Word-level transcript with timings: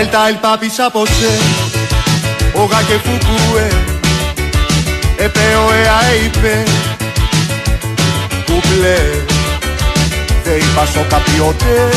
Ελτα 0.00 0.28
el 0.28 0.38
papi 0.44 0.68
saposé, 0.76 1.34
όγα 2.54 2.82
και 2.82 2.96
φουκούε, 3.04 3.68
επέω 5.16 5.72
εα 5.72 6.00
είπε, 6.24 6.62
κουπλέ, 8.46 8.98
δε 10.44 10.54
είπα 10.54 10.86
στο 10.86 11.00
καπιότε, 11.08 11.88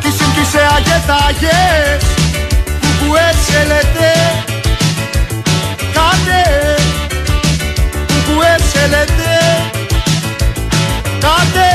κι 0.00 0.10
συμπτήσε 0.18 0.62
αγετάγες, 0.76 2.04
φουκούε 2.80 3.28
σε 3.46 3.64
λέτε, 3.66 4.12
κάτε, 5.94 6.42
φουκούε 8.08 8.56
σε 8.72 8.86
λέτε, 8.86 9.32
κάτε, 11.20 11.68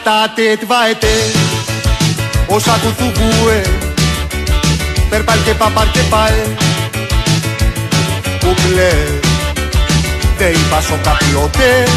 Atate 0.00 0.56
tvaete 0.62 1.14
Όσα 2.46 2.78
κουθουβούε 2.82 3.62
Περπάλ 5.10 5.38
και 5.44 5.54
παπάρ 5.54 5.90
και 5.90 6.00
πάε. 6.10 6.44
Κουκλέ 8.40 8.92
Δε 10.38 10.44
είπα 10.44 10.80
σο 10.80 10.98
καπιότε 11.02 11.88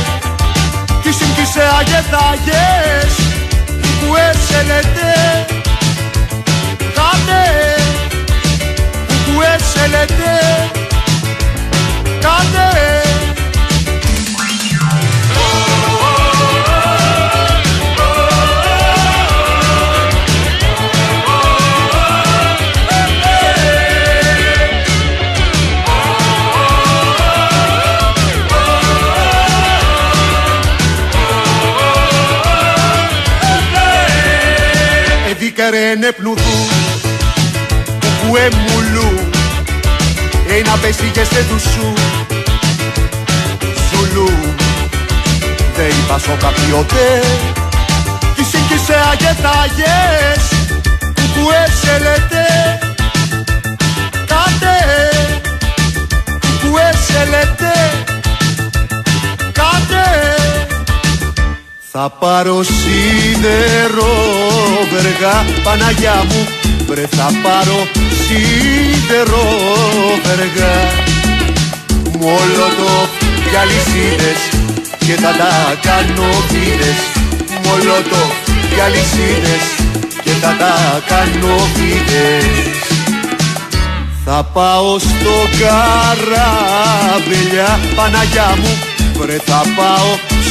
Κι 1.02 1.12
συμπτήσε 1.12 1.64
αγεθάγες 1.80 3.14
Κουκουέ 3.82 4.32
σε 4.48 4.62
λέτε 4.68 5.46
Κάτε 6.78 7.44
Κουκουέ 9.08 9.58
σε 9.74 9.88
λέτε 9.88 10.70
Κάτε 12.22 13.03
Εδίκαρε 35.66 36.12
πνουδού 36.12 36.68
Κουκουέ 38.00 38.50
μουλού 38.50 39.30
Ένα 40.58 40.78
πέσηγε 40.82 41.24
σε 41.24 41.46
του 41.50 41.60
σου 41.60 41.94
Σουλού 43.90 44.30
Δε 45.76 45.84
είπας 45.84 46.22
σο 46.22 46.38
καπιότε 46.40 47.22
Κι 48.36 48.44
σύγκυσε 48.44 48.96
αγεθάγες 49.12 50.44
Κουκουέ 51.00 51.66
σε 51.82 51.98
λέτε. 51.98 52.46
Κάτε 54.26 54.76
Κουκουέ 56.40 56.92
σε 57.08 57.26
λέτε. 57.30 57.74
Κάτε 59.52 60.04
θα 61.96 62.10
πάρω 62.10 62.64
σίδερο 62.64 64.14
βεργά 64.92 65.46
Παναγιά 65.64 66.26
μου. 66.30 66.48
Βρε 66.88 67.06
θα 67.08 67.32
πάρω 67.44 67.80
σίδερο 68.24 69.46
βεργά. 70.24 70.76
Μολότο 72.20 72.94
και 73.50 73.58
αλυσίδες 73.62 74.40
και 74.98 75.14
θα 75.14 75.32
τα 75.42 75.52
κάνω 75.82 76.30
βίδες 76.50 77.00
Μολότο 77.64 78.24
και 78.76 78.82
αλυσίδες 78.82 79.64
και 80.24 80.32
θα 80.42 80.56
τα 80.60 80.74
κάνω 81.08 81.56
βίδες 81.76 82.46
θα 84.26 84.44
πάω 84.54 85.00
στο 85.00 85.36
καράβελιά 85.60 86.60
Παναγιά 87.96 88.58
μου. 88.62 88.78
Βρε 89.20 89.38
θα 89.46 89.62
πάω 89.76 90.33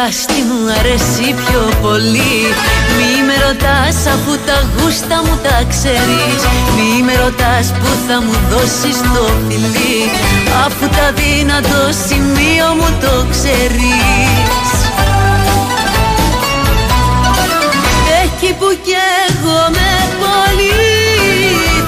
ρωτάς 0.00 0.24
τι 0.26 0.42
μου 0.48 0.60
αρέσει 0.78 1.34
πιο 1.42 1.62
πολύ. 1.82 2.38
Μη 2.96 3.12
με 3.26 3.36
ρωτάς 3.46 3.96
αφού 4.14 4.32
τα 4.46 4.58
γούστα 4.74 5.16
μου 5.24 5.38
τα 5.42 5.58
ξέρεις. 5.72 6.40
Μη 6.76 7.02
με 7.02 7.14
ρωτάς 7.24 7.66
που 7.78 7.90
θα 8.06 8.16
μου 8.24 8.36
δώσεις 8.50 8.98
το 9.14 9.24
φιλί. 9.46 9.98
Αφού 10.66 10.86
τα 10.96 11.06
δύνατο 11.20 11.80
σημείο 12.06 12.66
μου 12.78 12.88
το 13.04 13.14
ξέρεις. 13.30 14.70
Εκεί 18.22 18.52
που 18.58 18.68
καίγομαι 18.86 19.90
πολύ 20.20 20.90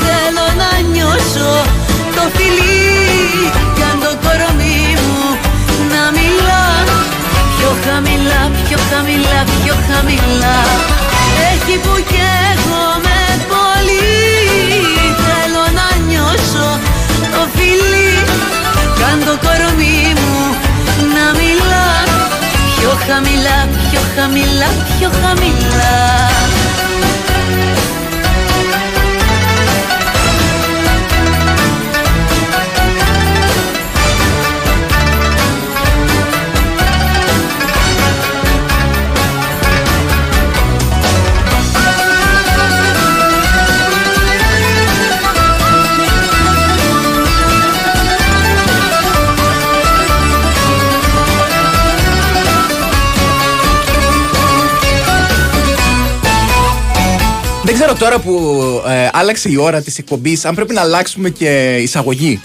Θέλω 0.05 0.47
να 0.61 0.71
νιώσω 0.93 1.51
το 2.15 2.23
φιλί 2.37 2.92
χαμηλά, 7.85 8.43
πιο 8.67 8.79
χαμηλά, 8.91 9.41
πιο 9.63 9.75
χαμηλά 9.89 10.57
Εκεί 11.53 11.77
που 11.85 11.95
καίγομαι 12.13 13.21
πολύ 13.53 14.13
Θέλω 15.27 15.65
να 15.79 15.87
νιώσω 16.09 16.69
το 17.33 17.49
φιλί. 17.55 18.13
Κι 18.97 19.03
αν 19.11 19.19
το 19.27 19.35
κορμί 19.47 20.13
μου 20.21 20.37
να 21.15 21.27
μιλά. 21.39 21.89
Πιο 22.77 22.93
χαμηλά, 23.07 23.59
πιο 23.91 24.01
χαμηλά, 24.17 24.69
πιο 24.99 25.11
χαμηλά 25.23 26.52
τώρα 58.03 58.19
που 58.19 58.83
ε, 58.89 59.09
άλλαξε 59.13 59.49
η 59.49 59.57
ώρα 59.57 59.83
της 59.83 59.99
εκπομπής, 59.99 60.45
αν 60.45 60.55
πρέπει 60.55 60.75
να 60.75 60.81
αλλάξουμε 60.81 61.31
και 61.31 61.77
εισαγωγή. 61.83 62.41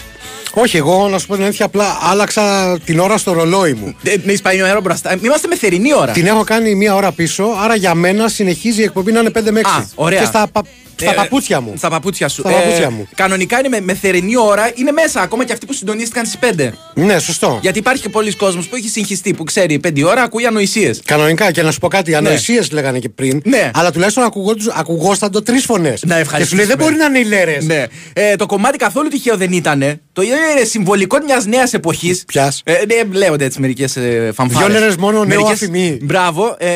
Όχι, 0.53 0.77
εγώ 0.77 1.07
να 1.07 1.17
σου 1.19 1.27
πω 1.27 1.33
την 1.35 1.43
αλήθεια, 1.43 1.65
απλά 1.65 1.97
άλλαξα 2.01 2.77
την 2.85 2.99
ώρα 2.99 3.17
στο 3.17 3.31
ρολόι 3.33 3.73
μου. 3.73 3.95
Δεν 4.01 4.21
έχει 4.25 4.41
πάει 4.41 4.55
μια 4.55 4.71
ώρα 4.71 4.81
μπροστά. 4.81 5.17
Είμαστε 5.23 5.47
με 5.47 5.55
θερινή 5.55 5.93
ώρα. 5.93 6.11
Την 6.11 6.25
έχω 6.25 6.43
κάνει 6.43 6.75
μία 6.75 6.95
ώρα 6.95 7.11
πίσω, 7.11 7.43
άρα 7.63 7.75
για 7.75 7.93
μένα 7.93 8.27
συνεχίζει 8.27 8.81
η 8.81 8.83
εκπομπή 8.83 9.11
να 9.11 9.19
είναι 9.19 9.31
5 9.37 9.41
με 9.51 9.61
6. 9.63 9.65
Α, 9.67 9.85
ωραία. 9.95 10.19
Και 10.19 10.25
στα 10.25 10.47
πα- 10.51 10.61
Στα 10.99 11.11
Ε, 11.11 11.13
παπούτσια 11.13 11.61
μου. 11.61 11.73
Στα 11.77 11.89
παπούτσια 11.89 12.27
σου. 12.27 12.41
Στα 12.41 12.51
παπούτσια 12.51 12.89
μου. 12.89 13.07
Κανονικά 13.15 13.59
είναι 13.59 13.67
με, 13.67 13.79
με 13.81 13.93
θερινή 13.93 14.37
ώρα, 14.37 14.71
είναι 14.75 14.91
μέσα 14.91 15.21
ακόμα 15.21 15.45
και 15.45 15.53
αυτοί 15.53 15.65
που 15.65 15.73
συντονίστηκαν 15.73 16.25
στις 16.25 16.39
5. 16.57 16.69
Ναι, 16.93 17.19
σωστό. 17.19 17.59
Γιατί 17.61 17.79
υπάρχει 17.79 18.01
και 18.01 18.09
πολλοί 18.09 18.33
κόσμος 18.35 18.67
που 18.67 18.75
έχει 18.75 18.89
συγχυστεί, 18.89 19.33
που 19.33 19.43
ξέρει 19.43 19.79
5 19.87 20.03
ώρα 20.05 20.21
ακούει 20.21 20.45
ανοησίες. 20.45 21.01
Κανονικά 21.05 21.51
και 21.51 21.61
να 21.61 21.71
σου 21.71 21.79
πω 21.79 21.87
κάτι, 21.87 22.15
ανοησίες 22.15 22.71
λέγανε 22.71 22.99
και 22.99 23.09
πριν. 23.09 23.41
Ναι. 23.45 23.71
Αλλά 23.73 23.91
τουλάχιστον 23.91 24.23
ακουγόντουσ- 24.23 24.71
ακουγόσταν 24.77 25.43
τρεις 25.43 25.63
φωνές. 25.65 25.85
Να 25.85 25.93
Και 25.95 26.01
σου 26.03 26.07
λέει 26.07 26.19
ευχαριστήσουμε. 26.21 26.65
δεν 26.65 26.77
μπορεί 26.77 26.95
να 26.95 27.05
είναι 27.05 27.19
οι 27.19 27.23
λέρε. 27.23 27.57
Ναι. 27.61 27.83
Ε, 28.13 28.35
το 28.35 28.45
κομμάτι 28.45 28.77
καθόλου 28.77 29.09
τυχαίο 29.09 29.37
δεν 29.37 29.51
ήταν. 29.51 30.01
Το 30.13 30.21
είναι 30.21 30.63
συμβολικό 30.63 31.17
μιας 31.25 31.45
νέας 31.45 31.73
εποχής. 31.73 32.23
Ποιας; 32.27 32.61
Ε, 32.65 32.73
ναι, 32.73 33.17
λέγονται 33.17 33.45
έτσι 33.45 33.59
μερικές 33.59 33.95
ε, 33.95 34.31
φανφάρες. 34.35 34.67
Δυο 34.67 34.79
λέρες 34.79 34.95
μόνο, 34.95 35.17
νέο 35.17 35.25
Μερικές- 35.27 35.51
αφημί. 35.51 35.97
Μπράβο. 36.01 36.55
Ε, 36.59 36.69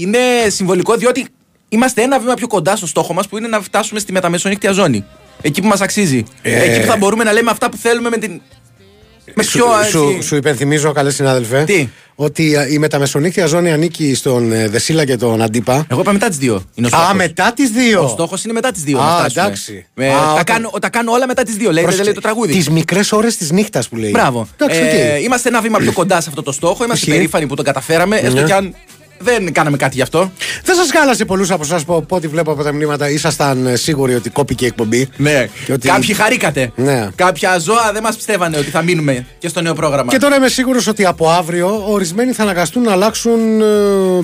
είναι 0.00 0.18
συμβολικό 0.48 0.94
διότι 0.96 1.26
είμαστε 1.68 2.02
ένα 2.02 2.18
βήμα 2.18 2.34
πιο 2.34 2.46
κοντά 2.46 2.76
στο 2.76 2.86
στόχο 2.86 3.12
μας 3.12 3.28
που 3.28 3.38
είναι 3.38 3.48
να 3.48 3.60
φτάσουμε 3.60 4.00
στη 4.00 4.12
μεταμεσονύκτια 4.12 4.72
ζώνη. 4.72 5.04
Εκεί 5.42 5.60
που 5.60 5.66
μας 5.66 5.80
αξίζει. 5.80 6.24
Ε. 6.42 6.62
Εκεί 6.62 6.80
που 6.80 6.86
θα 6.86 6.96
μπορούμε 6.96 7.24
να 7.24 7.32
λέμε 7.32 7.50
αυτά 7.50 7.68
που 7.70 7.76
θέλουμε 7.76 8.08
με 8.08 8.16
την. 8.18 8.40
Με 9.34 9.42
Σου, 9.42 9.58
πιο. 9.58 9.66
σου, 9.90 10.08
έτσι- 10.08 10.26
σου 10.26 10.36
υπενθυμίζω, 10.36 10.92
καλέ 10.92 11.10
συνάδελφε, 11.10 11.64
Τι; 11.64 11.88
ότι 12.14 12.56
α, 12.56 12.66
η 12.68 12.78
μεταμεσονύχτια 12.78 13.46
ζώνη 13.46 13.72
ανήκει 13.72 14.14
στον 14.14 14.52
ε, 14.52 14.68
Δεσίλα 14.68 15.04
και 15.04 15.16
τον 15.16 15.42
Αντίπα. 15.42 15.86
Εγώ 15.90 16.00
είπα 16.00 16.12
μετά 16.12 16.28
τις 16.28 16.38
δύο. 16.38 16.62
Είναι 16.74 16.86
ο 16.86 16.96
Α, 16.96 16.98
στόχος. 16.98 17.16
μετά 17.16 17.52
τις 17.52 17.70
δύο; 17.70 18.04
Ο 18.04 18.08
στόχος 18.08 18.44
είναι 18.44 18.52
μετά 18.52 18.70
τις 18.72 18.82
δύο. 18.82 18.98
Α, 18.98 19.04
να 19.04 19.16
φτάσουμε. 19.16 19.42
εντάξει. 19.44 19.86
Ε, 19.94 20.08
Α, 20.08 20.16
τα, 20.18 20.30
όταν- 20.32 20.44
κάνω, 20.44 20.70
τα 20.80 20.88
κάνω 20.88 21.12
όλα 21.12 21.26
μετά 21.26 21.42
τις 21.42 21.54
δύο. 21.56 21.72
Λέει, 21.72 21.84
δεν 21.84 22.04
λέει 22.04 22.12
το 22.14 22.20
τραγούδι. 22.20 22.52
Τις 22.52 22.70
μικρές 22.70 23.12
ώρες 23.12 23.36
της 23.36 23.50
νύχτας 23.50 23.88
που 23.88 23.96
λέει. 23.96 24.10
Μπράβο. 24.10 24.48
Εντάξει, 24.56 24.80
οκ. 24.82 24.86
Ε, 24.88 25.18
είμαστε 25.22 25.48
ένα 25.48 25.60
βήμα 25.60 25.78
πιο 25.78 25.92
κοντά 25.92 26.20
σε 26.20 26.28
αυτό 26.28 26.42
το 26.42 26.52
στόχο. 26.52 26.84
Είμαστε 26.84 27.04
Ισχύει. 27.04 27.10
περήφανοι 27.18 27.46
που 27.46 27.54
τον 27.54 27.64
καταφέραμε. 27.64 28.16
Έστω 28.16 28.40
Ναι. 28.40 28.46
κι 28.46 28.52
αν 28.52 28.74
δεν 29.18 29.52
κάναμε 29.52 29.76
κάτι 29.76 29.94
γι' 29.96 30.02
αυτό. 30.02 30.32
Δεν 30.64 30.74
σας 30.76 30.90
χάλασε 30.90 31.24
πολλούς 31.24 31.50
από 31.50 31.62
εσάς 31.64 31.84
που 31.84 31.94
από 31.94 32.16
ό,τι 32.16 32.28
βλέπω 32.28 32.50
από 32.52 32.62
τα 32.62 32.72
μηνύματα 32.72 33.10
ήσασταν 33.10 33.66
ε, 33.66 33.76
σίγουροι 33.76 34.14
ότι 34.14 34.30
κόπηκε 34.30 34.64
η 34.64 34.66
εκπομπή. 34.68 35.08
Ναι. 35.16 35.48
Και 35.64 35.72
ότι- 35.72 35.88
Κάποιοι 35.88 36.14
χαρήκατε. 36.14 36.70
Ναι. 36.74 37.08
Κάποια 37.14 37.58
ζώα 37.58 37.90
δεν 37.92 38.02
μας 38.02 38.16
πιστεύανε 38.16 38.56
ότι 38.56 38.70
θα 38.70 38.82
μείνουμε 38.82 39.26
και 39.38 39.48
στο 39.48 39.60
νέο 39.60 39.74
πρόγραμμα. 39.74 40.10
Και 40.12 40.18
τώρα 40.18 40.36
είμαι 40.36 40.48
σίγουρος 40.48 40.86
ότι 40.86 41.04
από 41.06 41.30
αύριο 41.30 41.84
ορισμένοι 41.88 42.32
θα 42.32 42.42
αναγκαστούν 42.42 42.82
να 42.82 42.92
αλλάξουν. 42.92 43.60
ε, 43.60 43.64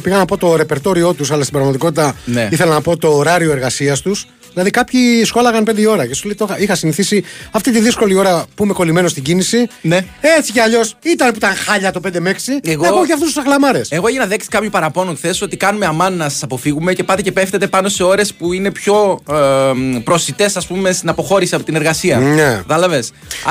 Πήγα 0.03 0.17
να 0.17 0.25
πω 0.25 0.37
το 0.37 0.57
ρεπερτόριό 0.57 1.13
τους, 1.13 1.31
αλλά 1.31 1.41
στην 1.43 1.53
πραγματικότητα 1.55 2.15
Ναι. 2.25 2.49
ήθελα 2.51 2.73
να 2.73 2.81
πω 2.81 2.97
το 2.97 3.09
ωράριο 3.09 3.51
εργασίας 3.53 4.01
τους. 4.01 4.27
Δηλαδή, 4.53 4.71
κάποιοι 4.71 5.25
σχόλαγαν 5.25 5.65
5 5.71 5.87
ώρα 5.89 6.07
και 6.07 6.15
σου 6.15 6.25
λέει: 6.27 6.35
το 6.35 6.47
είχα- 6.49 6.59
Είχα 6.61 6.75
συνηθίσει 6.75 7.25
αυτή 7.51 7.71
τη 7.73 7.81
δύσκολη 7.81 8.15
ώρα 8.15 8.45
που 8.55 8.65
είμαι 8.65 8.73
κολλημένο 8.73 9.09
στην 9.09 9.23
κίνηση. 9.23 9.67
Ναι. 9.81 10.05
Έτσι 10.39 10.53
κι 10.53 10.61
αλλιώς 10.61 10.97
ήταν 11.03 11.29
που 11.31 11.37
ήταν 11.37 11.55
χάλια 11.55 11.91
το 11.93 12.01
5 12.01 12.21
με 12.21 12.31
6. 12.31 12.59
Εγώ- 12.63 12.87
Εγώ 12.87 13.07
και 13.07 13.13
αυτούς 13.13 13.27
τους 13.29 13.37
αχλαμάρες. 13.37 13.89
Εγώ 13.91 14.07
έγινα 14.09 14.27
δέξη 14.27 14.49
κάποιου 14.49 14.71
παραπώνων 14.71 15.17
χθες 15.17 15.43
ότι 15.43 15.57
κάνουμε 15.57 15.87
αμάν 15.87 16.15
να 16.17 16.29
σας 16.29 16.43
αποφύγουμε 16.43 16.93
και 16.93 17.05
πάτε 17.05 17.23
και 17.23 17.33
πέφτετε 17.33 17.67
πάνω 17.67 17.89
σε 17.89 18.03
ώρες 18.03 18.33
που 18.35 18.53
είναι 18.53 18.71
πιο 18.71 19.21
ε, 19.31 20.01
προσιτές, 20.05 20.57
ας 20.57 20.67
πούμε, 20.67 20.93
στην 20.93 21.09
αποχώρηση 21.09 21.55
από 21.55 21.65
την 21.65 21.75
εργασία. 21.75 22.19
Ναι. 22.19 22.43
Κατάλαβε. 22.57 23.03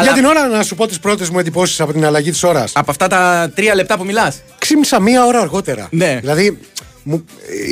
Για 0.03 0.11
την 0.13 0.25
ώρα 0.25 0.47
να 0.47 0.63
σου 0.63 0.75
πω 0.75 0.87
τις 0.87 0.99
πρώτες 0.99 1.29
μου 1.29 1.39
εντυπώσεις 1.39 1.79
από 1.81 1.91
την 1.93 2.05
αλλαγή 2.05 2.31
της 2.31 2.43
ώρας. 2.43 2.71
Από 2.75 2.91
αυτά 2.91 3.07
τα 3.07 3.51
τρία 3.55 3.75
λεπτά 3.75 3.97
που 3.97 4.05
μιλάς. 4.05 4.41
Ξύμισα 4.57 4.99
μία 5.01 5.25
ώρα 5.25 5.39
αργότερα. 5.39 5.87
Ναι. 5.91 6.17
Δηλαδή, 6.21 6.57
μου, 7.03 7.25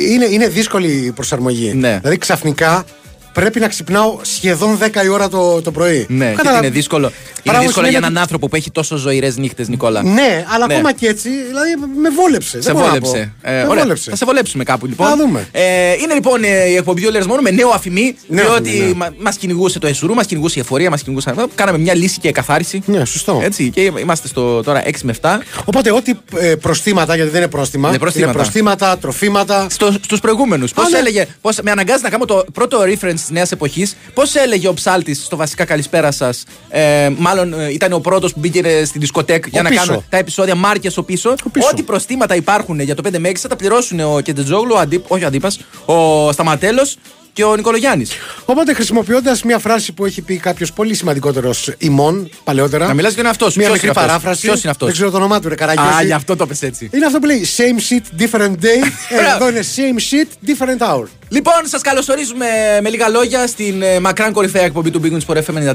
είναι, 0.08 0.24
είναι 0.24 0.48
δύσκολη 0.48 0.88
η 0.90 1.12
προσαρμογή. 1.12 1.72
Ναι. 1.74 1.98
Δηλαδή, 2.00 2.18
ξαφνικά 2.18 2.84
πρέπει 3.32 3.60
να 3.60 3.68
ξυπνάω 3.68 4.18
σχεδόν 4.22 4.78
10 4.82 5.04
η 5.04 5.08
ώρα 5.08 5.28
το, 5.28 5.62
το 5.62 5.70
πρωί. 5.70 6.06
Ναι, 6.08 6.24
γιατί 6.24 6.36
Κατάλαβα- 6.36 6.64
είναι 6.66 6.74
δύσκολο. 6.74 7.06
Είναι 7.06 7.14
Πράγμα 7.42 7.60
δύσκολο 7.60 7.72
σημαίνει 7.86 7.90
για 7.90 7.98
έναν 7.98 8.10
ότι- 8.10 8.20
άνθρωπο 8.20 8.48
που 8.48 8.56
έχει 8.56 8.70
τόσο 8.70 8.96
ζωηρές 8.96 9.36
νύχτες, 9.36 9.68
Νικόλα. 9.68 10.02
Ναι, 10.02 10.44
αλλά 10.54 10.66
Ναι. 10.66 10.74
ακόμα 10.74 10.92
και 10.92 11.06
έτσι, 11.06 11.28
δηλαδή 11.28 11.70
με 12.00 12.08
βόλεψε. 12.10 12.50
Σε 12.50 12.58
δεν 12.58 12.72
μπορώ 12.74 12.86
να 12.86 12.92
βόλεψε. 13.00 13.32
πω. 13.42 13.50
Ε, 13.50 13.54
με 13.54 13.62
ωραία. 13.68 13.82
βόλεψε. 13.82 14.10
Θα 14.10 14.16
σε 14.16 14.24
βολέψουμε 14.24 14.64
κάπου 14.64 14.86
λοιπόν. 14.86 15.06
Θα 15.06 15.16
δούμε. 15.16 15.48
Ε, 15.52 15.92
είναι 15.92 16.14
λοιπόν 16.14 16.44
ε, 16.44 16.64
η 16.68 16.74
εκπομπή 16.76 17.06
Όλες 17.06 17.26
μόνο 17.26 17.40
με 17.42 17.50
νέο 17.50 17.68
αφημί. 17.68 18.16
Νέο 18.26 18.44
διότι 18.44 18.68
αφημί, 18.70 18.86
ναι. 18.86 18.94
μα 18.94 19.12
μας 19.18 19.36
κυνηγούσε 19.36 19.78
το 19.78 19.86
Εσουρού, 19.86 20.14
μας 20.14 20.26
κυνηγούσε 20.26 20.58
η 20.58 20.62
εφορία, 20.62 20.90
μας 20.90 21.02
κυνηγούσε. 21.02 21.30
αυτό. 21.30 21.48
Κάναμε 21.54 21.78
μια 21.78 21.94
λύση 21.94 22.18
και 22.20 22.32
καθάριση. 22.32 22.82
Ναι, 22.86 23.04
σωστό. 23.04 23.40
Έτσι, 23.44 23.70
και 23.70 23.80
είμαστε 24.00 24.28
στο 24.28 24.62
τώρα 24.62 24.82
6 24.86 24.90
με 25.02 25.12
7. 25.20 25.38
Οπότε, 25.64 25.92
ό,τι 25.92 26.12
ε, 26.38 26.54
προστήματα, 26.54 27.14
γιατί 27.14 27.30
δεν 27.30 27.40
είναι 27.40 27.50
πρόστιμα, 27.50 27.90
Ναι, 27.90 27.98
προστήματα. 27.98 28.32
είναι 28.32 28.40
προστήματα, 28.42 28.98
τροφήματα. 28.98 29.66
Στο, 29.70 29.92
Στους 29.92 30.20
προηγούμενους. 30.20 30.72
Πώς 30.72 30.90
ναι. 30.90 30.98
έλεγε. 30.98 31.26
Πώς, 31.40 31.58
με 31.62 31.70
αναγκάζει 31.70 32.02
να 32.02 32.08
κάνω 32.10 32.24
το 32.24 32.44
πρώτο 32.52 32.80
reference 32.82 33.14
της 33.20 33.30
νέας 33.30 33.52
εποχής. 33.52 33.96
Πώς 34.14 34.34
έλεγε 34.34 34.68
ο 34.68 34.74
ψάλτης 34.74 35.24
στο 35.24 35.36
βασικά 35.36 35.64
καλησπέρα 35.64 36.10
σας. 36.10 36.44
Ε, 36.68 37.10
μάλλον 37.16 37.60
ε, 37.60 37.72
ήταν 37.72 37.92
ο 37.92 37.98
πρώτος 37.98 38.32
που 38.32 38.38
μπήκε 38.40 38.58
ε, 38.64 38.84
στην 38.84 39.00
δισκοτέκ 39.00 39.46
για 39.48 39.62
να 39.62 39.68
πίσω. 39.68 39.84
κάνω 39.86 40.04
τα 40.08 40.16
επεισόδια 40.16 40.54
Μάρκες 40.54 40.96
ο 40.96 41.02
πίσω. 41.02 41.34
πίσω. 41.52 41.68
Ό,τι 41.72 41.82
προστήματα 41.82 42.34
υπάρχουν 42.34 42.80
για 42.80 42.94
το 42.94 43.02
5 43.08 43.18
με 43.18 43.28
6 43.30 43.34
θα 43.36 43.48
τα 43.48 43.56
πληρώσουν 43.56 44.00
ο 44.00 44.20
Κεντετζόγλου, 44.20 44.74
ο 44.74 44.78
Αντίπ, 44.78 45.10
όχι 45.10 45.24
ο 45.24 45.26
Αντίπας, 45.26 45.58
ο 45.84 46.32
Σταματέλος 46.32 46.96
και 47.32 47.44
ο 47.44 47.56
Νικολογιάννης. 47.56 48.10
Οπότε, 48.44 48.72
χρησιμοποιώντας 48.74 49.42
μια 49.42 49.58
φράση 49.58 49.92
που 49.92 50.04
έχει 50.04 50.22
πει 50.22 50.36
κάποιος 50.36 50.72
πολύ 50.72 50.94
σημαντικότερο 50.94 51.50
ημών 51.78 52.30
παλαιότερα. 52.44 52.86
Να 52.86 52.94
μιλάς 52.94 53.08
για 53.12 53.16
τον 53.18 53.26
εαυτό 53.26 53.50
σου. 53.50 53.58
Μια 53.58 53.66
Ποιος 53.68 53.80
μικρή 53.82 53.90
είναι 53.90 53.98
αυτός; 54.00 54.06
παράφραση. 54.22 54.46
Ποιος 54.46 54.62
είναι 54.62 54.70
αυτός; 54.70 54.86
Δεν 54.88 54.96
ξέρω 54.96 55.10
το 55.10 55.16
όνομά 55.16 55.40
του, 55.40 55.48
ρε 55.48 55.54
Α, 55.54 55.56
Καραγκιόζη. 55.56 56.04
γι' 56.06 56.12
αυτό 56.12 56.36
το 56.36 56.46
πες 56.46 56.62
έτσι. 56.62 56.90
Είναι 56.92 57.06
αυτό 57.06 57.18
που 57.18 57.26
λέει 57.26 57.46
same 57.56 57.92
shit, 57.92 58.22
different 58.22 58.50
day. 58.64 58.82
ε, 59.08 59.14
Μπράβο. 59.14 59.44
εδώ 59.44 59.48
είναι 59.48 59.60
same 59.76 59.98
shit, 59.98 60.50
different 60.50 60.88
hour. 60.88 61.04
Λοιπόν, 61.32 61.54
σας 61.64 61.80
καλωσορίζουμε 61.82 62.46
με 62.82 62.88
λίγα 62.88 63.08
λόγια 63.08 63.46
στην 63.46 63.82
ε, 63.82 64.00
μακράν 64.00 64.32
κορυφαία 64.32 64.62
εκπομπή 64.62 64.90
του 64.90 65.00
Big 65.04 65.12
Wings 65.12 65.34
for 65.34 65.36
FM 65.36 65.40
94,6 65.40 65.74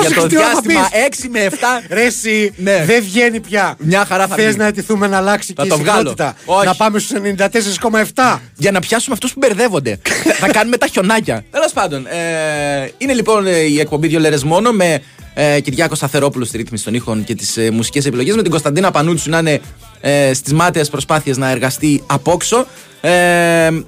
για 0.00 0.10
το 0.14 0.26
τι 0.26 0.36
ώρα 0.36 0.46
θα 0.48 0.60
διάστημα 0.60 0.88
πεις. 1.08 1.24
6 1.24 1.28
με 1.30 1.46
7. 1.50 1.54
Ρε 1.90 2.02
εσύ, 2.04 2.52
Ναι. 2.56 2.84
δεν 2.84 3.02
βγαίνει 3.02 3.40
πια. 3.40 3.74
Μια 3.78 4.04
χαρά 4.04 4.26
θα 4.26 4.34
Θες 4.34 4.46
βγει. 4.46 4.56
να 4.56 4.66
αιτηθούμε 4.66 5.06
να 5.06 5.16
αλλάξει 5.16 5.52
Θα 5.56 5.62
και 5.62 5.68
η 5.68 5.70
το 5.70 5.78
βγάλω. 5.78 5.96
συχνότητα. 5.98 6.34
Όχι. 6.44 6.66
Να 6.66 6.74
πάμε 6.74 6.98
στους 6.98 7.20
94,7. 7.20 8.40
για 8.56 8.70
να 8.70 8.80
πιάσουμε 8.80 9.14
αυτούς 9.14 9.32
που 9.32 9.38
μπερδεύονται. 9.38 9.98
θα 10.40 10.48
κάνουμε 10.48 10.76
τα 10.76 10.86
χιονάκια. 10.86 11.44
Τέλος 11.50 11.72
πάντων, 11.72 12.06
ε, 12.06 12.90
είναι 12.98 13.12
λοιπόν 13.12 13.46
ε, 13.46 13.56
η 13.58 13.80
εκπομπή 13.80 14.06
δύο 14.08 14.20
λέρες 14.20 14.44
μόνο 14.44 14.72
με 14.72 15.02
ε, 15.34 15.60
Κυριάκο 15.60 15.94
Σταθερόπουλο 15.94 16.44
στη 16.44 16.56
ρύθμιση 16.56 16.84
των 16.84 16.94
ήχων 16.94 17.24
και 17.24 17.34
τις 17.34 17.56
ε, 17.56 17.70
μουσικές 17.70 18.06
επιλογές. 18.06 18.34
Με 18.36 18.42
την 18.42 18.50
Κωνσταντίνα 18.50 18.90
Πανούτσου 18.90 19.30
να 19.30 19.38
είναι 19.38 19.60
ε, 20.04 20.34
στις 20.34 20.52
μάταιες 20.52 20.88
προσπάθειες 20.88 21.36
να 21.36 21.50
εργαστεί 21.50 22.02
απόξω. 22.06 22.66
Ε, 23.00 23.10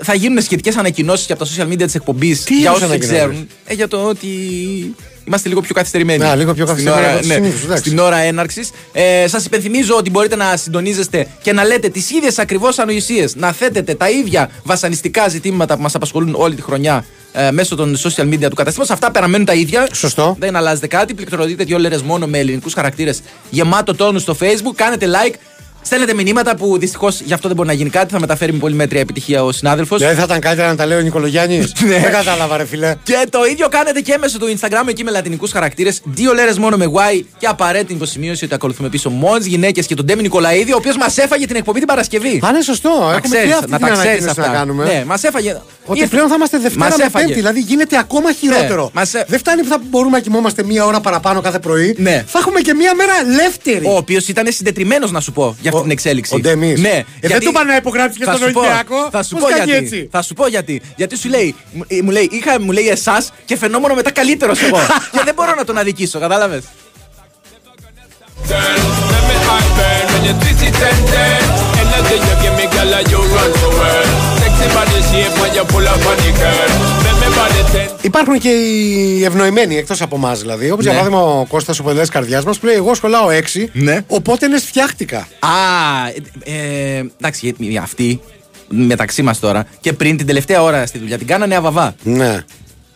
θα 0.02 0.14
γίνουν 0.14 0.42
σχετικές 0.42 0.76
ανακοινώσεις 0.76 1.26
και 1.26 1.32
από 1.32 1.44
τα 1.44 1.50
social 1.56 1.72
media 1.72 1.84
της 1.84 1.94
εκπομπής 1.94 2.42
Τι 2.44 2.54
για 2.58 2.70
είδους 2.70 2.82
όσους 2.82 2.88
δεν 2.88 2.90
ανακοινώσεις; 2.90 3.18
ξέρουν. 3.18 3.48
Ε, 3.64 3.74
για 3.74 3.88
το 3.88 3.96
ότι 4.04 4.26
είμαστε 5.24 5.48
λίγο 5.48 5.60
πιο 5.60 5.74
καθυστερημένοι. 5.74 6.24
Α, 6.24 6.34
λίγο 6.36 6.54
πιο 6.54 6.66
Στην 6.66 6.84
καθυστερημένοι 6.84 7.06
ώρα- 7.06 7.12
από 7.12 7.18
τους 7.20 7.28
ναι, 7.28 7.34
συνήθους, 7.34 7.64
εντάξει. 7.64 7.82
Στην 7.82 7.98
ώρα 7.98 8.16
έναρξης. 8.16 8.70
Ε, 8.92 9.24
Σας 9.28 9.44
υπενθυμίζω 9.44 9.96
ότι 9.96 10.10
μπορείτε 10.10 10.36
να 10.36 10.56
συντονίζεστε 10.56 11.26
και 11.42 11.52
να 11.52 11.64
λέτε 11.64 11.88
τις 11.88 12.10
ίδιες 12.10 12.38
ακριβώς 12.38 12.78
ανοησίες, 12.78 13.36
να 13.36 13.52
θέτετε 13.52 13.94
τα 13.94 14.10
ίδια 14.10 14.50
βασανιστικά 14.62 15.28
ζητήματα 15.28 15.76
που 15.76 15.82
μας 15.82 15.94
απασχολούν 15.94 16.34
όλη 16.38 16.54
τη 16.54 16.62
χρονιά 16.62 17.04
ε, 17.32 17.50
μέσω 17.50 17.76
των 17.76 17.96
social 17.96 18.22
media 18.24 18.48
του 18.48 18.54
καταστήματος. 18.56 18.90
Αυτά 18.90 19.10
παραμένουν 19.10 19.46
τα 19.46 19.54
ίδια. 19.54 19.88
Σωστό. 19.92 20.36
Δεν 20.38 20.56
αλλάζετε 20.56 20.86
κάτι. 20.86 21.14
Πληκτρολογείτε 21.14 21.64
δύο 21.64 21.78
λέρες 21.78 22.02
μόνο 22.02 22.26
με 22.26 22.38
ελληνικούς 22.38 22.72
χαρακτήρες 22.74 23.20
γεμάτο 23.50 23.94
τόνο 23.94 24.18
στο 24.18 24.36
Facebook. 24.40 24.74
Κάνετε 24.74 25.06
like. 25.06 25.34
Στέλνετε 25.86 26.14
μηνύματα 26.14 26.56
που 26.56 26.78
δυστυχώς 26.78 27.20
γι' 27.20 27.32
αυτό 27.32 27.46
δεν 27.48 27.56
μπορεί 27.56 27.68
να 27.68 27.74
γίνει 27.74 27.90
κάτι. 27.90 28.12
Θα 28.12 28.20
μεταφέρει 28.20 28.52
με 28.52 28.58
πολύ 28.58 28.74
μέτρια 28.74 29.00
επιτυχία 29.00 29.44
ο 29.44 29.52
συνάδελφος. 29.52 30.00
Δεν 30.00 30.14
θα 30.16 30.22
ήταν 30.22 30.40
καλύτερα 30.40 30.68
να 30.68 30.76
τα 30.76 30.86
λέει 30.86 30.98
ο 30.98 31.00
Νικολογιάννης; 31.00 31.72
Ναι. 31.86 31.98
Δεν 31.98 32.10
κατάλαβα, 32.12 32.56
ρε 32.56 32.64
φιλέ. 32.66 32.94
Και 33.02 33.26
το 33.30 33.38
ίδιο 33.44 33.68
κάνετε 33.68 34.00
και 34.00 34.16
μέσω 34.20 34.38
του 34.38 34.54
Instagram 34.58 34.88
εκεί 34.88 35.04
με 35.04 35.10
λατινικούς 35.10 35.52
χαρακτήρες. 35.52 36.00
Δύο 36.04 36.32
λέρες 36.32 36.58
μόνο 36.58 36.76
με 36.76 36.86
Y 37.16 37.22
και 37.38 37.46
απαραίτητη 37.46 37.92
υποσημείωση 37.92 38.44
ότι 38.44 38.54
ακολουθούμε 38.54 38.88
πίσω 38.88 39.10
μόνο 39.10 39.36
γυναίκες 39.40 39.86
και 39.86 39.94
τον 39.94 40.04
Ντέμι 40.04 40.22
Νικολαίδη, 40.22 40.72
ο 40.72 40.76
οποίος 40.76 40.96
μας 40.96 41.18
έφαγε 41.18 41.46
την 41.46 41.56
εκπομπή 41.56 41.78
την 41.78 41.88
Παρασκευή. 41.88 42.28
Α, 42.44 42.48
είναι 42.50 42.62
σωστό. 42.62 42.88
Να 42.88 43.04
Έχουμε 43.04 43.20
ξέρεις, 43.20 43.46
και 43.48 43.52
αυτή 43.54 43.70
να 43.70 43.76
την 43.78 43.86
τα 43.86 43.92
ξέρεις 43.92 44.08
ανακοίνωση 44.10 44.40
αυτά. 44.40 44.52
να 44.52 44.58
κάνουμε. 44.58 44.84
Ναι, 44.84 45.02
μας 45.06 45.22
έφαγε. 45.22 45.60
Ότι 45.86 45.98
Ήρθε- 45.98 46.10
πλέον 46.14 46.28
θα 46.28 46.34
είμαστε 46.34 46.58
Δευτέρα 46.58 46.84
Μας 46.84 46.96
με 46.98 47.04
έφαγε. 47.04 47.24
Πέμπτη. 47.26 47.40
Δηλαδή 47.40 47.60
γίνεται 47.60 47.98
ακόμα 47.98 48.32
χειρότερο. 48.32 48.90
μας 48.94 49.14
έ- 49.14 49.24
Δεν 49.28 49.38
φτάνει 49.38 49.62
που 49.62 49.68
θα 49.68 49.78
μπορούμε 49.90 50.16
να 50.16 50.22
κοιμόμαστε 50.22 50.62
μία 50.64 50.84
ώρα 50.84 51.00
παραπάνω 51.00 51.40
κάθε 51.40 51.58
πρωί. 51.58 51.94
Ναι. 51.98 52.24
Θα 52.26 52.38
έχουμε 52.38 52.60
και 52.60 52.74
μία 52.74 52.94
μέρα 52.94 53.12
ελεύθερη. 53.26 53.86
Ο 53.86 53.96
οποίος 53.96 54.28
ήταν 54.28 54.46
συντετριμένος, 54.52 55.10
να 55.10 55.20
σου 55.20 55.32
πω, 55.32 55.56
για 55.60 55.70
αυτή 55.76 55.78
Ο- 55.78 55.82
την 55.82 55.90
εξέλιξη. 55.90 56.34
ο 56.34 56.38
Ντέμις. 56.40 56.80
Ναι. 56.80 56.88
Ε, 57.20 57.28
δεν 57.28 57.40
του 57.40 57.48
είπαν 57.48 57.66
να 57.66 57.76
υπογράψει 57.76 58.18
και 58.18 58.24
θα 58.24 58.32
στον 58.34 58.46
σου 58.46 58.52
πω- 58.52 58.60
Ολυμπιακό. 58.62 59.08
Θα 59.10 59.22
σου 59.22 59.34
Πώς 59.36 59.42
πω 59.42 59.48
κάνει 59.56 59.70
γιατί. 59.70 59.84
έτσι; 59.84 60.08
Θα 60.12 60.22
σου 60.22 60.34
πω 60.34 60.46
γιατί. 60.46 60.80
Γιατί 60.96 61.16
σου 61.16 61.28
λέει, 61.28 61.54
μου- 61.72 61.84
ε, 61.88 62.02
μου 62.02 62.10
λέει, 62.10 62.28
είχα, 62.32 62.60
μου 62.60 62.70
λέει 62.72 62.88
εσάς 62.88 63.32
και 63.44 63.56
φαινόμουν 63.56 63.92
μετά 63.94 64.10
καλύτερος 64.10 64.62
εγώ. 64.62 64.78
και 65.12 65.20
δεν 65.24 65.34
μπορώ 65.34 65.54
να 65.54 65.64
τον 65.64 65.78
αδικήσω, 65.78 66.18
κατάλαβες; 66.18 66.62
Girl, 68.48 68.80
let 69.12 69.24
me 69.30 69.36
hot 69.48 69.66
burn 69.78 70.04
when 70.12 70.22
you 70.28 70.34
twist 70.40 70.62
it 70.68 70.76
and 70.88 71.00
turn. 71.12 71.44
Energy 71.82 72.16
you 72.26 72.34
give 72.42 72.54
me, 72.60 72.66
girl, 72.74 72.92
and 72.98 73.06
you 73.12 73.20
run 73.34 73.50
the 73.62 73.70
world. 73.78 74.10
Sexy 74.40 74.66
body 74.76 75.00
shape 75.10 75.34
when 75.40 75.52
you 75.56 75.64
pull 75.72 75.86
up 75.92 76.02
on 76.10 76.16
the 76.24 76.32
girl. 76.40 77.03
Make 77.34 77.40
me 77.40 77.42
body 77.42 77.76
ten. 77.76 78.04
Υπάρχουν 78.04 78.38
και 78.38 78.48
οι 78.48 79.24
ευνοημένοι 79.24 79.76
εκτός 79.76 80.02
από 80.02 80.16
εμάς 80.16 80.40
δηλαδή. 80.40 80.70
Όπως 80.70 80.84
για 80.84 80.92
Ναι. 80.92 80.98
παράδειγμα 80.98 81.24
ο 81.40 81.46
Κώστας 81.46 81.78
ο 81.78 81.82
Πελέ 81.82 82.06
Καρδιάς 82.06 82.44
μας 82.44 82.58
που 82.58 82.66
λέει: 82.66 82.74
Εγώ 82.74 82.94
σχολάω 82.94 83.28
6. 83.30 83.68
Ναι. 83.72 84.00
Οπότε 84.06 84.46
είναι 84.46 84.58
φτιάχτηκα. 84.58 85.18
Α, 85.18 85.48
ε, 86.44 86.52
ε, 86.52 87.04
εντάξει, 87.20 87.40
γιατί 87.46 87.76
αυτοί 87.78 88.20
μεταξύ 88.68 89.22
μας 89.22 89.38
τώρα 89.38 89.66
και 89.80 89.92
πριν 89.92 90.16
την 90.16 90.26
τελευταία 90.26 90.62
ώρα 90.62 90.86
στη 90.86 90.98
δουλειά 90.98 91.18
την 91.18 91.26
κάνανε 91.26 91.54
αβαβά. 91.56 91.94
Ναι. 92.02 92.44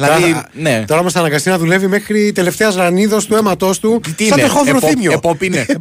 Δηλαδή, 0.00 0.22
τώρα, 0.22 0.48
ναι. 0.52 0.84
τώρα 0.86 1.00
όμως 1.00 1.12
θα 1.12 1.18
αναγκαστεί 1.18 1.48
να 1.48 1.58
δουλεύει 1.58 1.86
μέχρι 1.86 2.32
τελευταίας 2.32 2.74
ρανίδο 2.74 3.18
του 3.22 3.34
αίματός 3.34 3.78
του. 3.80 4.00
Τι 4.16 4.24
σαν 4.26 4.38
είναι, 4.38 4.46
το 4.48 4.52
χονδροθύμιο. 4.54 5.12
επο- 5.12 5.28
επόπ 5.28 5.42
είναι. 5.42 5.66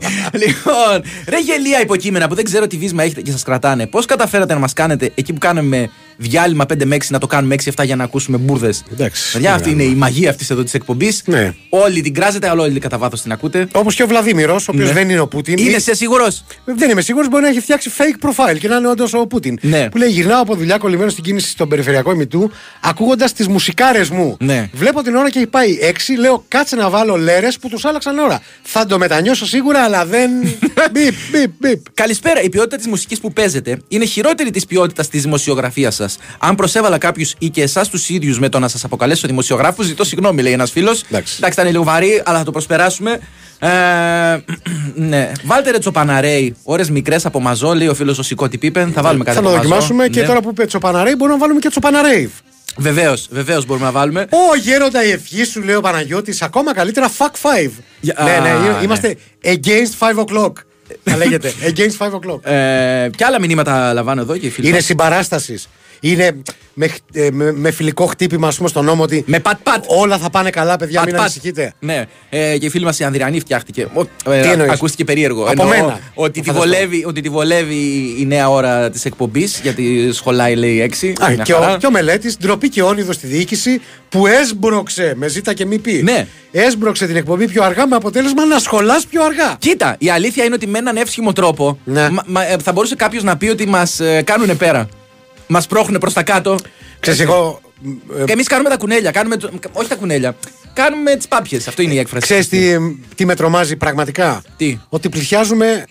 λοιπόν, 0.42 1.02
ρε 1.28 1.38
γελία 1.38 1.80
υποκείμενα 1.80 2.28
που 2.28 2.34
δεν 2.34 2.44
ξέρω 2.44 2.66
τι 2.66 2.76
βίσμα 2.76 3.02
έχετε 3.02 3.20
και 3.20 3.30
σας 3.30 3.42
κρατάνε. 3.42 3.86
Πώς 3.86 4.06
καταφέρατε 4.06 4.52
να 4.54 4.58
μας 4.58 4.72
κάνετε 4.72 5.10
εκεί 5.14 5.32
που 5.32 5.38
κάναμε 5.38 5.90
διάλειμμα 6.20 6.64
5 6.72 6.84
με 6.84 6.96
6 6.96 6.98
να 7.08 7.18
το 7.18 7.26
κάνουμε 7.26 7.54
6-7 7.76 7.84
για 7.84 7.96
να 7.96 8.04
ακούσουμε 8.04 8.36
μπουρδες. 8.36 8.82
Εντάξει, 8.92 9.32
Παιδιά, 9.32 9.54
αυτή 9.54 9.74
ναι, 9.74 9.82
είναι 9.82 9.92
η 9.92 9.94
μαγεία 9.94 10.30
αυτής 10.30 10.50
εδώ 10.50 10.62
της 10.62 10.74
εκπομπής. 10.74 11.22
Ναι. 11.26 11.54
Όλοι 11.68 12.00
την 12.00 12.14
κράζετε, 12.14 12.48
αλλά 12.48 12.62
όλοι 12.62 12.78
κατά 12.80 12.98
βάθος 12.98 13.22
την 13.22 13.32
ακούτε. 13.32 13.66
Όπως 13.72 13.94
και 13.94 14.02
ο 14.02 14.06
Βλαδίμηρος, 14.06 14.68
ο 14.68 14.70
οποίος 14.74 14.88
Ναι. 14.88 14.94
δεν 14.94 15.10
είναι 15.10 15.20
ο 15.20 15.26
Πούτιν. 15.28 15.58
Είναι 15.58 15.76
Ή- 15.76 15.80
σε 15.80 15.94
σίγουρος; 15.94 16.44
Δεν 16.64 16.90
είμαι 16.90 17.00
σίγουρος, 17.00 17.28
μπορεί 17.28 17.42
να 17.42 17.48
έχει 17.48 17.60
φτιάξει 17.60 17.90
fake 17.98 18.28
profile 18.28 18.58
και 18.58 18.68
να 18.68 18.76
είναι 18.76 18.88
όντως 18.88 19.14
ο 19.14 19.26
Πούτιν. 19.26 19.58
Ναι. 19.62 19.88
Που 19.90 19.98
λέει: 19.98 20.08
Γυρνάω 20.08 20.40
από 20.40 20.54
δουλειά 20.54 20.78
κολλημένο 20.78 21.10
στην 21.10 21.24
κίνηση 21.24 21.48
στον 21.50 21.68
περιφερειακό 21.68 22.12
ημιτού, 22.12 22.50
ακούγοντας 22.80 23.32
τις 23.32 23.48
μουσικάρες 23.48 24.10
μου. 24.10 24.36
Ναι. 24.40 24.68
Βλέπω 24.72 25.02
την 25.02 25.14
ώρα 25.14 25.30
και 25.30 25.38
έχει 25.38 25.46
πάει 25.48 25.78
6, 25.80 26.16
λέω 26.18 26.44
κάτσε 26.48 26.76
να 26.76 26.90
βάλω 26.90 27.16
λέρες 27.16 27.58
που 27.58 27.68
τους 27.68 27.84
άλλαξαν 27.84 28.18
ώρα. 28.18 28.40
Θα 28.62 28.86
το 28.86 28.98
μετανιώσω 28.98 29.46
σίγουρα, 29.46 29.80
αλλά 29.82 30.04
δεν. 30.06 30.30
μπιπ, 30.92 31.14
μπιπ, 31.30 31.50
μπιπ. 31.58 31.80
Καλησπέρα. 31.94 32.42
Η 32.42 32.48
ποιότητα 32.48 32.76
της 32.76 32.86
μουσικής 32.86 33.20
που 33.20 33.32
παίζετε 33.32 33.78
είναι 33.88 34.04
χειρότερη 34.04 34.50
της 34.50 34.66
ποιότητας 34.66 35.08
της 35.08 35.22
δημοσιογραφίας 35.22 35.94
σας. 35.94 36.09
Αν 36.38 36.54
προσέβαλα 36.54 36.98
κάποιους 36.98 37.34
ή 37.38 37.48
και 37.48 37.62
εσάς 37.62 37.88
τους 37.88 38.08
ίδιους 38.08 38.38
με 38.38 38.48
το 38.48 38.58
να 38.58 38.68
σας 38.68 38.84
αποκαλέσω 38.84 39.26
δημοσιογράφους, 39.26 39.86
ζητώ 39.86 40.04
συγγνώμη, 40.04 40.42
λέει 40.42 40.52
ένας 40.52 40.70
φίλος. 40.70 41.02
Εντάξει. 41.10 41.34
Εντάξει, 41.38 41.60
ήταν 41.60 41.72
λίγο 41.72 41.84
βαρύ, 41.84 42.22
αλλά 42.24 42.38
θα 42.38 42.44
το 42.44 42.50
προσπεράσουμε. 42.50 43.20
Ε, 43.58 43.68
ναι. 45.08 45.32
Βάλτε 45.44 45.70
ρε 45.70 45.78
τσοπαναρέι, 45.78 46.56
ώρες 46.62 46.90
μικρές 46.90 47.26
από 47.26 47.40
μαζό, 47.40 47.74
λέει 47.74 47.88
ο 47.88 47.94
φίλος 47.94 48.18
ο 48.18 48.22
Σικώτη 48.22 48.58
Πίπεν. 48.58 48.92
Θα 48.92 49.02
βάλουμε 49.02 49.24
κάτι 49.24 49.36
Θα 49.36 49.42
το 49.42 49.48
από 49.48 49.56
μαζό. 49.56 49.68
δοκιμάσουμε 49.68 50.08
και 50.08 50.20
Ναι. 50.20 50.26
τώρα 50.26 50.40
που 50.40 50.48
είπε 50.50 50.64
Τσοπαναρέι, 50.66 51.14
μπορούμε 51.16 51.36
να 51.36 51.40
βάλουμε 51.42 51.60
και 51.60 51.68
Τσοπαναρέιβ. 51.68 52.30
Βεβαίως, 52.76 53.28
βεβαίως 53.30 53.66
μπορούμε 53.66 53.86
να 53.86 53.92
βάλουμε. 53.92 54.20
Ω 54.30 54.56
γέροντα 54.62 55.04
η 55.04 55.10
ευχή 55.10 55.44
σου, 55.44 55.62
λέει 55.62 55.74
ο 55.74 55.80
Παναγιώτης, 55.80 56.42
ακόμα 56.42 56.74
καλύτερα 56.74 57.10
fuck 57.18 57.30
5. 57.42 57.70
Για- 58.00 58.16
ναι, 58.24 58.30
α, 58.30 58.40
ναι, 58.40 58.68
ναι. 58.68 58.82
είμαστε 58.84 59.16
against 59.44 59.98
5 59.98 60.24
o'clock. 60.24 60.52
Θα 61.04 61.16
λέγεται. 61.16 61.52
against 61.76 61.96
5 62.06 62.06
o'clock. 62.06 62.44
Ε, 62.50 63.08
ποια 63.16 63.26
άλλα 63.26 63.40
μηνύματα 63.40 63.92
λαμβάνω 63.92 64.20
εδώ 64.20 64.36
και 64.36 64.46
οι 64.46 64.50
φίλοι. 64.50 64.66
Είναι 64.66 64.76
μας. 64.76 64.84
συμπαράστασης. 64.84 65.68
Είναι 66.00 66.42
με, 66.74 66.88
χ- 66.88 66.96
ε, 67.12 67.28
με, 67.32 67.52
με 67.52 67.70
φιλικό 67.70 68.06
χτύπημα, 68.06 68.48
ας 68.48 68.56
πούμε, 68.56 68.68
στον 68.68 68.84
νόμο 68.84 69.02
ότι 69.02 69.22
Με 69.26 69.38
πατ-πατ. 69.40 69.84
όλα 69.86 70.18
θα 70.18 70.30
πάνε 70.30 70.50
καλά, 70.50 70.76
παιδιά, 70.76 70.96
Πατ, 70.98 71.04
μην 71.06 71.14
πατ. 71.16 71.24
ανησυχείτε. 71.24 71.72
Ναι, 71.78 72.04
ε, 72.30 72.58
και 72.58 72.66
η 72.66 72.68
φίλη 72.68 72.84
μας 72.84 72.98
η 72.98 73.04
Ανδριανή 73.04 73.40
φτιάχτηκε. 73.40 73.86
Ο- 74.24 74.32
ε, 74.32 74.40
Τι 74.40 74.48
εννοείς; 74.48 74.70
ακούστηκε 74.70 75.04
περίεργο. 75.04 75.42
Από 75.42 75.50
Εννοώ 75.50 75.68
μένα. 75.68 76.00
Ότι 76.14 76.40
τη, 76.40 76.46
Φανταστώ. 76.46 76.68
βολεύει, 76.68 77.04
ότι 77.06 77.20
τη 77.20 77.28
βολεύει 77.28 78.14
η 78.18 78.24
νέα 78.26 78.48
ώρα 78.50 78.90
της 78.90 79.04
εκπομπής, 79.04 79.60
γιατί 79.62 80.10
σχολάει 80.12 80.54
λέει 80.56 80.78
6. 80.80 81.12
Α, 81.24 81.34
και, 81.42 81.52
ο, 81.52 81.76
και 81.78 81.86
ο 81.86 81.90
μελέτης, 81.90 82.36
ντροπή 82.38 82.68
και 82.68 82.82
όνειδος 82.82 83.14
στη 83.14 83.26
διοίκηση 83.26 83.80
που 84.08 84.26
έσμπρωξε, 84.26 85.12
με 85.16 85.28
ζήτα 85.28 85.52
και 85.54 85.66
μη 85.66 85.78
πει. 85.78 86.02
Ναι. 86.02 86.26
Έσμπρωξε 86.50 87.06
την 87.06 87.16
εκπομπή 87.16 87.48
πιο 87.48 87.62
αργά 87.64 87.86
με 87.86 87.96
αποτέλεσμα 87.96 88.44
να 88.44 88.58
σχολάς 88.58 89.06
πιο 89.06 89.24
αργά. 89.24 89.56
Κοίτα, 89.58 89.96
η 89.98 90.10
αλήθεια 90.10 90.44
είναι 90.44 90.54
ότι 90.54 90.66
με 90.66 90.78
έναν 90.78 90.96
εύσχυμο 90.96 91.32
τρόπο 91.32 91.78
Ναι. 91.84 92.08
μα- 92.10 92.22
μα- 92.26 92.50
ε, 92.52 92.56
θα 92.64 92.72
μπορούσε 92.72 92.94
κάποιος 92.94 93.22
να 93.22 93.36
πει 93.36 93.48
ότι 93.48 93.66
μας 93.66 94.00
ε, 94.00 94.22
κάνουν 94.22 94.56
πέρα. 94.56 94.88
Μας 95.52 95.66
πρόχνουν 95.66 96.00
προς 96.00 96.12
τα 96.12 96.22
κάτω. 96.22 96.56
Ξέρεις, 97.00 97.20
εγώ. 97.20 97.60
ε, 98.20 98.24
Και 98.24 98.32
εμείς 98.32 98.46
κάνουμε 98.48 98.68
τα 98.68 98.76
κουνέλια. 98.76 99.10
Κάνουμε, 99.10 99.36
το- 99.36 99.50
όχι 99.72 99.88
τα 99.88 99.94
κουνέλια. 99.94 100.36
Κάνουμε 100.72 101.14
τις 101.16 101.28
πάπιες. 101.28 101.68
Αυτό 101.68 101.82
είναι 101.82 101.94
η 101.94 101.98
έκφραση. 101.98 102.24
Ξέρεις 102.26 102.48
τι, 102.48 102.76
τι 103.14 103.24
με 103.24 103.34
τρομάζει 103.34 103.76
πραγματικά; 103.76 104.42
Τι; 104.56 104.78
Ότι 104.88 105.08
πλησιάζουμε 105.08 105.84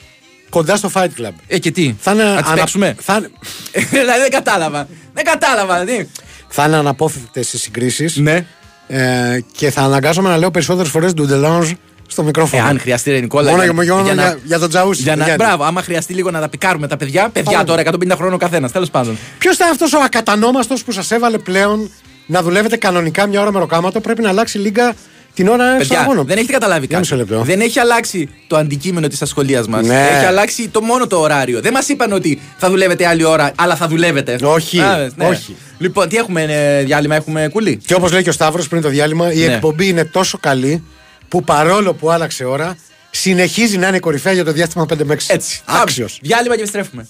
κοντά 0.50 0.76
στο 0.76 0.92
Fight 0.94 1.04
Club. 1.22 1.32
Ε, 1.48 1.58
και 1.60 1.72
τι; 1.72 1.96
Θα 2.00 2.12
είναι, 2.12 2.24
να 2.24 2.36
τις 2.42 2.46
ανα- 2.46 2.56
παίξουμε; 2.60 2.96
θα, 3.00 3.16
είναι- 3.16 3.30
δηλαδή 4.02 4.20
δεν 4.22 4.30
κατάλαβα. 4.32 4.88
Δεν 5.14 5.24
κατάλαβα. 5.24 5.84
Τι. 5.84 6.06
θα 6.48 6.66
είναι 6.66 6.76
αναπόφευκτες 6.76 7.54
οι 7.54 7.58
συγκρίσεις 7.58 8.16
Ναι. 8.18 8.46
ε, 8.88 9.40
και 9.52 9.72
θα 9.72 9.82
αναγκάζομαι 9.82 10.30
να 10.30 10.38
λέω 10.38 10.52
περισσότερες 10.52 10.92
φορές 10.92 11.14
Ντουντελάνζ 11.14 11.72
στο 12.12 12.24
μικρόφωνο. 12.24 12.64
Εάν 12.66 12.80
χρειαστεί, 12.80 13.12
ρε 13.12 13.20
Νικόλα. 13.20 13.50
Μόνο 13.52 13.64
για- 13.64 13.74
για, 13.74 13.84
για, 13.94 14.02
για 14.04 14.14
να- 14.14 14.22
για, 14.24 14.38
για 14.46 14.60
τον 14.60 14.70
Τζαούσι. 14.70 15.02
Για 15.02 15.16
να, 15.16 15.24
Γιάννη. 15.26 15.44
μπράβο, 15.46 15.64
άμα 15.64 15.82
χρειαστεί 15.82 16.14
λίγο 16.14 16.32
να 16.32 16.40
τα 16.40 16.50
πικάρουμε 16.50 16.88
τα 16.88 16.98
παιδιά. 16.98 17.30
Παιδιά 17.34 17.52
Πάμε. 17.52 17.64
τώρα, 17.64 17.82
150 17.82 18.16
χρόνων 18.16 18.34
ο 18.34 18.38
καθένας. 18.38 18.72
Τέλος 18.72 18.90
πάντων. 18.90 19.18
Ποιος 19.38 19.56
ήταν 19.56 19.70
αυτός 19.70 19.94
ο 19.94 20.00
ακατανόμαστος 20.06 20.84
που 20.84 20.92
σας 20.92 21.12
έβαλε 21.12 21.38
πλέον 21.38 21.92
να 22.26 22.42
δουλεύετε 22.42 22.78
κανονικά 22.78 23.28
μια 23.28 23.42
ώρα 23.42 23.52
με 23.52 23.60
ροκάματο, 23.60 24.00
πρέπει 24.00 24.22
να 24.22 24.30
αλλάξει 24.30 24.58
λίγα 24.58 24.94
την 25.34 25.48
ώρα 25.48 25.66
στον 25.66 25.78
Παιδιά, 25.78 26.00
αγώνα; 26.00 26.24
δεν 26.24 26.38
έχετε 26.38 26.52
καταλάβει 26.54 26.86
Για 26.86 27.00
μισό 27.00 27.16
κάτι. 27.18 27.30
λεπτό. 27.30 27.44
Δεν 27.46 27.62
έχει 27.62 27.80
αλλάξει 27.80 28.30
το 28.48 28.58
αντικείμενο 28.58 29.08
της 29.08 29.22
ασχολίας 29.22 29.68
μας. 29.68 29.86
Ναι. 29.88 30.08
Έχει 30.16 30.26
αλλάξει 30.26 30.68
το 30.70 30.82
μόνο 30.82 31.08
το 31.08 31.20
ωράριο. 31.20 31.62
Δεν 31.62 31.74
μας 31.74 31.90
είπαν 31.90 32.12
ότι 32.14 32.42
θα 32.58 32.70
δουλεύετε 32.70 33.08
άλλη 33.08 33.24
ώρα, 33.24 33.52
αλλά 33.56 33.76
θα 33.76 33.88
δουλεύετε. 33.88 34.38
Όχι, 34.44 34.80
Α, 34.80 35.12
ναι. 35.16 35.26
όχι. 35.28 35.56
Λοιπόν, 35.78 36.10
τι 36.10 36.18
έχουμε 36.18 36.44
ε, 36.44 36.84
διάλειμμα, 36.84 37.16
έχουμε 37.16 37.50
κουλή. 37.52 37.78
Και 37.86 37.94
όπως 37.94 38.12
λέει 38.12 38.24
και 38.24 38.30
ο 38.30 38.32
Σταύρος 38.32 38.68
πριν 38.68 38.82
το 38.82 38.90
διάλειμμα, 38.90 39.34
η 39.34 39.38
Ναι. 39.38 39.54
εκπομπή 39.54 39.88
είναι 39.88 40.06
τόσο 40.06 40.38
καλή 40.42 40.84
που 41.30 41.44
παρόλο 41.44 41.94
που 41.94 42.10
άλλαξε 42.10 42.44
ώρα, 42.44 42.78
συνεχίζει 43.10 43.78
να 43.78 43.88
είναι 43.88 44.00
κορυφαία 44.00 44.34
για 44.34 44.44
το 44.44 44.52
διάστημα 44.52 44.86
5 44.94 44.98
με 45.04 45.16
6. 45.16 45.18
Έτσι. 45.28 45.62
Άξιος. 45.66 46.12
Πάμε. 46.12 46.28
Διάλειμμα 46.28 46.56
και 46.56 46.62
επιστρέφουμε. 46.62 47.08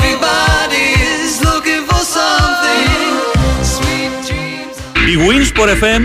Everybody's 0.00 1.34
looking 1.48 1.82
for 1.90 2.02
something. 2.18 3.12
Sweet 3.74 4.12
dreams. 4.28 4.76
Η 5.10 5.16
Winsport 5.28 5.70
FM 5.82 6.02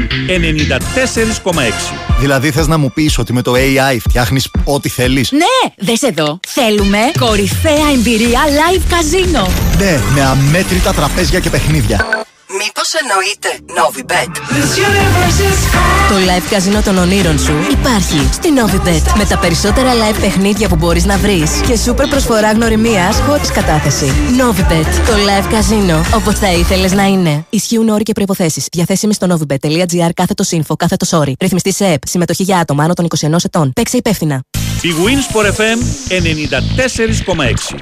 94,6. 1.49 1.95
Δηλαδή 2.19 2.51
θες 2.51 2.67
να 2.67 2.77
μου 2.77 2.91
πεις 2.91 3.17
ότι 3.17 3.33
με 3.33 3.41
το 3.41 3.53
AI 3.55 3.97
φτιάχνεις 3.99 4.51
ό,τι 4.63 4.89
θέλεις; 4.89 5.31
Ναι, 5.31 5.73
δες 5.77 6.01
εδώ. 6.01 6.39
Θέλουμε 6.47 6.99
κορυφαία 7.19 7.91
εμπειρία 7.93 8.39
live 8.45 8.81
καζίνο. 8.89 9.47
Ναι, 9.77 9.99
με 10.13 10.21
αμέτρητα 10.21 10.93
τραπέζια 10.93 11.39
και 11.39 11.49
παιχνίδια. 11.49 12.24
Μήπως 12.47 12.93
εννοείται 12.93 13.49
Novibet; 13.77 14.31
This 14.55 14.71
universe 14.87 15.39
is 15.49 15.59
calling. 15.73 16.09
Το 16.09 16.15
live 16.15 16.43
καζίνο 16.49 16.81
των 16.81 16.97
ονείρων 16.97 17.39
σου 17.39 17.53
υπάρχει 17.71 18.29
στη 18.33 18.49
Novibet. 18.57 19.17
Με 19.17 19.25
τα 19.25 19.37
περισσότερα 19.37 19.91
live 19.93 20.15
παιχνίδια 20.21 20.69
που 20.69 20.75
μπορείς 20.75 21.05
να 21.05 21.17
βρεις 21.17 21.51
και 21.67 21.77
σούπερ 21.77 22.07
προσφορά 22.07 22.51
γνωριμίας 22.51 23.19
χωρίς 23.27 23.51
κατάθεση. 23.51 24.05
Novibet. 24.39 24.85
Το 25.07 25.13
live 25.13 25.47
καζίνο 25.51 26.05
όπως 26.15 26.39
θα 26.39 26.51
ήθελες 26.51 26.91
να 26.91 27.03
είναι. 27.03 27.45
Ισχύουν 27.49 27.89
όροι 27.89 28.03
και 28.03 28.13
προϋποθέσεις. 28.13 28.67
Διαθέσιμοι 28.71 29.13
στο 29.13 29.27
novibet.gr 29.29 30.09
κάθετος 30.13 30.49
info 30.51 30.75
κάθετος 30.77 31.13
όρι. 31.13 31.35
Ρυθμιστή 31.39 31.73
σε 31.73 31.85
ΕΠ. 31.85 32.07
Συμμετοχή 32.07 32.43
για 32.43 32.57
άτομα 32.57 32.83
άνω 32.83 32.93
των 32.93 33.07
21 33.19 33.35
ετών. 33.43 33.71
Παίξε 33.73 33.97
υπεύθυνα. 33.97 34.41
Η 34.81 34.93
Winsport 35.05 35.45
FM 35.45 35.79
94,6. 36.09 37.75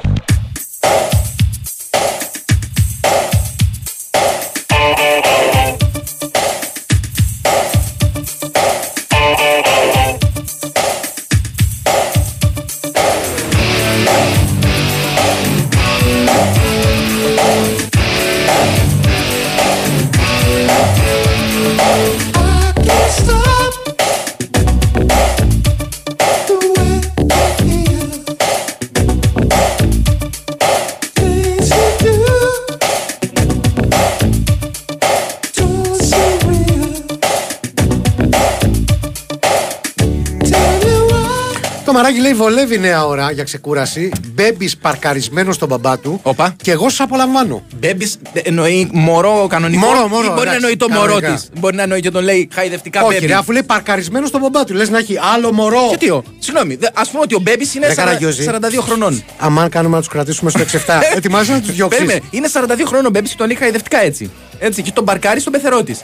Το 42.03 42.09
μαράκι 42.09 42.27
λέει 42.27 42.37
βολεύει 42.37 42.79
νέα 42.79 43.05
ώρα 43.05 43.31
για 43.31 43.43
ξεκούραση. 43.43 44.11
Μπέμπης 44.33 44.69
παρκαρισμένος 44.81 45.55
στον 45.55 45.67
μπαμπά 45.67 45.99
του. 45.99 46.19
Όπα. 46.23 46.55
Και 46.61 46.71
εγώ 46.71 46.89
σας 46.89 47.03
απολαμβάνω. 47.03 47.63
Μπέμπι 47.79 48.11
εννοεί 48.33 48.89
μωρό 48.93 49.47
κανονικός; 49.49 49.87
Μωρό, 49.87 50.07
μωρό, 50.07 50.23
ή 50.23 50.27
μπορεί 50.27 50.35
να 50.35 50.41
εντάξει, 50.41 50.55
εννοεί 50.55 50.77
το 50.77 50.89
μωρό 50.89 51.05
κανονικά. 51.05 51.33
της; 51.33 51.49
Μπορεί 51.59 51.75
να 51.75 51.81
εννοεί 51.83 51.99
και 51.99 52.11
τον 52.11 52.23
λέει 52.23 52.49
χαϊδευτικά 52.53 53.01
Όχι, 53.03 53.13
μπέμπη. 53.13 53.25
ρε, 53.25 53.33
αφού 53.33 53.51
λέει 53.51 53.63
παρκαρισμένος 53.63 54.29
στον 54.29 54.41
μπαμπά 54.41 54.63
του. 54.63 54.73
Λες 54.73 54.89
να 54.89 54.97
έχει 54.97 55.17
άλλο 55.33 55.51
μωρό. 55.53 55.85
Γιατί 55.89 56.09
ο. 56.09 56.23
Συγγνώμη, 56.39 56.77
ας 56.93 57.09
πούμε 57.09 57.23
ότι 57.23 57.35
ο 57.35 57.39
Μπέμπης 57.39 57.69
είναι 57.75 57.87
Ρε, 57.87 57.93
40 57.93 57.95
Καραγιώζη. 57.95 58.45
42 58.45 58.81
χρονών. 58.81 59.23
Αμάν 59.37 59.69
κάνουμε 59.69 59.95
να 59.95 60.01
τους 60.01 60.11
κρατήσουμε 60.11 60.49
στο 60.49 60.59
6-7. 60.59 61.01
Ετοιμάζεις 61.17 61.49
να 61.49 61.61
τους 61.61 61.71
διώξεις. 61.71 61.99
Περίμενε, 62.01 62.25
είναι 62.31 62.47
42 62.53 62.85
χρόνων 62.85 63.05
ο 63.05 63.09
Μπέμπης 63.09 63.27
και 63.29 63.35
τον 63.37 63.47
λέει 63.47 63.55
χαϊδευτικά 63.55 64.03
έτσι. 64.03 64.31
Έτσι, 64.59 64.81
και 64.81 64.91
τον 64.91 65.03
παρκάρει 65.03 65.39
στον 65.39 65.53
πεθερό 65.53 65.83
της. 65.83 66.01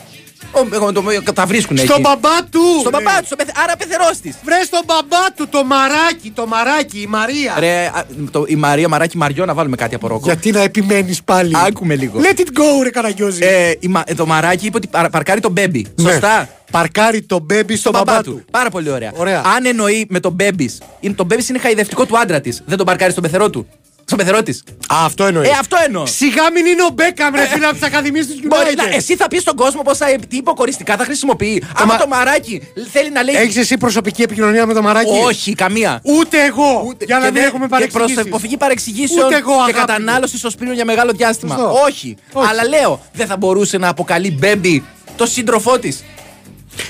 Τα 1.33 1.45
βρίσκουν 1.45 1.77
εκεί. 1.77 1.85
Στον 1.85 2.01
μπαμπά 2.01 2.43
του! 2.51 2.61
Στον 2.79 2.91
λέει. 2.93 3.01
μπαμπά 3.03 3.19
του, 3.19 3.25
στον 3.25 3.37
πεθ- 3.37 3.57
άρα 3.63 3.75
πεθερός 3.77 4.17
της. 4.21 4.35
Βρε 4.43 4.63
στον 4.63 4.81
μπαμπά 4.85 5.31
του, 5.35 5.47
το 5.49 5.63
μαράκι, 5.63 6.31
το 6.35 6.47
μαράκι, 6.47 6.99
η 7.01 7.05
Μαρία. 7.07 7.55
Ρε, 7.59 7.85
α, 7.85 8.05
το, 8.31 8.43
η 8.47 8.55
Μαρία 8.55 8.87
Μαράκι 8.87 9.17
Μαριό 9.17 9.45
να 9.45 9.53
βάλουμε 9.53 9.75
κάτι 9.75 9.95
από 9.95 10.07
ρόκο. 10.07 10.21
Γιατί 10.25 10.51
να 10.51 10.61
επιμένεις 10.61 11.23
πάλι; 11.23 11.53
Άκουμε 11.67 11.95
λίγο. 11.95 12.19
Let 12.23 12.39
it 12.39 12.43
go, 12.59 12.83
ρε 12.83 12.89
Καραγιώζη. 12.89 13.39
Ε, 13.43 13.73
η 13.79 13.87
Μα- 13.87 14.03
το 14.15 14.25
μαράκι 14.25 14.65
είπε 14.65 14.77
ότι 14.77 14.87
παρα- 14.87 15.09
παρκάρει 15.09 15.39
τον 15.39 15.51
Μπέμπη. 15.51 15.85
Ναι. 15.95 16.11
Σωστά. 16.11 16.49
Παρκάρει 16.71 17.21
το 17.21 17.39
μπέμπη 17.39 17.75
στον 17.75 17.91
Τον 17.93 18.03
μπαμπά 18.05 18.21
του. 18.21 18.43
Πάρα 18.51 18.69
πολύ 18.69 18.89
ωραία. 18.89 19.11
Ωραία. 19.15 19.41
Αν 19.55 19.65
εννοεί 19.65 20.05
με 20.09 20.19
τον 20.19 20.31
Μπέμπις, 20.31 20.77
το 21.15 21.23
Μπέμπις 21.23 21.49
είναι 21.49 21.59
χαϊδευτικό 21.59 22.05
του 22.05 22.19
άντρα 22.19 22.41
της. 22.41 22.63
Δεν 22.65 22.77
τον 22.77 22.85
παρκάρει 22.85 23.11
στον 23.11 23.23
πεθερό 23.23 23.49
του. 23.49 23.67
Στον 24.09 24.17
πεθερό 24.17 24.43
της. 24.43 24.63
Α, 24.93 24.95
αυτό 25.05 25.25
εννοείς. 25.25 25.49
Ε, 25.49 25.51
αυτό 25.59 25.77
εννοώ. 25.85 26.05
Σιγά 26.05 26.51
μην 26.51 26.65
είναι 26.65 26.83
ο 26.83 26.89
Μπέκαμ, 26.93 27.35
ρε 27.35 27.45
φίλε, 27.47 27.65
από 27.65 27.73
τις 27.73 27.83
ακαδημίες 27.83 28.27
του 28.27 28.33
Μπορεί, 28.47 28.75
να- 28.75 28.83
United. 28.83 28.95
εσύ 28.95 29.15
θα 29.15 29.27
πεις 29.27 29.41
στον 29.41 29.55
κόσμο 29.55 29.81
πόσα 29.81 30.05
τι 30.29 30.37
υποκοριστικά 30.37 30.97
θα 30.97 31.03
χρησιμοποιεί. 31.03 31.63
Άμα 31.75 31.93
μα- 31.93 31.99
το 31.99 32.07
μαράκι 32.07 32.61
θέλει 32.91 33.11
να 33.11 33.23
λέει. 33.23 33.35
Έχεις 33.35 33.57
εσύ 33.57 33.77
προσωπική 33.77 34.21
επικοινωνία 34.21 34.65
με 34.65 34.73
το 34.73 34.81
μαράκι; 34.81 35.09
Όχι, 35.25 35.53
καμία. 35.53 35.99
Ούτε 36.03 36.43
εγώ. 36.45 36.83
Ούτε- 36.87 37.05
για 37.05 37.17
να 37.17 37.25
και 37.25 37.31
μην 37.31 37.39
δεν- 37.41 37.49
έχουμε 37.49 37.63
και 37.65 37.69
προς 37.69 37.91
παρεξηγήσεις. 37.91 38.25
αποφυγή 38.27 38.57
παρεξηγήσεων 38.57 39.25
Ούτε 39.25 39.35
εγώ, 39.35 39.51
και 39.51 39.57
αγάπη 39.57 39.73
μου. 39.73 39.79
κατανάλωση 39.79 40.37
σωσπίνων 40.37 40.73
για 40.73 40.85
μεγάλο 40.85 41.11
διάστημα. 41.11 41.55
Σωστό. 41.55 41.71
Όχι. 41.87 42.15
Όχι. 42.33 42.47
Αλλά 42.49 42.67
λέω, 42.67 43.01
δεν 43.13 43.27
θα 43.27 43.37
μπορούσε 43.37 43.77
να 43.77 43.87
αποκαλεί 43.87 44.31
μπέμπι 44.31 44.83
το 45.15 45.25
σύντροφό 45.25 45.79
της. 45.79 46.03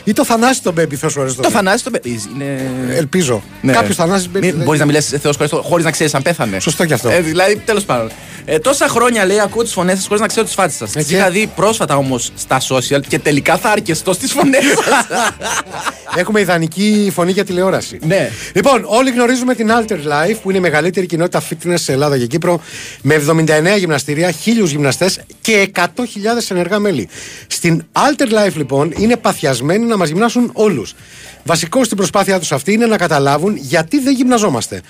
Ή 0.04 0.14
το 0.14 0.26
θανάσι 0.26 0.62
τον 0.62 0.74
Μπέμπι, 0.74 0.96
Θεός 0.96 1.12
σου 1.12 1.36
Το 1.42 1.50
θανάσι 1.50 1.84
το 1.84 1.90
μπέμπι. 1.90 2.22
Είναι. 2.36 2.72
Ελπίζω. 2.96 3.44
Ναι. 3.62 3.72
Κάποιος 3.74 3.96
θανάσι 3.96 4.30
Μπέμπι. 4.30 4.52
δεν- 4.52 4.64
Μπορείς 4.64 4.80
να 4.80 4.86
μιλήσεις 4.86 5.20
Θεός 5.22 5.38
χωρίς 5.64 5.86
να 5.86 5.92
ξέρεις 5.92 6.14
αν 6.16 6.22
πέθανε. 6.22 6.60
Σωστό 6.60 6.86
κι 6.86 6.94
αυτό. 6.94 7.10
Ε, 7.10 7.22
δηλαδή, 7.22 7.56
τέλος 7.66 7.84
πάντων. 7.86 8.12
Ε, 8.46 8.60
τόσα 8.60 8.88
χρόνια 8.88 9.26
λέει 9.26 9.40
ακούω 9.40 9.64
τις 9.64 9.74
φωνές 9.74 9.96
σας 9.98 10.06
χωρίς 10.08 10.22
να 10.22 10.28
ξέρω 10.28 10.46
τις 10.46 10.54
φάτσες 10.54 10.78
σας. 10.78 10.92
Τις 10.92 11.02
Έτσι. 11.02 11.16
είχα 11.16 11.30
δει 11.30 11.50
πρόσφατα 11.56 11.96
όμως 11.98 12.32
στα 12.36 12.60
social 12.62 13.02
και 13.08 13.20
τελικά 13.20 13.58
θα 13.58 13.70
αρκεστώ 13.70 14.14
στις 14.14 14.32
φωνές 14.32 14.64
σας. 14.64 15.08
Έχουμε 16.16 16.40
ιδανική 16.40 17.12
φωνή 17.14 17.32
για 17.32 17.46
τηλεόραση. 17.46 18.00
Ναι. 18.06 18.30
Λοιπόν, 18.54 18.84
όλοι 18.86 19.10
γνωρίζουμε 19.12 19.56
την 19.56 19.70
Alter 19.72 19.94
Life, 19.94 20.36
που 20.42 20.50
είναι 20.50 20.58
η 20.58 20.62
μεγαλύτερη 20.62 21.06
κοινότητα 21.06 21.42
fitness 21.50 21.74
σε 21.74 21.92
Ελλάδα 21.92 22.18
και 22.18 22.26
Κύπρο, 22.26 22.62
με 23.02 23.14
79 23.16 23.78
γυμναστήρια, 23.78 24.32
1000 24.46 24.66
γυμναστές 24.66 25.20
και 25.42 25.72
100.000 25.76 26.50
ενεργά 26.50 26.80
μέλη. 26.80 27.10
Στην 27.48 27.84
Alter 27.92 28.28
Life, 28.48 28.54
λοιπόν, 28.56 28.94
είναι 28.98 29.16
παθιασμένοι 29.80 29.86
να 29.86 29.98
μας 29.98 30.10
γυμνάσουν 30.10 30.50
όλους. 30.54 30.94
Βασικό 31.44 31.84
στην 31.84 31.98
προσπάθειά 31.98 32.40
τους 32.40 32.52
αυτή 32.52 32.74
είναι 32.74 32.86
να 32.86 32.98
καταλάβουν 32.98 33.56
γιατί 33.58 34.00
δεν 34.00 34.14
γυμναζόμαστε. 34.14 34.82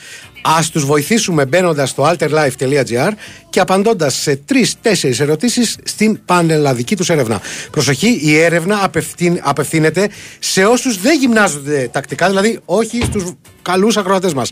Α 0.42 0.60
τους 0.72 0.86
βοηθήσουμε 0.86 1.46
μπαίνοντας 1.46 1.90
στο 1.90 2.04
alterlife.gr 2.12 3.12
και 3.50 3.60
απαντώντας 3.60 4.16
σε 4.16 4.36
τρει-τέσσερι 4.36 5.16
ερωτήσεις 5.20 5.78
στην 5.84 6.20
πανελλαδική 6.26 6.96
τους 6.96 7.10
έρευνα. 7.10 7.42
Προσοχή, 7.72 8.20
η 8.24 8.38
έρευνα 8.38 8.84
απευθύν- 8.84 9.40
απευθύνεται 9.44 10.10
σε 10.40 10.66
όσους 10.66 11.02
δεν 11.02 11.20
γυμνάζονται 11.20 11.90
τακτικά, 11.92 12.28
δηλαδή 12.28 12.60
όχι 12.66 13.02
στους 13.04 13.24
καλούς 13.62 13.98
ακροατές 13.98 14.34
μας. 14.34 14.52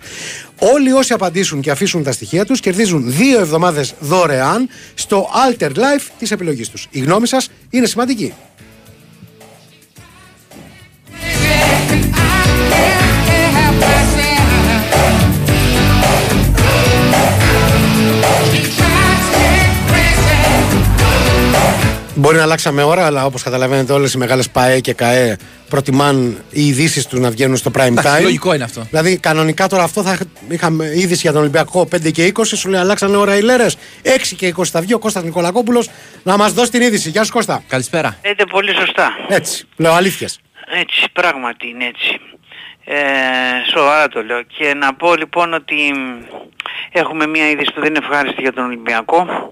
Όλοι 0.60 0.92
όσοι 0.92 1.14
απαντήσουν 1.14 1.62
και 1.62 1.72
αφήσουν 1.72 2.04
τα 2.04 2.12
στοιχεία 2.12 2.46
τους 2.46 2.60
κερδίζουν 2.60 3.04
δύο 3.06 3.40
εβδομάδες 3.40 3.94
δωρεάν 4.00 4.70
στο 4.94 5.28
Alter 5.50 5.70
Life 5.70 6.08
της 6.20 6.32
επιλογής 6.32 6.70
τους. 6.70 6.88
Η 6.92 7.00
γνώμη 7.00 7.28
σας 7.28 7.50
είναι 7.70 7.86
σημαντική. 7.86 8.34
Μπορεί 22.20 22.38
να 22.38 22.44
αλλάξαμε 22.44 22.84
ώρα, 22.84 23.06
αλλά 23.06 23.26
όπως 23.26 23.44
καταλαβαίνετε, 23.44 23.94
όλες 23.94 24.14
οι 24.14 24.18
μεγάλες 24.18 24.50
ΠαΕ 24.50 24.80
και 24.80 24.94
ΚαΕ 24.94 25.38
προτιμάν 25.70 26.38
οι 26.50 26.68
ειδήσεις 26.68 27.06
του 27.06 27.20
να 27.20 27.30
βγαίνουν 27.30 27.58
στο 27.58 27.72
prime 27.76 27.80
Εντάξει, 27.80 28.12
time. 28.18 28.22
λογικό 28.22 28.54
είναι 28.54 28.64
αυτό. 28.64 28.88
Δηλαδή, 28.90 29.18
κανονικά 29.18 29.68
τώρα 29.68 29.84
αυτό 29.84 30.02
θα 30.04 30.18
είχαμε 30.50 30.86
είδηση 30.86 31.22
για 31.22 31.32
τον 31.32 31.42
Ολυμπιακό 31.42 31.88
5 31.96 32.12
και 32.12 32.32
20. 32.36 32.44
Σου 32.46 32.70
λέει 32.70 32.80
αλλάξανε 32.80 33.16
ώρα 33.16 33.38
οι 33.38 33.42
λέρες. 33.42 33.78
6 34.04 34.36
και 34.36 34.54
20 34.58 34.64
θα 34.72 34.82
βγει 34.82 34.94
ο 34.94 35.00
Κώστας 35.00 35.24
Νικολακόπουλος 35.24 35.90
να 36.24 36.38
μας 36.38 36.54
δώσει 36.54 36.72
την 36.72 36.82
είδηση. 36.82 37.10
Γεια 37.10 37.24
σου 37.24 37.32
Κώστα. 37.32 37.64
Καλησπέρα. 37.68 38.18
Λέτε 38.26 38.44
πολύ 38.46 38.74
σωστά. 38.74 39.10
Έτσι, 39.30 39.66
λέω 39.76 39.94
αλήθειες. 39.94 40.40
Έτσι, 40.70 41.06
πράγματι 41.14 41.68
είναι 41.70 41.86
έτσι. 41.86 42.20
Ε, 42.86 43.00
σοβαρά 43.76 44.08
το 44.08 44.24
λέω. 44.24 44.42
Και 44.42 44.74
να 44.74 44.94
πω 44.94 45.16
λοιπόν 45.16 45.54
ότι 45.54 45.94
μ, 45.96 46.24
έχουμε 46.92 47.28
μια 47.28 47.50
είδηση 47.50 47.74
που 47.74 47.80
δεν 47.80 47.90
είναι 47.90 48.06
ευχάριστη 48.06 48.42
για 48.42 48.54
τον 48.54 48.66
Ολυμπιακό 48.66 49.52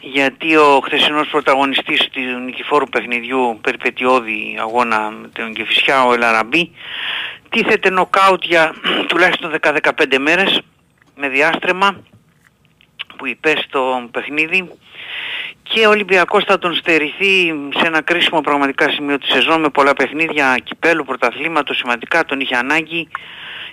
γιατί 0.00 0.56
ο 0.56 0.80
χθεσινός 0.84 1.28
πρωταγωνιστής 1.28 2.08
του 2.10 2.20
νικηφόρου 2.44 2.86
παιχνιδιού 2.86 3.58
περιπετειώδη 3.60 4.56
αγώνα 4.60 5.10
με 5.10 5.28
τον 5.28 5.54
Κεφισιά, 5.54 6.04
ο 6.04 6.12
Ελαραμπή 6.12 6.70
τίθεται 7.48 7.90
νοκάουτ 7.90 8.44
για 8.44 8.74
τουλάχιστον 9.08 9.54
10-15 9.60 10.18
μέρες 10.18 10.60
με 11.14 11.28
διάστρεμα 11.28 12.02
που 13.16 13.26
υπέστη 13.26 13.68
το 13.68 14.08
παιχνίδι 14.10 14.68
και 15.62 15.86
ο 15.86 15.90
Ολυμπιακός 15.90 16.44
θα 16.44 16.58
τον 16.58 16.74
στερηθεί 16.74 17.54
σε 17.74 17.86
ένα 17.86 18.02
κρίσιμο 18.02 18.40
πραγματικά 18.40 18.90
σημείο 18.90 19.18
της 19.18 19.32
σεζόν 19.32 19.60
με 19.60 19.68
πολλά 19.68 19.92
παιχνίδια 19.94 20.56
κυπέλου, 20.64 21.04
πρωταθλήματος 21.04 21.76
σημαντικά, 21.76 22.24
τον 22.24 22.40
είχε 22.40 22.56
ανάγκη. 22.56 23.08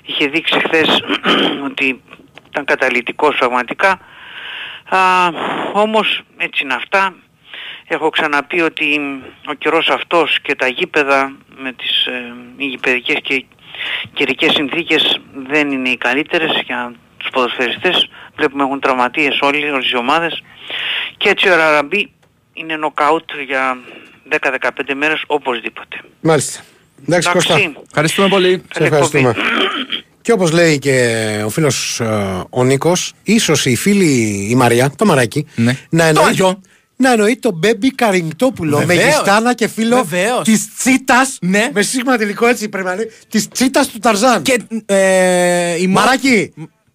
Είχε 0.05 0.27
δείξει 0.27 0.59
χθες 0.59 1.03
ότι 1.69 2.01
ήταν 2.49 2.65
καταλυτικός 2.65 3.35
πραγματικά. 3.37 3.99
Α, 4.89 4.99
όμως 5.73 6.21
έτσι 6.37 6.63
είναι 6.63 6.73
αυτά. 6.73 7.15
Έχω 7.87 8.09
ξαναπεί 8.09 8.61
ότι 8.61 8.99
ο 9.45 9.53
καιρός 9.53 9.89
αυτός 9.89 10.39
και 10.41 10.55
τα 10.55 10.67
γήπεδα 10.67 11.35
με 11.57 11.73
τις 11.73 12.05
ε, 12.05 12.33
οι 12.57 12.65
γηπαιδικές 12.65 13.19
και 13.21 13.45
καιρικές 14.13 14.53
συνθήκες 14.53 15.19
δεν 15.33 15.71
είναι 15.71 15.89
οι 15.89 15.97
καλύτερες 15.97 16.61
για 16.65 16.93
τους 17.23 17.31
ποδοσφαιριστές. 17.31 18.09
Βλέπουμε 18.35 18.63
έχουν 18.63 18.79
τραυματίες 18.79 19.37
όλοι, 19.41 19.69
όλες 19.71 19.89
οι 19.91 19.97
ομάδες. 19.97 20.43
Και 21.17 21.29
έτσι 21.29 21.49
ο 21.49 21.55
Ραραμπή 21.55 22.11
είναι 22.53 22.75
νοκάουτ 22.75 23.29
για 23.47 23.77
10-15 24.29 24.93
μέρες 24.95 25.23
οπωσδήποτε. 25.27 25.95
Μάλιστα. 26.21 26.61
Εντάξει, 27.07 27.29
Κώστα. 27.31 27.53
Εντάξει. 27.53 27.77
Ευχαριστούμε 27.87 28.27
πολύ. 28.27 28.49
Σε 28.51 28.61
Καλή 28.73 28.85
ευχαριστούμε. 28.85 29.29
εκπομπή. 29.29 29.47
Και 30.21 30.31
όπως 30.31 30.51
λέει 30.51 30.79
και 30.79 31.41
ο 31.45 31.49
φίλος 31.49 32.01
ο 32.49 32.63
Νίκος, 32.63 33.13
ίσως 33.23 33.65
η 33.65 33.75
φίλη 33.75 34.47
η 34.49 34.55
Μαρία, 34.55 34.91
το 34.97 35.05
μαράκι, 35.05 35.47
Ναι. 35.55 35.77
να 35.89 35.99
Το 36.03 36.07
εννοεί. 36.07 36.25
Άγιο. 36.25 36.61
Να 36.95 37.11
εννοεί 37.11 37.37
τον 37.37 37.53
Μπέμπι 37.53 37.91
Καριντόπουλο 37.95 38.77
με 38.77 38.85
Βεβαίως. 38.85 39.05
γιστάνα 39.15 39.53
και 39.53 39.67
φίλο 39.67 39.95
Βεβαίως. 40.03 40.43
της 40.43 40.75
Τσίτας. 40.77 41.37
Ναι. 41.41 41.69
Με 41.73 41.81
σίγμα 41.81 42.17
τελικό 42.17 42.47
έτσι 42.47 42.69
πρέπει 42.69 42.87
να 42.87 42.95
λέει. 42.95 43.11
Της 43.29 43.47
Τσίτας 43.47 43.87
του 43.87 43.99
Ταρζάν. 43.99 44.41
Και 44.41 44.61
ε, 44.85 45.81
η 45.81 45.87
μάρα- 45.87 46.05
Μαράκι, 46.07 46.53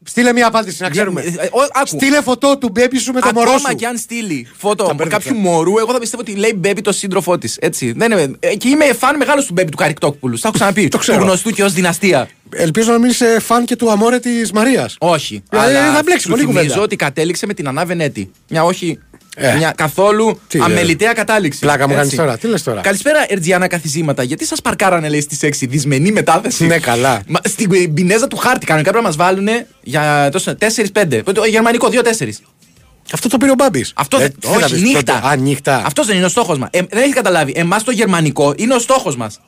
στείλε 0.09 0.33
μια 0.33 0.47
απάντηση 0.47 0.83
να 0.83 0.89
ξέρουμε. 0.91 1.21
Ε, 1.23 1.27
ε, 1.27 1.31
ο- 1.53 1.69
άκου. 1.73 1.87
Στείλε 1.87 2.21
φωτό 2.23 2.59
του 2.59 2.69
Μπέμπι 2.73 2.99
σου 2.99 3.13
με 3.13 3.21
το 3.21 3.31
μωρό 3.35 3.51
Ακόμα 3.51 3.69
σου. 3.69 3.75
και 3.77 3.87
αν 3.87 3.97
στείλει 3.99 4.47
φώτο 4.57 4.77
Τα 4.77 4.85
από 4.85 4.95
μπέρδεψα. 4.95 5.29
κάποιου 5.29 5.41
μωρού, 5.43 5.79
εγώ 5.79 5.93
θα 5.93 5.99
πιστεύω 5.99 6.23
ότι 6.23 6.35
λέει 6.35 6.53
μπέμπι 6.57 6.81
το 6.81 6.93
σύντροφό 6.93 7.39
της. 7.39 7.57
Έτσι. 7.61 7.93
Δεν 7.97 8.13
είναι, 8.13 8.37
ε, 8.41 8.55
και 8.57 8.69
είμαι 8.69 8.85
φαν 8.85 9.17
μεγάλος 9.17 9.47
του 9.47 9.53
μπέμπι 9.53 9.71
του 9.71 9.77
Καρικτόπουλου. 9.77 10.35
Τα 10.35 10.41
έχω 10.49 10.53
ξαναπεί. 10.57 10.89
Το 10.89 10.99
ξέρω. 10.99 11.19
Του 11.19 11.25
γνωστού 11.25 11.51
και 11.51 11.65
ως 11.65 11.73
δυναστεία. 11.73 12.29
Ελπίζω 12.51 12.93
να 12.93 12.99
μην 12.99 13.11
είσαι 13.11 13.41
φαν 13.41 13.65
και 13.65 13.77
του 13.77 13.91
αμόρε 13.91 14.19
της 14.19 14.53
Μαρίας. 14.53 14.97
Όχι. 14.99 15.43
Ε, 15.51 15.59
αλλά 15.59 15.93
θα 15.95 16.03
μπλέξει 16.05 16.23
σου 16.23 16.29
πολύ 16.31 16.43
θυμίζω 16.43 16.61
κουβέντα. 16.63 16.81
ότι 16.83 16.97
κατέληξε 16.97 17.47
με 17.47 17.55
την 17.55 17.69
Ανά 17.69 17.85
Βενέτη. 17.85 18.31
Μια 18.49 18.65
όχι. 18.65 18.99
Ε. 19.41 19.57
Μια 19.57 19.73
καθόλου 19.77 20.41
Τι, 20.47 20.59
ε. 20.59 20.63
αμεληταία 20.65 21.13
κατάληξη. 21.13 21.59
Πλάκα 21.59 21.89
μου 21.89 21.93
Έτσι. 21.93 21.97
κάνεις 21.97 22.15
τώρα. 22.17 22.39
Τι 22.39 22.47
λες 22.47 22.63
τώρα; 22.63 22.81
Καλησπέρα, 22.81 23.25
Ερτζιάνα 23.29 23.67
Καθιζήματα. 23.67 24.23
Γιατί 24.23 24.47
σας 24.47 24.61
παρκάρανε, 24.61 25.09
λέει, 25.09 25.21
στις 25.21 25.43
6 25.43 25.67
δυσμενή 25.67 26.13
μετάθεση. 26.13 26.67
Ναι, 26.67 26.79
καλά. 26.79 27.23
Μα, 27.27 27.39
στην 27.45 27.95
πινέζα 27.95 28.27
του 28.29 28.37
χάρτη 28.37 28.67
κανονικά 28.67 28.91
πρέπει 28.91 29.05
να 29.05 29.11
μας 29.11 29.19
βάλουν 29.19 29.49
για 29.83 30.29
τόσο 30.33 30.55
4-5. 30.59 31.23
Το 31.35 31.45
γερμανικό 31.45 31.89
2-4. 31.89 32.29
Αυτό 33.13 33.29
το 33.29 33.37
πήρε 33.37 33.51
ο 33.51 33.55
Μπάμπης. 33.55 33.93
Αυτό 33.97 34.19
δεν. 34.19 34.35
Όχι, 34.47 34.81
νύχτα. 34.81 35.15
Α, 35.25 35.37
νύχτα. 35.37 35.83
Αυτός 35.87 36.07
δεν 36.07 36.17
είναι 36.17 36.25
ο 36.25 36.29
στόχος 36.29 36.59
μας. 36.59 36.69
Ε, 36.73 36.81
δεν 36.91 37.03
έχεις 37.03 37.15
καταλάβει. 37.15 37.53
Εμάς 37.57 37.85
το 37.85 37.91
γερμανικό 37.91 38.55
είναι 38.57 38.75
ο 38.75 38.79
στόχος 38.79 39.17
μας. 39.17 39.41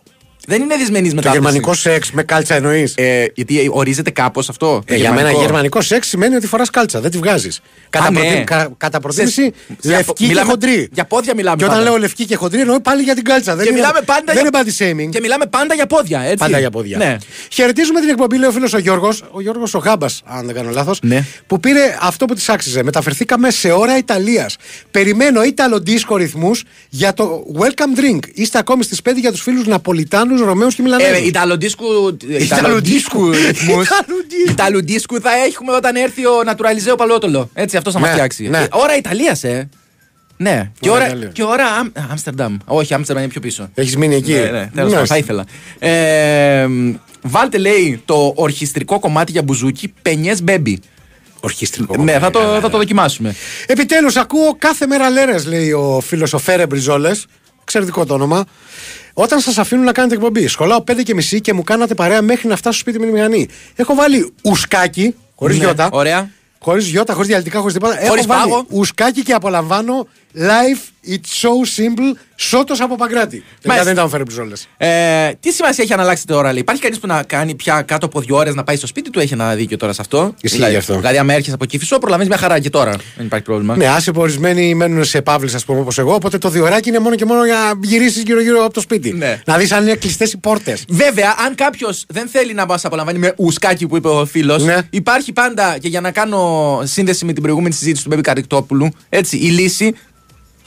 Δεν 0.46 0.62
είναι 0.62 0.76
δυσμενής 0.76 1.08
Το 1.10 1.14
μετάθεση. 1.14 1.40
γερμανικός 1.42 1.80
σεξ 1.80 2.10
με 2.12 2.22
κάλτσα 2.22 2.54
εννοείς; 2.54 2.94
Ε, 2.96 3.24
γιατί 3.34 3.68
ορίζεται 3.72 4.10
κάπως 4.10 4.48
αυτό. 4.48 4.82
Ε, 4.86 4.92
το 4.94 5.00
για 5.00 5.12
μένα 5.12 5.30
γερμανικό; 5.32 5.80
σεξ 5.80 6.08
σημαίνει 6.08 6.34
ότι 6.34 6.46
φοράς 6.46 6.70
κάλτσα, 6.70 7.00
δεν 7.00 7.10
τη 7.10 7.18
βγάζεις. 7.18 7.60
Κατά, 7.90 8.10
ναι. 8.10 8.20
προτι- 8.20 8.44
κα- 8.44 8.70
κατά 8.76 9.00
προτίμηση 9.00 9.42
Σε- 9.42 9.52
για- 9.80 9.96
λευκή 9.96 10.12
και 10.12 10.26
μιλάμε- 10.26 10.50
χοντρή. 10.50 10.88
για 10.92 11.04
πόδια 11.04 11.34
μιλάμε 11.34 11.56
Και 11.56 11.64
όταν 11.64 11.76
πάντα. 11.76 11.90
λέω 11.90 11.98
λευκή 11.98 12.24
και 12.24 12.36
χοντρή 12.36 12.60
εννοώ 12.60 12.80
πάλι 12.80 13.02
για 13.02 13.14
την 13.14 13.24
κάλτσα. 13.24 13.54
Δεν 13.56 13.64
Και 13.64 13.70
είναι, 13.70 13.80
μιλάμε 13.80 14.00
πάντα 14.04 14.32
δεν 14.34 14.48
για- 14.50 14.60
είναι 14.62 14.70
body 14.98 15.04
shaming. 15.06 15.10
Και 15.10 15.20
μιλάμε 15.20 15.46
πάντα 15.46 15.74
για 15.74 15.86
πόδια, 15.86 16.20
έτσι. 16.20 16.36
Πάντα 16.36 16.58
για 16.58 16.70
πόδια. 16.70 16.96
Ναι. 16.98 17.16
Χαιρετίζουμε 17.50 18.00
την 18.00 18.08
εκπομπή, 18.08 18.36
λέει 18.38 18.48
ο 18.48 18.52
φίλος 18.52 18.72
ο 18.72 18.78
Γιώργος, 18.78 19.22
ο 19.30 19.40
Γιώργος 19.40 19.74
ο 19.74 19.78
Γάμπας, 19.78 20.22
αν 20.24 20.46
δεν 20.46 20.54
κάνω 20.54 20.70
λάθος, 20.70 20.98
Ναι. 21.02 21.24
που 21.46 21.60
πήρε 21.60 21.96
αυτό 22.00 22.24
που 22.24 22.34
της 22.34 22.48
άξιζε. 22.48 22.82
Μεταφερθήκαμε 22.82 23.50
σε 23.50 23.70
ώρα 23.72 23.96
Ιταλίας. 23.98 24.56
Περιμένω 24.90 25.42
Ιταλο 25.42 25.78
δίσκο 25.80 26.16
ρυθμούς 26.16 26.62
για 26.88 27.12
το 27.12 27.44
welcome 27.58 27.98
drink. 28.00 28.18
Είστε 28.34 28.58
ακόμη 28.58 28.82
στις 28.84 29.02
5 29.02 29.20
για 29.20 29.30
τους 29.30 29.40
φίλους 29.42 29.66
Ναπολιτάνου, 30.30 30.44
Ρωμαίους 30.44 30.74
και 30.74 30.82
Μιλανέζους. 30.82 31.16
Ε, 31.16 31.26
Ιταλοντίσκου. 31.26 31.84
Ιταλοντίσκου. 32.40 33.30
ρυθμούς. 33.30 33.86
Ιταλοντίσκου. 33.86 34.50
Ιταλοντίσκου 34.50 35.20
θα 35.20 35.30
έχουμε 35.46 35.72
όταν 35.72 35.96
έρθει 35.96 36.26
ο 36.26 36.42
Νατουραλιζέο 36.44 36.94
Παλότολο. 36.94 37.50
Έτσι, 37.54 37.76
αυτό 37.76 37.90
θα 37.90 37.98
μας 37.98 38.08
Ναι, 38.08 38.14
φτιάξει. 38.14 38.48
ναι. 38.48 38.58
Ε, 38.58 38.66
Ώρα 38.70 38.96
Ιταλίας, 38.96 39.44
ε. 39.44 39.68
Ναι. 40.36 40.70
Και 40.80 40.88
Ώρα 40.90 40.98
ώρα, 40.98 41.06
Ιταλίας. 41.08 41.32
και 41.32 41.42
ώρα 41.42 41.64
Άμ- 41.66 41.90
Άμστερνταμ. 42.10 42.56
Όχι, 42.64 42.94
Άμστερνταμ 42.94 43.22
είναι 43.24 43.32
πιο 43.32 43.40
πίσω. 43.40 43.68
Έχεις 43.74 43.96
μείνει 43.96 44.14
εκεί. 44.14 44.32
Ναι, 44.32 44.38
ναι, 44.38 44.48
τέλος 44.50 44.70
πάντων, 44.74 44.92
Μάλιστα. 44.92 45.06
θα 45.06 45.16
ήθελα. 45.16 45.44
Ε, 45.78 46.66
βάλτε, 47.22 47.58
λέει, 47.58 48.02
το 48.04 48.32
ορχιστρικό 48.36 48.98
κομμάτι 48.98 49.32
για 49.32 49.42
μπουζούκι, 49.42 49.92
πενιές 50.02 50.42
μπέμπι. 50.42 50.80
Ορχιστρικό. 51.40 52.02
Ναι, 52.02 52.18
θα 52.18 52.30
το, 52.30 52.40
θα 52.60 52.70
το 52.70 52.76
δοκιμάσουμε. 52.78 53.34
Επιτέλους, 53.66 54.16
ακούω 54.16 54.54
κάθε 54.58 54.86
μέρα 54.86 55.10
λέρες, 55.10 55.46
λέει 55.46 55.72
ο 55.72 56.00
φίλος 56.06 56.32
ο 56.32 56.38
Φέρε 56.38 56.66
Μπριζόλες. 56.66 57.26
Εξαιρετικό 57.62 58.06
το 58.06 58.14
όνομα. 58.14 58.44
Όταν 59.22 59.40
σας 59.40 59.58
αφήνουν 59.58 59.84
να 59.84 59.92
κάνετε 59.92 60.14
εκπομπή, 60.14 60.46
σχολάω 60.46 60.84
5 60.90 61.02
και 61.02 61.14
μισή 61.14 61.40
και 61.40 61.52
μου 61.52 61.62
κάνατε 61.62 61.94
παρέα 61.94 62.22
μέχρι 62.22 62.48
να 62.48 62.56
φτάσω 62.56 62.78
στο 62.78 62.90
σπίτι 62.90 62.98
με 62.98 63.06
τη 63.06 63.12
μηχανή. 63.18 63.48
Έχω 63.76 63.94
βάλει 63.94 64.32
ουσκάκι, 64.42 65.14
χωρίς 65.34 65.58
Ναι, 65.58 65.64
γιώτα. 65.64 65.88
Ωραία. 65.92 66.30
Χωρίς 66.58 66.86
γιώτα, 66.86 67.12
χωρίς 67.12 67.28
διαλυτικά, 67.28 67.58
χωρίς 67.58 67.74
τίποτα. 67.74 67.98
Έχω 68.00 68.08
Χωρίς 68.08 68.26
βάλει 68.26 68.40
πάγο. 68.50 68.64
ουσκάκι 68.68 69.22
και 69.22 69.32
απολαμβάνω. 69.32 70.06
Life, 70.34 70.88
it's 71.06 71.46
so 71.46 71.48
simple. 71.82 72.16
Σώτο 72.36 72.74
από 72.80 72.96
Παγκράτη. 72.96 73.28
Τελικά 73.36 73.44
Μάλιστα. 73.64 73.84
δεν 73.84 73.92
ήταν 73.92 74.08
φέρει 74.08 74.22
μπριζόλε. 74.22 74.52
Ε, 74.76 75.32
τι 75.40 75.52
σημασία 75.52 75.84
έχει 75.84 75.92
αν 75.92 76.00
αλλάξει 76.00 76.26
τώρα, 76.26 76.52
λέει; 76.52 76.60
Υπάρχει 76.60 76.82
κανείς 76.82 76.98
που 76.98 77.06
να 77.06 77.22
κάνει 77.22 77.54
πια 77.54 77.82
κάτω 77.82 78.06
από 78.06 78.20
δύο 78.20 78.36
ώρες 78.36 78.54
να 78.54 78.64
πάει 78.64 78.76
στο 78.76 78.86
σπίτι 78.86 79.10
του, 79.10 79.20
έχει 79.20 79.32
ένα 79.32 79.54
δίκιο 79.54 79.76
τώρα 79.76 79.92
σε 79.92 80.00
αυτό; 80.00 80.34
Ισχύει 80.40 80.56
δηλαδή, 80.56 80.76
αυτό. 80.76 80.96
Δηλαδή, 80.96 81.18
άμα 81.18 81.32
έρχεσαι 81.32 81.54
από 81.54 81.64
Κυφισό, 81.64 81.98
προλαβαίνεις 81.98 82.30
μια 82.32 82.40
χαρά 82.40 82.58
και 82.58 82.70
τώρα. 82.70 82.90
Δεν 83.16 83.26
υπάρχει 83.26 83.44
πρόβλημα. 83.44 83.76
Ναι, 83.76 83.86
άσε 83.86 84.12
που 84.12 84.20
ορισμένοι 84.20 84.74
μένουν 84.74 85.04
σε 85.04 85.22
παύλες, 85.22 85.54
ας 85.54 85.64
πούμε, 85.64 85.80
όπως 85.80 85.98
εγώ. 85.98 86.14
Οπότε 86.14 86.38
το 86.38 86.48
διωράκι 86.48 86.88
είναι 86.88 86.98
μόνο 86.98 87.14
και 87.14 87.24
μόνο 87.24 87.44
για 87.44 87.54
να 87.54 87.72
γυρίσεις 87.88 88.22
γύρω-γύρω 88.22 88.64
από 88.64 88.72
το 88.74 88.80
σπίτι. 88.80 89.12
Ναι. 89.12 89.42
Να 89.46 89.56
δεις 89.56 89.72
αν 89.72 89.82
είναι 89.82 89.94
κλειστές 89.94 90.32
οι 90.32 90.38
πόρτες. 90.38 90.84
Βέβαια, 90.88 91.34
αν 91.46 91.54
κάποιος 91.54 92.04
δεν 92.08 92.28
θέλει 92.28 92.54
να 92.54 92.66
μας 92.66 92.84
απολαμβάνει 92.84 93.18
με 93.18 93.32
ουσκάκι 93.36 93.86
που 93.86 93.96
είπε 93.96 94.08
ο 94.08 94.26
φίλος, 94.26 94.62
Ναι. 94.64 94.76
υπάρχει 94.90 95.32
πάντα 95.32 95.78
και 95.78 95.88
για 95.88 96.00
να 96.00 96.10
κάνω 96.10 96.80
σύνδεση 96.84 97.24
με 97.24 97.32
την 97.32 97.42
προηγούμενη 97.42 97.74
συζήτηση 97.74 98.02
του 98.02 98.08
Μπέμπι 98.08 98.22
Καρικτόπουλου, 98.22 98.88
έτσι, 99.08 99.36
η 99.36 99.48
λύση 99.48 99.94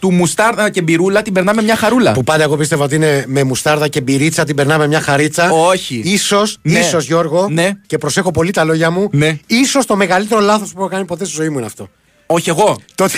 του 0.03 0.11
μουστάρδα 0.13 0.69
και 0.69 0.81
μπυρούλα 0.81 1.21
την 1.21 1.33
περνάμε 1.33 1.61
μια 1.61 1.75
χαρούλα. 1.75 2.11
Που 2.11 2.23
πάντα 2.23 2.43
εγώ 2.43 2.57
πίστευα 2.57 2.83
ότι 2.83 2.95
είναι 2.95 3.23
με 3.27 3.43
μουστάρδα 3.43 3.87
και 3.87 4.01
μπυρίτσα, 4.01 4.43
την 4.43 4.55
περνάμε 4.55 4.87
μια 4.87 5.01
χαρίτσα. 5.01 5.51
Όχι. 5.51 6.01
Ίσως, 6.05 6.57
Ναι. 6.61 6.79
ίσως 6.79 7.05
Γιώργο, 7.05 7.47
Ναι. 7.49 7.69
και 7.87 7.97
προσέχω 7.97 8.31
πολύ 8.31 8.51
τα 8.51 8.63
λόγια 8.63 8.89
μου, 8.91 9.09
Ναι. 9.11 9.37
ίσως 9.47 9.85
το 9.85 9.95
μεγαλύτερο 9.95 10.41
λάθος 10.41 10.71
που 10.73 10.79
έχω 10.79 10.87
κάνει 10.89 11.05
ποτέ 11.05 11.25
στη 11.25 11.35
ζωή 11.35 11.49
μου 11.49 11.57
είναι 11.57 11.65
αυτό. 11.65 11.89
Όχι 12.25 12.49
εγώ. 12.49 12.77
Τότε, 12.95 13.17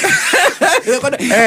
Εγώ 0.60 0.72
Ε. 0.75 0.75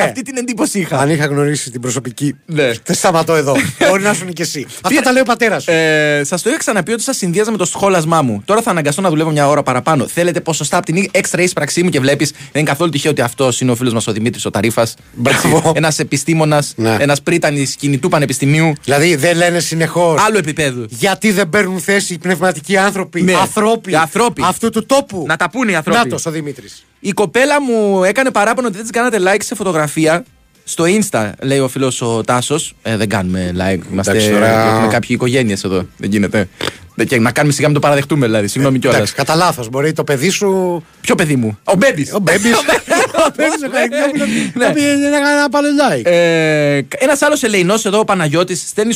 Αυτή 0.05 0.22
την 0.22 0.37
εντύπωση 0.37 0.79
είχα. 0.79 0.98
αν 0.98 1.11
είχα 1.11 1.27
γνωρίσει 1.27 1.70
την 1.70 1.81
προσωπική. 1.81 2.35
Ναι. 2.46 2.70
Δεν 2.85 2.96
σταματώ 2.96 3.35
εδώ. 3.35 3.57
Μπορεί 3.88 4.03
να 4.03 4.14
σου 4.14 4.22
είναι 4.22 4.33
και 4.33 4.42
εσύ. 4.42 4.66
Αυτά 4.83 5.01
τα 5.01 5.12
λέει 5.12 5.22
ο 5.22 5.24
πατέρας 5.24 5.62
σου. 5.62 5.70
Ε, 5.70 6.22
σας 6.24 6.42
το 6.42 6.48
είχα 6.48 6.59
ξαναπεί 6.59 6.92
ότι 6.92 7.03
σας 7.03 7.16
συνδύαζα 7.16 7.51
με 7.51 7.57
το 7.57 7.64
σχόλασμά 7.64 8.22
μου. 8.22 8.42
Τώρα 8.44 8.62
θα 8.62 8.70
αναγκαστώ 8.70 9.01
να 9.01 9.09
δουλεύω 9.09 9.31
μια 9.31 9.48
ώρα 9.48 9.62
παραπάνω. 9.62 10.07
Θέλετε 10.07 10.40
ποσοστά 10.40 10.77
από 10.77 10.87
την 10.87 11.09
έξτρα 11.11 11.42
ίσπραξή 11.42 11.83
μου 11.83 11.88
και 11.90 12.01
βλέπεις. 12.01 12.31
Δεν 12.31 12.40
είναι 12.55 12.68
καθόλου 12.70 12.90
τυχαίο 12.90 13.11
ότι 13.11 13.20
αυτός 13.20 13.61
είναι 13.61 13.70
ο 13.70 13.74
φίλος 13.74 13.92
μας 13.92 14.07
ο 14.07 14.12
Δημήτρης 14.12 14.44
ο 14.44 14.51
Ταρίφας. 14.51 14.94
Μπράβο. 15.12 15.72
Ένας 15.77 15.98
επιστήμονας, 15.98 16.72
Ναι. 16.77 16.96
ένας 17.01 17.22
πρίτανης 17.22 17.74
κινητού 17.77 18.09
πανεπιστημίου. 18.09 18.72
Δηλαδή 18.85 19.14
δεν 19.14 19.37
λένε 19.37 19.59
συνεχώς. 19.61 20.20
Άλλου 20.27 20.37
επίπεδου. 20.38 20.87
Γιατί 20.88 21.31
δεν 21.33 21.48
παίρνουν 21.48 21.81
θέση 21.81 22.14
οι 22.14 22.18
πνευματικοί 22.18 22.77
άνθρωποι, 22.77 23.22
Ναι. 23.22 23.35
ανθρώποι, 23.35 23.90
Οι 23.90 23.94
ανθρώποι. 23.94 24.42
αυτού 24.44 24.70
του 24.70 24.87
τόπου; 24.87 25.24
Να 25.27 25.37
τα 25.37 25.51
πούνε 25.51 25.72
οι 25.72 25.74
άνθρωποι. 25.74 25.98
Νάτος 25.98 26.27
ο 26.27 26.31
Δημήτρης. 26.31 26.83
Η 27.01 27.11
κοπέλα 27.12 27.62
μου 27.62 28.05
έκανε 28.05 28.31
παράπονο 28.31 28.66
ότι 28.66 28.77
δεν 28.77 28.87
της 28.87 28.92
κάνατε 28.92 29.18
like 29.33 29.38
σε 29.43 29.55
φωτογραφία. 29.55 30.25
Στο 30.64 30.85
Insta, 30.87 31.31
λέει 31.41 31.59
ο 31.59 31.69
φίλος 31.69 32.01
ο 32.03 32.23
Τάσος. 32.25 32.75
Ε, 32.83 32.97
δεν 32.97 33.09
κάνουμε 33.09 33.51
like. 33.55 33.93
Είμαστε, 33.93 34.11
Εντάξει, 34.12 34.31
τώρα- 34.31 34.69
Έχουμε 34.75 34.93
κάποιοι 34.93 35.09
οικογένειες 35.12 35.64
εδώ. 35.64 35.87
Δεν 35.97 36.11
γίνεται. 36.11 36.49
Δεν- 36.95 37.07
Και 37.07 37.19
να 37.19 37.33
κάνουμε 37.33 37.53
σιγά 37.55 37.69
με 37.69 37.75
το 37.75 37.81
παραδεχτούμε, 37.81 38.27
δηλαδή. 38.27 38.47
Συγγνώμη 38.49 38.79
κιόλας. 38.79 38.97
Εντάξει, 38.97 39.14
κατά 39.14 39.35
λάθος. 39.35 39.69
Μπορεί 39.69 39.93
το 39.93 40.05
παιδί 40.05 40.29
σου. 40.29 40.83
Ποιο 41.01 41.14
παιδί 41.14 41.37
μου; 41.37 41.59
Ο 41.64 41.75
Μπέμπι. 41.77 42.09
Ο 42.12 42.19
Μπέμπι. 42.19 42.49
Ο 42.53 42.59
Μπέμπι 43.37 43.62
ο 43.67 43.71
Καραϊσκόπουλος, 43.71 44.29
Ναι. 44.55 44.67
να 44.67 44.73
πήγε 44.73 44.87
να 44.87 45.19
κάνει 45.19 45.38
ένα 45.38 45.49
παλαιολάι. 45.51 46.03
Ε, 46.05 46.81
Ένας 46.99 47.23
άλλος 47.23 47.43
Ελεηνός 47.43 47.85
εδώ, 47.85 47.99
ο 47.99 48.05
Παναγιώτης, 48.05 48.61
στέλνει 48.69 48.93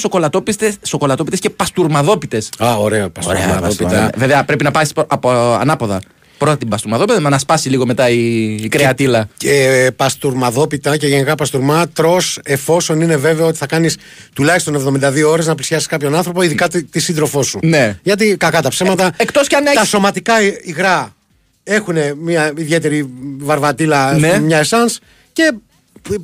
σοκολατόπιτες 0.83 1.39
και 1.41 1.51
παστουρμαδόπιτες. 1.51 2.49
Α, 2.65 2.75
ωραία, 2.77 3.11
παστορμαδόπιτα. 3.11 4.11
Βέβαια, 4.17 4.45
πρέπει 4.45 4.65
να 4.65 4.71
πάει 4.71 4.85
από 5.07 5.31
ανάποδα. 5.61 6.01
Πρώτα 6.43 6.59
την 6.59 6.69
παστουρμαδόπιτα, 6.69 7.21
να 7.21 7.39
σπάσει 7.39 7.69
λίγο 7.69 7.87
μετά 7.87 8.09
η, 8.09 8.55
η 8.55 8.69
κρεατήλα. 8.69 9.29
Και 9.37 9.91
παστουρμαδόπιτα 9.97 10.97
και 10.97 11.07
γενικά 11.07 11.35
παστουρμά 11.35 11.89
τρώ 11.89 12.21
εφόσον 12.43 13.01
είναι 13.01 13.17
βέβαιο 13.17 13.47
ότι 13.47 13.57
θα 13.57 13.67
κάνεις 13.67 13.97
τουλάχιστον 14.35 14.99
72 15.03 15.23
ώρες 15.27 15.47
να 15.47 15.55
πλησιάσεις 15.55 15.87
κάποιον 15.87 16.15
άνθρωπο, 16.15 16.43
ειδικά 16.43 16.69
τη, 16.69 16.83
τη 16.85 17.01
σύντροφός 17.01 17.47
σου. 17.47 17.59
Ναι. 17.63 17.99
Γιατί 18.03 18.37
κακά 18.37 18.63
τα 18.63 18.69
ψέματα. 18.69 19.07
Ε, 19.07 19.11
εκτός 19.17 19.47
κι 19.47 19.55
αν 19.55 19.65
Τα 19.65 19.71
έχεις- 19.71 19.89
σωματικά 19.89 20.35
υγρά 20.63 21.15
έχουν 21.65 21.97
μια 22.19 22.53
ιδιαίτερη 22.57 23.09
βαρβατήλα, 23.39 24.13
Ναι. 24.19 24.39
μια 24.39 24.59
εσάνς 24.59 24.99
και 25.33 25.53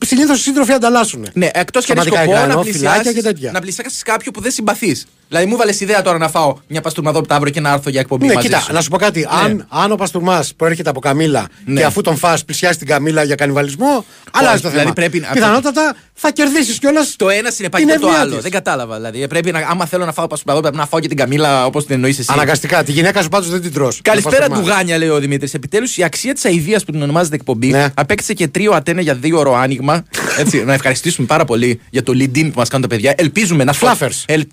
συνήθως 0.06 0.38
οι 0.38 0.42
σύντροφοι 0.42 0.72
ανταλλάσσουν. 0.72 1.26
Ναι, 1.32 1.48
εκτός 1.52 1.84
και 1.84 1.92
αν 1.92 1.98
έχεις 1.98 2.08
Σωματικά 2.10 2.22
σκοπό 2.22 2.30
υγρά, 2.30 2.46
να 2.46 2.52
εννοώ, 2.52 2.62
φυλάκια 2.72 3.02
και 3.02 3.10
πλησιάσει 3.10 3.34
τέτοια. 3.34 3.50
να 3.52 3.60
πλησιάσεις 3.60 4.02
κάποιον 4.02 4.34
που 4.34 4.40
δεν 4.40 4.50
συμπαθείς. 4.52 5.06
Δηλαδή, 5.28 5.46
μου 5.46 5.56
βάλες 5.56 5.80
ιδέα 5.80 6.02
τώρα 6.02 6.18
να 6.18 6.28
φάω 6.28 6.56
μια 6.66 6.80
παστουρμαδόπιτα 6.80 7.34
αύριο 7.34 7.52
και 7.52 7.60
να 7.60 7.72
έρθω 7.72 7.90
για 7.90 8.00
εκπομπή 8.00 8.26
Ναι, 8.26 8.34
μαζί 8.34 8.46
κοίτα, 8.46 8.60
σου. 8.60 8.72
να 8.72 8.80
σου 8.80 8.88
πω 8.90 8.96
κάτι. 8.96 9.28
Αν, 9.44 9.66
αν 9.68 9.92
ο 9.92 9.94
Παστουρμά 9.96 10.44
προέρχεται 10.56 10.90
από 10.90 11.00
Καμίλα 11.00 11.46
Ναι. 11.64 11.80
και 11.80 11.86
αφού 11.86 12.00
τον 12.00 12.16
φας 12.16 12.44
πλησιάσει 12.44 12.78
την 12.78 12.86
Καμίλα 12.86 13.22
για 13.22 13.34
κανιβαλισμό, 13.34 14.04
αλλάζει 14.32 14.54
το 14.62 14.68
δηλαδή 14.68 14.78
θέμα. 14.80 14.92
πρέπει 14.92 15.18
να- 15.20 15.28
Πιθανότατα 15.28 15.94
θα 16.14 16.30
κερδίσεις 16.30 16.78
κιόλας. 16.78 17.14
Το 17.16 17.28
ένα 17.28 17.50
συνεπάγει 17.50 17.84
την 17.84 17.94
με 17.94 18.00
το 18.00 18.06
ευνοία 18.06 18.22
άλλο. 18.24 18.32
της. 18.34 18.42
Δεν 18.42 18.50
κατάλαβα. 18.50 18.96
Δηλαδή, 18.96 19.26
πρέπει 19.28 19.50
να, 19.52 19.58
άμα 19.70 19.86
θέλω 19.86 20.04
να 20.04 20.12
φάω 20.12 20.26
παστουρμαδόπιτα, 20.26 20.70
πρέπει 20.72 20.84
να 20.84 20.90
φάω 20.90 21.00
και 21.00 21.08
την 21.08 21.16
Καμίλα 21.16 21.66
όπως 21.66 21.84
την 21.86 21.94
εννοείς 21.94 22.18
εσύ. 22.18 22.28
Αναγκαστικά. 22.32 22.84
Τη 22.84 22.92
γυναίκα 22.92 23.22
σου 23.22 23.28
πάντως 23.28 23.48
δεν 23.50 23.60
την 23.60 23.72
τρως. 23.72 24.00
Καλησπέρα 24.02 24.36
Το 24.36 24.44
του 24.44 24.50
Παστουρμά. 24.50 24.74
Γάνια, 24.76 24.98
λέει 24.98 25.08
ο 25.08 25.18
Δημήτρης. 25.18 25.54
Επιτέλους 25.54 25.96
η 25.96 26.02
αξία 26.02 26.34
της 26.34 26.44
αηδίας 26.44 26.84
που 26.84 26.92
την 26.92 27.02
ονομάζεται 27.02 27.34
εκπομπή 27.34 27.66
Ναι. 27.70 27.88
απέκτησε 27.94 28.32
και 28.32 28.48
τρίο 28.48 28.72
ατένα 28.72 29.00
για 29.00 29.14
δύο 29.14 29.38
ώρο 29.38 29.54
άνοιγμα. 29.56 30.04
Έτσι, 30.38 30.64
να 30.64 30.72
ευχαριστήσουμε 30.74 31.26
πάρα 31.26 31.44
πολύ 31.44 31.80
για 31.90 32.02
το 32.02 32.12
lead-in 32.16 32.44
που 32.52 32.52
μας 32.58 32.68
κάνουν 32.68 32.88
τα 32.88 32.94
παιδιά. 32.94 33.14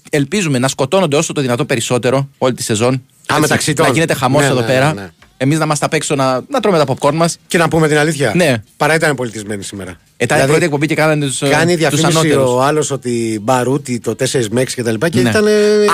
Ελπίζουμε 0.09 0.59
να, 0.59 0.64
σκο- 0.67 0.83
Fluffers. 0.83 0.99
ελ- 0.99 1.03
ελπίζουμε 1.05 1.07
να 1.07 1.07
σκοτώνονται 1.07 1.15
όσο 1.15 1.33
το 1.33 1.41
δυνατό 1.41 1.65
περισσότερο 1.65 2.29
όλη 2.37 2.53
τη 2.53 2.63
σεζόν. 2.63 3.01
Έτσι, 3.27 3.41
μεταξύ 3.41 3.73
των. 3.73 3.85
Να 3.85 3.91
γίνεται 3.91 4.13
χαμός 4.13 4.41
Ναι, 4.41 4.47
εδώ 4.47 4.59
ναι, 4.59 4.65
πέρα. 4.65 4.93
ναι, 4.93 5.01
ναι. 5.01 5.09
Εμείς 5.37 5.57
να 5.57 5.65
είμαστε 5.65 5.85
απ' 5.85 5.93
έξω 5.93 6.15
να, 6.15 6.41
να 6.49 6.59
τρώμε 6.59 6.77
τα 6.77 6.93
popcorn 6.93 7.13
μας. 7.13 7.37
Και 7.47 7.57
να 7.57 7.67
πούμε 7.67 7.87
την 7.87 7.97
αλήθεια. 7.97 8.31
Ναι. 8.35 8.63
Παρά 8.77 8.93
ήταν 8.93 9.15
πολιτισμένη 9.15 9.63
σήμερα. 9.63 9.95
Ε, 10.17 10.25
τα 10.25 10.33
Δηλαδή, 10.35 10.51
πρώτη 10.51 10.65
εκπομπή 10.65 10.87
και 10.87 10.95
κάνανε 10.95 11.25
τους 11.25 11.39
Κάνει 11.49 11.75
διαφήμιση 11.75 12.05
ανώτερους. 12.05 12.49
ο 12.49 12.61
άλλος 12.61 12.91
ότι 12.91 13.39
μπαρούτι 13.41 13.99
το 13.99 14.15
4 14.15 14.47
με 14.51 14.61
6 14.61 14.73
και 14.75 14.83
τα 14.83 14.91
λοιπά 14.91 15.09
και 15.09 15.21
Ναι. 15.21 15.29
ήταν. 15.29 15.45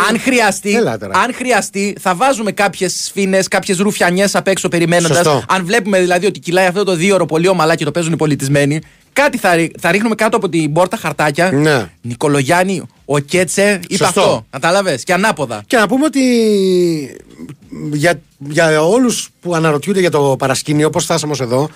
Αν 0.10 0.20
χρειαστεί, 0.20 0.76
Έλα 0.76 0.98
τώρα. 0.98 1.20
αν 1.20 1.34
χρειαστεί, 1.34 1.96
θα 2.00 2.16
βάζουμε 2.16 2.52
κάποιες 2.52 2.94
σφίνε, 3.06 3.40
κάποιες 3.50 3.78
ρουφιανιές 3.78 4.36
απ' 4.36 4.48
έξω 4.48 4.68
περιμένοντας. 4.68 5.18
Σωστό. 5.18 5.44
Αν 5.48 5.66
βλέπουμε 5.66 6.00
δηλαδή 6.00 6.26
ότι 6.26 6.40
κυλάει 6.40 6.66
αυτό 6.66 6.84
το 6.84 6.96
δύο 6.96 7.14
ώρο 7.16 7.26
πολύ 7.26 7.48
ομαλά 7.48 7.76
και 7.76 7.84
το 7.86 7.92
παίζουν 7.92 8.14
οι 8.14 8.16
πολιτισμένοι, 8.16 8.82
κάτι 9.14 9.38
θα, 9.38 9.56
ρί- 9.56 9.76
θα 9.80 9.92
ρίχνουμε 9.92 10.16
κάτω 10.16 10.38
από 10.38 10.50
την 10.50 10.74
πόρτα 10.74 10.98
χαρτάκια. 10.98 11.52
Ναι. 11.52 11.90
Νικολογιάννη, 12.02 12.82
ο 13.06 13.20
Κέτσε, 13.20 13.80
είπε 13.88 14.04
Σωστό. 14.06 14.20
αυτό. 14.22 14.46
Κατάλαβες. 14.50 15.04
Και 15.04 15.14
ανάποδα. 15.14 15.64
Και 15.68 15.78
να 15.78 15.88
πούμε 15.88 16.06
ότι 16.06 16.20
για, 17.92 18.22
για 18.38 18.84
όλους 18.84 19.30
που 19.42 19.56
αναρωτιούνται 19.56 20.00
για 20.00 20.12
το 20.12 20.36
παρασκήνιο, 20.40 20.90
πώ 20.90 21.00
φτάσαμε 21.00 21.32
ως 21.32 21.40
εδώ, 21.42 21.70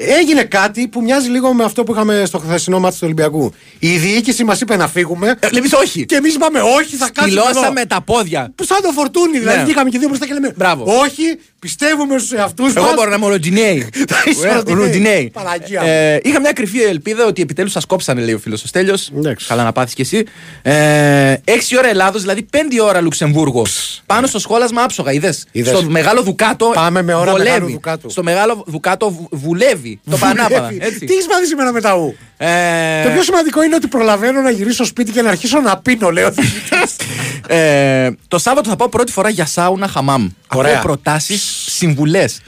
έγινε 0.00 0.42
κάτι 0.44 0.88
που 0.88 1.02
μοιάζει 1.02 1.28
λίγο 1.28 1.52
με 1.54 1.64
αυτό 1.64 1.84
που 1.84 1.92
είχαμε 1.92 2.22
στο 2.26 2.38
χθεσινό 2.38 2.78
μάτι 2.80 2.94
του 2.94 3.00
Ολυμπιακού. 3.04 3.52
Η 3.78 3.96
διοίκηση 3.96 4.44
μας 4.44 4.60
είπε 4.60 4.76
να 4.76 4.88
φύγουμε. 4.88 5.34
Ε, 5.40 5.48
Εμείς 5.56 5.72
όχι. 5.72 6.04
Και 6.06 6.14
εμείς 6.16 6.34
είπαμε 6.34 6.60
όχι, 6.60 6.96
θα 6.96 7.10
κάτσουμε. 7.10 7.40
εδώ. 7.40 7.48
Κυλώσαμε 7.50 7.84
τα 7.86 8.00
πόδια. 8.02 8.52
Που 8.54 8.64
σαν 8.64 8.78
το 8.82 8.90
φορτούνι, 8.92 9.38
δηλαδή 9.38 9.58
Ναι. 9.58 9.64
βγήκαμε 9.64 9.90
και 9.90 9.98
δύο 9.98 10.08
μπροστά 10.08 10.26
και 10.26 10.32
λέμε 10.32 10.52
Μπράβο. 10.56 10.84
Όχι, 11.00 11.38
πιστεύουμε 11.58 12.18
στους 12.18 12.32
εαυτούς 12.32 12.72
μας. 12.74 12.84
Εγώ 12.84 12.94
μπορώ 12.94 13.10
να 13.10 13.16
είμαι 13.16 13.24
ο 13.24 13.28
Ροντινέη. 13.28 13.88
είσαι 14.30 14.48
Ε, 14.48 14.54
ο 14.54 14.62
ο 14.70 14.74
Ροντινέη. 14.74 15.30
Παναγία 15.32 15.80
μου. 15.82 15.88
Ε, 15.88 16.20
Είχα 16.22 16.40
μια 16.40 16.52
κρυφή 16.52 16.80
ελπίδα 16.82 17.26
ότι 17.26 17.42
επιτέλους 17.42 17.72
σα 17.72 17.80
κόψανε, 17.80 18.20
λέει 18.20 18.34
ο 18.34 18.38
φίλος 18.38 18.62
ο 18.64 18.66
Στέλιος. 18.66 19.10
Εντάξει. 19.16 19.46
Καλά 19.46 19.64
να 19.64 19.72
πάθεις 19.72 19.94
κι 19.94 20.00
εσύ. 20.00 20.24
Ε, 20.62 21.34
6 21.44 21.76
ώρα 21.78 21.88
Ελλάδος, 21.88 22.20
δηλαδή 22.20 22.46
5 22.52 22.56
ώρα 22.82 23.00
Λουξεμβούργο. 23.00 23.66
Πάνω 24.06 24.26
στο 24.26 24.38
σχόλασμα 24.38 24.82
άψογα, 24.82 25.12
είδες. 25.12 25.46
Είδες. 25.52 25.78
Στο 25.78 25.90
μεγάλο 25.90 26.22
Δουκάτο. 26.22 26.70
Πάμε 26.74 27.02
με 27.02 27.14
ώρα 27.14 27.30
βολεύει. 27.30 27.48
Μεγάλου 27.50 27.70
Δουκάτου. 27.70 28.10
Στο 28.10 28.22
μεγάλο 28.22 28.64
Δουκάτο 28.66 29.10
βου- 29.10 29.28
βουλεύει. 29.32 30.00
Το 30.10 30.16
πανάπαδα. 30.16 30.72
Έτσι. 30.78 30.98
Τι 30.98 31.12
έχεις 31.12 31.26
μάθει 31.26 31.46
σήμερα 31.46 31.72
με 31.72 31.80
τα 31.80 31.94
ου; 31.96 32.16
Ε, 32.40 33.02
Το 33.02 33.10
πιο 33.10 33.22
σημαντικό 33.22 33.62
είναι 33.62 33.74
ότι 33.74 33.86
προλαβαίνω 33.86 34.40
να 34.40 34.50
γυρίσω 34.50 34.84
σπίτι 34.84 35.12
και 35.12 35.22
να 35.22 35.28
αρχίσω 35.28 35.60
να 35.60 35.78
πίνω, 35.78 36.10
λέω. 36.10 36.34
ε, 37.48 38.10
το 38.28 38.38
Σάββατο 38.38 38.68
θα 38.68 38.76
πάω 38.76 38.88
πρώτη 38.88 39.12
φορά 39.12 39.28
για 39.28 39.46
σάουνα 39.46 39.88
χαμάμ. 39.88 40.28
Ωραία. 40.54 40.70
Ακούω 40.72 40.82
προτάσεις, 40.82 41.64
συμβουλές. 41.66 42.40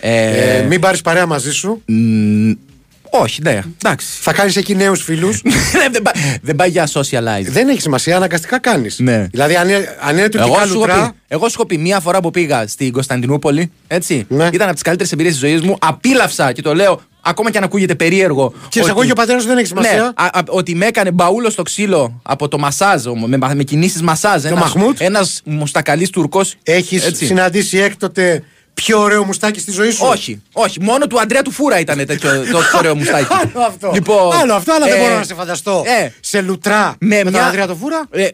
Ε, 0.00 0.64
μην 0.68 0.80
πάρεις 0.80 1.00
παρέα 1.00 1.26
μαζί 1.26 1.52
σου. 1.52 1.82
Όχι, 3.20 3.42
ναι, 3.42 3.60
εντάξει. 3.84 4.06
Θα 4.20 4.32
κάνεις 4.32 4.56
εκεί 4.56 4.74
νέους 4.74 5.02
φίλους. 5.02 5.42
δεν, 5.92 6.02
πάει, 6.02 6.36
δεν 6.42 6.56
πάει 6.56 6.68
για 6.68 6.88
socialize. 6.92 7.46
Δεν 7.48 7.68
έχει 7.68 7.80
σημασία, 7.80 8.16
αναγκαστικά 8.16 8.58
κάνεις. 8.58 8.98
Ναι. 8.98 9.26
Δηλαδή, 9.30 9.56
αν 9.56 9.68
είναι, 9.68 9.96
αν 10.00 10.16
είναι 10.16 10.20
Εγώ 10.20 10.28
τουρκικά 10.30 10.66
σου, 10.66 10.72
έχω 10.72 10.84
πει, 10.84 10.90
λουτρά. 10.90 11.12
εγώ 11.28 11.48
σου 11.48 11.54
έχω 11.58 11.66
πει 11.66 11.78
μία 11.78 12.00
φορά 12.00 12.20
που 12.20 12.30
πήγα 12.30 12.66
στην 12.66 12.92
Κωνσταντινούπολη. 12.92 13.70
Έτσι. 13.86 14.26
Ναι. 14.28 14.48
Ήταν 14.52 14.62
από 14.66 14.72
τις 14.72 14.82
καλύτερες 14.82 15.12
εμπειρίες 15.12 15.34
της 15.38 15.48
ζωής 15.48 15.60
μου. 15.60 15.76
Απίλαυσα 15.80 16.52
και 16.52 16.62
το 16.62 16.74
λέω 16.74 17.00
ακόμα 17.20 17.50
και 17.50 17.58
αν 17.58 17.64
ακούγεται 17.64 17.94
περίεργο. 17.94 18.52
Και 18.68 18.82
σε 18.82 18.90
ακούγει 18.90 19.10
ο 19.10 19.14
πατέρας 19.14 19.42
σου 19.42 19.48
δεν 19.48 19.58
έχει 19.58 19.66
σημασία. 19.66 19.92
Ναι, 19.94 20.02
α- 20.02 20.12
α- 20.38 20.42
ότι 20.48 20.74
με 20.74 20.86
έκανε 20.86 21.10
μπαούλο 21.10 21.50
στο 21.50 21.62
ξύλο 21.62 22.20
από 22.22 22.48
το 22.48 22.58
μασάζ, 22.58 23.04
με, 23.26 23.38
με 23.54 23.62
κινήσεις 23.62 24.02
μασάζ. 24.02 24.44
Ένας- 24.44 24.58
Μαχμούτ. 24.58 25.00
Ένας 25.00 25.40
μουστακαλής 25.44 26.10
Τουρκός. 26.10 26.54
Έχεις 26.62 27.04
Έτσι. 27.06 27.26
συναντήσει 27.26 27.78
έκτοτε 27.78 28.42
πιο 28.74 29.00
ωραίο 29.00 29.24
μουστάκι 29.24 29.60
στη 29.60 29.70
ζωή 29.70 29.90
σου; 29.90 30.06
Όχι, 30.06 30.42
όχι. 30.52 30.80
Μόνο 30.80 31.06
του 31.06 31.20
Αντρέα 31.20 31.42
του 31.42 31.50
Φούρα 31.50 31.78
ήταν 31.80 32.06
τέτοιο 32.06 32.30
το 32.52 32.58
πιο 32.58 32.78
ωραίο 32.78 32.94
μουστάκι. 32.96 33.26
Άλλο 33.30 33.64
αυτό. 33.66 33.90
Λοιπόν, 33.94 34.32
Άλλο 34.36 34.54
αυτό, 34.54 34.72
αλλά 34.72 34.86
δεν 34.86 34.96
ε, 35.00 35.02
μπορώ 35.02 35.16
να 35.18 35.24
σε 35.24 35.34
φανταστώ. 35.34 35.82
ε, 36.02 36.08
σε 36.20 36.40
λουτρά 36.40 36.96
με, 36.98 37.22
τον 37.22 37.36
Ανδρέα 37.36 37.66
το 37.66 37.74
Φούρα; 37.74 38.06
Ε, 38.10 38.28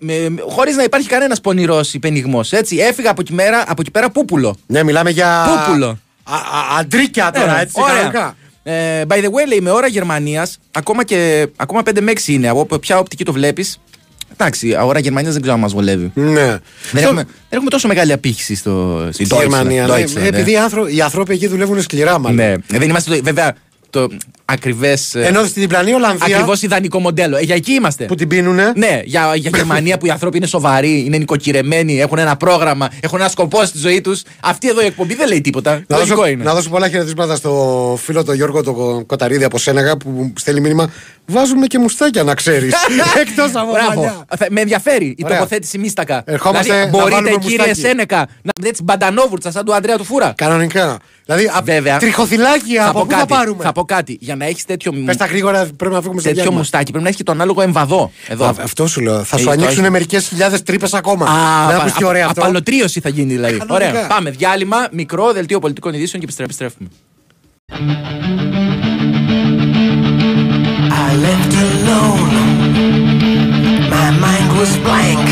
Χωρίς 0.48 0.76
να 0.76 0.82
υπάρχει 0.82 1.08
κανένας 1.08 1.40
πονηρός 1.40 1.94
υπενιγμός. 1.94 2.52
Έτσι, 2.52 2.76
έφυγα 2.76 3.10
από 3.10 3.20
εκεί, 3.20 3.32
μέρα, 3.32 3.64
από 3.66 3.80
εκεί 3.80 3.90
πέρα 3.90 4.10
πούπουλο. 4.10 4.56
Ναι, 4.66 4.82
μιλάμε 4.82 5.10
για. 5.10 5.46
Πούπουλο. 5.64 5.98
Α, 6.22 6.34
α, 6.34 6.78
αντρίκια 6.78 7.30
τώρα, 7.30 7.58
Ε, 7.58 7.62
έτσι. 7.62 7.80
ωραία. 7.80 7.94
κανονικά. 7.94 8.36
Ε, 8.62 9.02
by 9.08 9.14
the 9.14 9.24
way, 9.26 9.46
λέει 9.48 9.60
με 9.60 9.70
ώρα 9.70 9.86
Γερμανίας, 9.86 10.58
ακόμα, 10.72 11.04
και, 11.04 11.46
ακόμα 11.56 11.82
5 11.82 12.00
με 12.00 12.10
6 12.10 12.32
είναι. 12.32 12.48
Από 12.48 12.78
ποια 12.78 12.98
οπτική 12.98 13.24
το 13.24 13.32
βλέπεις, 13.32 13.80
Εντάξει, 14.32 14.74
αγορά 14.74 14.98
Γερμανίας 14.98 15.32
δεν 15.32 15.42
ξέρω 15.42 15.56
αν 15.56 15.62
μας 15.62 15.72
βολεύει. 15.72 16.10
Ναι. 16.14 16.32
Δεν, 16.32 16.60
Στο- 16.90 16.98
έχουμε, 16.98 17.22
δεν 17.22 17.32
έχουμε 17.50 17.70
τόσο 17.70 17.88
μεγάλη 17.88 18.12
απήχηση 18.12 18.54
στο, 18.54 19.06
στη 19.12 19.24
Στη 19.24 19.34
Deutschland. 19.36 19.40
Γερμανία. 19.40 19.86
ναι. 19.86 19.94
Deutschland, 19.94 20.20
ναι. 20.20 20.26
Επειδή 20.26 20.50
οι 20.52 20.56
άνθρω- 20.56 20.92
οι 20.92 21.00
άνθρωποι 21.00 21.32
εκεί 21.34 21.46
δουλεύουν 21.46 21.82
σκληρά, 21.82 22.18
μάλλον. 22.18 22.36
Ναι. 22.36 22.54
Δεν 22.66 22.82
είμαστε 22.90 23.16
το, 23.16 23.22
βέβαια 23.22 23.54
το 23.90 24.08
ακριβές. 24.52 25.14
Ενώ 25.14 25.44
στην 25.44 25.62
διπλανή 25.62 25.92
Ολλανδία 25.92 26.26
Ακριβώς 26.36 26.62
ιδανικό 26.62 26.98
μοντέλο. 27.00 27.36
Ε, 27.36 27.40
για 27.42 27.54
εκεί 27.54 27.72
είμαστε. 27.72 28.04
που 28.04 28.14
την 28.14 28.28
πίνουνε. 28.28 28.72
Ναι, 28.76 29.00
για, 29.04 29.34
για 29.34 29.50
Γερμανία 29.54 29.98
που 29.98 30.06
οι 30.06 30.10
άνθρωποι 30.10 30.36
είναι 30.36 30.46
σοβαροί, 30.46 31.04
είναι 31.06 31.16
νοικοκυρεμένοι, 31.16 32.00
έχουν 32.00 32.18
ένα 32.18 32.36
πρόγραμμα, 32.36 32.88
έχουν 33.00 33.20
ένα 33.20 33.28
σκοπό 33.28 33.64
στη 33.64 33.78
ζωή 33.78 34.00
τους. 34.00 34.22
Αυτή 34.42 34.68
εδώ 34.68 34.82
η 34.82 34.86
εκπομπή 34.86 35.14
δεν 35.14 35.28
λέει 35.28 35.40
τίποτα. 35.40 35.82
Να 35.86 35.96
Λογικό 35.96 36.16
δώσω, 36.16 36.28
είναι. 36.30 36.44
να 36.44 36.54
δώσω 36.54 36.68
πολλά 36.68 36.88
χαιρετίσματα 36.88 37.36
στο 37.36 37.98
φίλο 38.02 38.24
τον 38.24 38.34
Γιώργο 38.34 38.62
τον 38.62 38.74
Κο- 38.74 39.04
Κοταρίδη 39.06 39.44
από 39.44 39.58
Σένεγα 39.58 39.96
που 39.96 40.10
μου 40.10 40.32
στέλνει 40.36 40.60
μήνυμα. 40.60 40.90
Βάζουμε 41.26 41.66
και 41.66 41.78
μουστάκια 41.78 42.22
να 42.22 42.34
ξέρεις. 42.34 42.74
Εκτός 43.20 43.50
από 43.54 43.70
Μπράβο. 43.72 43.88
μαλλιά. 43.94 44.24
Θα- 44.38 44.46
Με 44.50 44.60
ενδιαφέρει 44.60 45.04
η 45.04 45.22
Ωραία. 45.24 45.36
τοποθέτηση 45.36 45.78
μίστακα. 45.78 46.22
Ερχόμαστε 46.26 46.64
δηλαδή, 46.72 46.84
να 46.84 46.90
μπορείτε, 46.98 47.10
βάλουμε 47.10 47.36
κύριε 47.42 47.56
μουστάκι. 47.56 47.80
Σένεκα, 47.80 48.16
να 48.18 48.50
δείτε 48.56 48.68
έτσι 48.68 48.82
μπαντανόβουρτσα 48.82 49.50
σαν 49.50 49.64
του 49.64 49.74
Αντρέα 49.74 49.96
του 49.96 50.04
Φούρα. 50.04 50.32
Κανονικά. 50.36 50.98
Δηλαδή, 51.24 51.44
α- 51.46 51.60
Βέβαια. 51.64 51.98
τριχοθυλάκια 51.98 52.88
από 52.88 53.06
πού 53.06 53.12
θα 53.12 53.26
πάρουμε; 53.26 53.64
θα 53.64 53.72
πω 53.72 53.84
κάτι. 53.84 54.16
Για 54.20 54.36
να 54.40 54.46
έχεις 54.46 54.64
τέτοιο, 54.64 54.92
Πες 55.04 55.16
τα 55.16 55.26
γρήγορα, 55.26 55.68
πρέπει 55.76 55.94
να 55.94 56.00
φύγουμε 56.00 56.20
σε 56.20 56.26
τέτοιο 56.26 56.34
διάλειμμα. 56.34 56.56
μουστάκι 56.58 56.84
πρέπει 56.84 57.02
να 57.02 57.08
έχεις 57.08 57.16
και 57.16 57.24
τον 57.30 57.40
άλογο 57.40 57.60
εμβαδό. 57.62 58.10
Εδώ. 58.28 58.44
Α, 58.44 58.54
Αυτό 58.62 58.86
σου 58.86 59.00
λέω. 59.00 59.24
Θα 59.24 59.36
Ε, 59.36 59.38
σου 59.38 59.44
το 59.44 59.50
ανοίξουν 59.50 59.82
έχει. 59.82 59.90
μερικές 59.90 60.26
χιλιάδες 60.28 60.62
τρύπες 60.62 60.94
ακόμα. 60.94 61.24
Α, 61.26 61.28
Δεν 61.66 61.74
απα- 61.74 61.80
ακούς 61.86 61.92
τι 61.92 62.04
ωραίο 62.04 62.20
απα- 62.20 62.30
αυτό. 62.30 62.40
Απαλωτρίωση 62.42 63.00
θα 63.00 63.08
γίνει 63.08 63.32
δηλαδή. 63.32 63.56
Κανονικά. 63.58 63.88
Ωραία. 63.90 64.06
Πάμε. 64.06 64.30
Διάλειμμα, 64.30 64.76
μικρό, 64.92 65.32
δελτίο 65.32 65.58
πολιτικών 65.58 65.94
ειδήσεων 65.94 66.22
και 66.22 66.28
επιστρέ- 66.32 66.48
επιστρέφουμε. 66.48 66.88
I 71.06 71.08
left 71.26 71.52
alone. 71.68 72.32
My 73.94 74.08
mind 74.24 74.48
was 74.58 74.72
blank. 74.86 75.26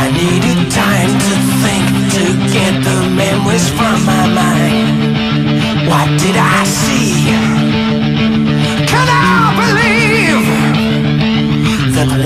I 0.00 0.02
needed 0.20 0.58
time 0.84 1.12
to 1.26 1.34
think 1.62 1.86
to 2.14 2.22
get 2.56 2.74
the 2.88 2.96
memories 3.22 3.66
from 3.78 3.96
my 4.12 4.24
mind. 4.40 4.86
What 5.90 6.08
did 6.22 6.36
I 6.36 6.64
see? 6.78 6.85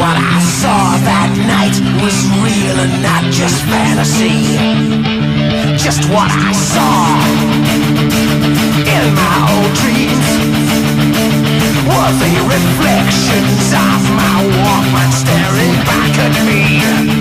What 0.01 0.17
I 0.17 0.41
saw 0.41 0.97
that 1.05 1.29
night 1.45 1.77
was 2.01 2.17
real 2.41 2.77
and 2.81 2.95
not 3.05 3.21
just 3.29 3.61
fantasy? 3.69 4.57
Just 5.77 6.09
what 6.09 6.33
I 6.33 6.53
saw 6.57 7.21
in 8.81 9.05
my 9.13 9.37
old 9.53 9.73
dreams 9.77 10.29
were 11.85 12.13
the 12.17 12.33
reflections 12.49 13.67
of 13.77 14.01
my 14.17 14.37
Walkman 14.65 15.13
staring 15.13 15.77
back 15.85 16.13
at 16.17 16.35
me. 16.49 17.20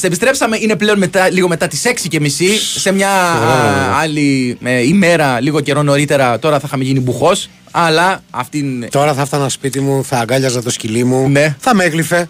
Είμαστε, 0.00 0.06
επιστρέψαμε. 0.06 0.56
Είναι 0.60 0.76
πλέον 0.76 0.98
μετά, 0.98 1.30
λίγο 1.30 1.48
μετά 1.48 1.68
τις 1.68 1.82
6 1.84 2.08
και 2.08 2.20
μισή. 2.20 2.58
Σε 2.58 2.92
μια 2.92 3.10
α, 3.10 3.98
άλλη 4.00 4.58
ε, 4.62 4.86
ημέρα, 4.86 5.40
λίγο 5.40 5.60
καιρό 5.60 5.82
νωρίτερα, 5.82 6.38
τώρα 6.38 6.58
θα 6.58 6.64
είχαμε 6.66 6.84
γίνει 6.84 7.00
μπουχός. 7.00 7.48
Αλλά 7.70 8.22
αυτήν. 8.30 8.88
Τώρα 8.90 9.14
θα 9.14 9.22
έφτανα 9.22 9.48
σπίτι 9.48 9.80
μου, 9.80 10.04
θα 10.04 10.18
αγκάλιαζα 10.18 10.62
το 10.62 10.70
σκυλί 10.70 11.04
μου. 11.04 11.28
Ναι. 11.28 11.56
Θα 11.58 11.74
με 11.74 11.84
έγλυφε. 11.84 12.28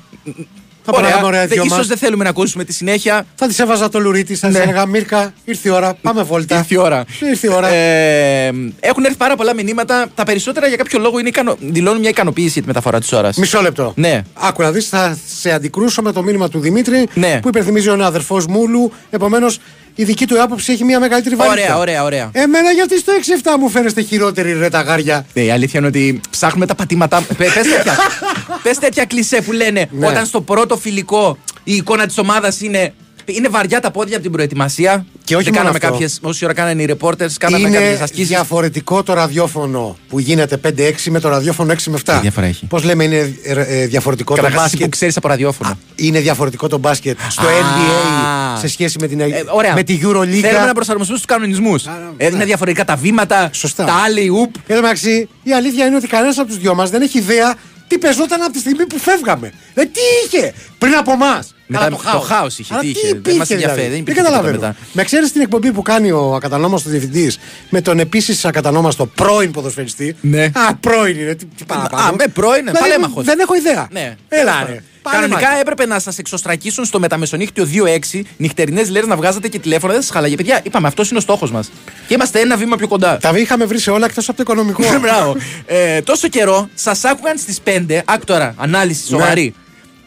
Θα 0.85 0.93
περνάγαμε 0.93 1.27
ωραία 1.27 1.41
Δε- 1.47 1.55
δυο 1.55 1.65
ίσως 1.65 1.79
μας. 1.79 1.87
δεν 1.87 1.97
θέλουμε 1.97 2.25
να 2.25 2.31
ακούσουμε 2.31 2.65
τη 2.65 2.73
συνέχεια. 2.73 3.27
Θα 3.35 3.47
της 3.47 3.59
έβαζα 3.59 3.89
το 3.89 3.99
λουρί 4.01 4.25
τη, 4.25 4.35
θα 4.35 4.47
της 4.49 4.57
Ναι. 4.57 4.63
έλεγα 4.63 4.87
Μίρκα, 4.87 5.33
ήρθε 5.45 5.69
η 5.69 5.73
ώρα, 5.73 5.95
πάμε 6.03 6.23
βόλτα. 6.23 6.57
Ήρθε 6.57 6.75
η 6.75 6.79
ώρα. 6.79 7.05
Ήρθε 7.31 7.47
η 7.47 7.51
ώρα. 7.55 7.69
Ε, 7.69 8.47
έχουν 8.81 9.05
έρθει 9.05 9.17
πάρα 9.17 9.37
πολλά 9.37 9.55
μηνύματα. 9.55 10.07
Τα 10.15 10.25
περισσότερα 10.25 10.67
για 10.67 10.77
κάποιο 10.77 10.99
λόγο 10.99 11.19
είναι 11.19 11.29
ικανο... 11.29 11.57
δηλώνουν 11.61 12.01
μια 12.01 12.09
ικανοποίηση 12.09 12.51
για 12.53 12.63
τη 12.63 12.67
μεταφορά 12.69 13.01
της 13.01 13.13
ώρας. 13.13 13.37
Μισό 13.37 13.61
λεπτό. 13.61 13.93
Ναι. 13.97 14.23
Άκου 14.35 14.63
να 14.63 14.71
δεις, 14.71 14.89
θα 14.89 15.19
σε 15.39 15.51
αντικρούσω 15.53 16.03
με 16.03 16.13
το 16.13 16.23
μήνυμα 16.23 16.49
του 16.49 16.61
Δημήτρη 16.61 17.09
Ναι. 17.15 17.39
που 17.43 17.49
υπενθυμίζει 17.49 17.89
ο 17.89 18.05
αδερφός 18.05 18.47
Μούλου. 18.47 18.93
Επομένως, 19.11 19.59
η 20.01 20.05
δική 20.05 20.27
του 20.27 20.43
άποψη 20.43 20.73
έχει 20.73 20.85
μια 20.85 21.01
μεγαλύτερη 21.01 21.35
βαρύτητα. 21.35 21.77
Ωραία, 21.79 21.79
ωραία, 21.79 22.05
ωραία. 22.05 22.31
Εμένα 22.33 22.71
γιατί 22.71 22.99
στο 22.99 23.13
6-7 23.43 23.57
μου 23.59 23.69
φαίνεστε 23.69 24.03
χειρότεροι 24.03 24.53
ρε 24.53 24.69
τα 24.69 24.81
γάρια. 24.81 25.27
Ναι, 25.33 25.43
η 25.43 25.51
αλήθεια 25.51 25.79
είναι 25.79 25.89
ότι 25.89 26.21
ψάχνουμε 26.31 26.67
τα 26.67 26.75
πατήματά. 26.75 27.23
Πε 27.23 27.35
πες 27.35 27.53
τέτοια, 27.53 27.97
πες 28.63 28.79
τέτοια 28.79 29.05
κλισέ 29.05 29.41
που 29.41 29.53
λένε 29.53 29.89
Ναι. 29.91 30.07
όταν 30.07 30.27
στο 30.27 30.41
πρώτο 30.41 30.77
φιλικό 30.77 31.39
η 31.65 31.75
εικόνα 31.75 32.07
της 32.07 32.19
ομάδας 32.19 32.61
είναι. 32.61 32.93
Είναι 33.37 33.49
βαριά 33.49 33.81
τα 33.81 33.91
πόδια 33.91 34.15
από 34.15 34.23
την 34.23 34.33
προετοιμασία. 34.33 35.05
Και 35.25 35.37
όχι 35.37 35.45
Δεν 35.45 35.53
μόνο 35.55 35.65
κάναμε 35.67 35.79
αυτό. 35.85 35.91
κάποιες, 35.99 36.19
όση 36.23 36.45
ώρα 36.45 36.55
κάνανε 36.55 36.83
οι 36.83 36.97
reporters, 36.99 37.33
κάναμε 37.39 37.69
Είναι 37.69 37.77
κάποιες 37.79 38.01
ασκήσεις. 38.01 38.29
διαφορετικό 38.29 39.03
το 39.03 39.13
ραδιόφωνο 39.13 39.97
που 40.09 40.19
γίνεται 40.19 40.57
5-6 40.57 41.11
με 41.11 41.21
το 41.21 41.29
ραδιόφωνο 41.29 41.73
6 41.73 41.77
με 41.91 41.99
7. 42.05 42.13
Τι 42.15 42.19
διαφορά 42.21 42.47
έχει; 42.47 42.67
Πώς 42.67 42.83
λέμε, 42.85 43.05
είναι 43.05 43.35
ε, 43.43 43.53
ε, 43.83 43.87
διαφορετικό 43.87 44.35
το 44.35 44.43
Καταρχάς 44.43 44.65
εσύ 44.65 44.71
που 44.73 44.77
μπάσκετ. 44.79 44.95
ξέρεις 44.95 45.17
από 45.17 45.29
ραδιόφωνο. 45.29 45.79
Είναι 45.95 46.21
διαφορετικό 46.21 46.69
το 46.69 46.79
μπάσκετ 46.79 47.19
στο 47.29 47.47
Α. 47.47 47.51
NBA 47.51 48.59
σε 48.61 48.69
σχέση 48.69 48.97
με 49.01 49.07
την 49.07 49.21
Ε, 49.21 49.27
ωραία. 49.51 49.75
με 49.75 49.83
τη 49.83 49.99
EuroLeague. 50.03 50.41
Θέλουμε 50.41 50.67
να 50.67 50.73
προσαρμοστούμε 50.75 51.19
στους 51.19 51.25
κανονισμούς. 51.25 51.85
ναι. 52.19 52.25
είναι 52.25 52.45
διαφορετικά 52.45 52.85
τα 52.85 52.97
βήματα, 52.97 53.51
Σωστά. 53.53 53.85
τα 53.85 53.93
άλλη 53.95 54.29
ουπ. 54.29 54.55
Εν 54.67 54.77
τω 54.77 54.83
μεταξύ, 54.83 55.29
η 55.43 55.53
αλήθεια 55.53 55.87
είναι 55.87 55.97
ότι 55.97 56.07
κανένας 56.07 56.39
από 56.39 56.49
τους 56.49 56.59
δυο 56.59 56.75
μας 56.75 56.91
δεν 56.91 57.03
έχει 57.03 57.19
ιδέα 57.19 57.55
τι 57.87 57.99
πεζόταν 57.99 58.43
από 58.43 58.53
τη 58.53 58.59
στιγμή 58.59 58.87
που 58.87 58.99
φεύγαμε. 58.99 59.53
Ε, 59.75 59.83
τι 59.83 60.01
είχε 60.25 60.53
πριν 60.79 60.95
από 60.95 61.13
εμάς. 61.13 61.55
Μετά 61.71 61.89
το 62.13 62.19
χάος 62.19 62.59
είχε, 62.59 62.75
τι 62.81 62.89
είχε, 62.89 63.21
δεν 63.23 63.37
μας 63.37 63.51
ενδιαφέρει, 63.51 63.89
δεν 63.89 63.99
υπήρχε 63.99 64.21
τίποτα 64.21 64.37
καταλαβαίνω. 64.37 64.61
μετά. 64.61 64.77
Με 64.93 65.05
ξέρεις 65.05 65.33
την 65.33 65.41
εκπομπή 65.41 65.73
που 65.73 65.83
κάνει 65.83 66.11
ο 66.11 66.35
ακατανόμαστος 66.35 66.91
διευθυντής 66.91 67.39
με 67.69 67.81
τον 67.81 67.99
επίσης 67.99 68.45
ακατανόμαστο 68.45 69.07
πρώην 69.07 69.51
ποδοσφαιριστή. 69.51 70.17
Ναι. 70.21 70.45
Α, 70.45 70.75
πρώην 70.81 71.19
είναι. 71.19 71.35
Τι, 71.35 71.45
τι 71.45 71.65
παραπάνω. 71.65 72.09
Α, 72.09 72.13
με 72.19 72.25
πρώην, 72.27 72.65
Δηλαδή, 72.65 72.79
παλέμαχος. 72.79 73.25
Δεν 73.25 73.39
έχω 73.39 73.55
ιδέα. 73.55 73.89
Ναι. 73.91 74.17
Έλα, 74.29 74.65
ρε. 74.67 74.83
Κανονικά 75.11 75.37
Παλέμαχος. 75.37 75.61
έπρεπε 75.61 75.87
να 75.87 75.99
σας 75.99 76.19
εξωστρακίσουν 76.19 76.85
στο 76.85 76.99
μεταμεσονύχτιο 76.99 77.69
2-6 78.13 78.23
νυχτερινές 78.37 78.91
λέρες 78.91 79.09
να 79.09 79.17
βγάζατε 79.17 79.49
και 79.49 79.59
τηλέφωνα. 79.59 79.93
Δεν 79.93 80.03
σας 80.03 80.11
χαλάγε. 80.11 80.35
Παιδιά, 80.35 80.61
είπαμε, 80.63 80.87
αυτός 80.87 81.09
είναι 81.11 81.19
ο 81.19 81.23
στόχος 81.23 81.51
μας. 81.51 81.71
Και 82.07 82.15
είμαστε 82.15 82.41
ένα 82.41 82.57
βήμα 82.57 82.77
πιο 82.77 82.89
κοντά. 82.89 83.17
Τα 83.19 83.33
είχαμε 83.39 83.65
βρει 83.65 83.79
σε 83.79 83.91
όλα 83.91 84.05
εκτός 84.05 84.29
από 84.29 84.37
το 84.37 84.43
οικονομικό. 84.43 84.83
Μπράβο. 85.01 85.37
Ε, 85.67 86.01
τόσο 86.01 86.29
καιρό 86.29 86.69
σας 86.75 87.05
άκουγαν 87.05 87.39
στις 87.39 87.59
5. 87.65 88.01
Άκου 88.05 88.25
τώρα, 88.25 88.55
ανάλυση 88.57 89.07
σοβαρή. 89.07 89.55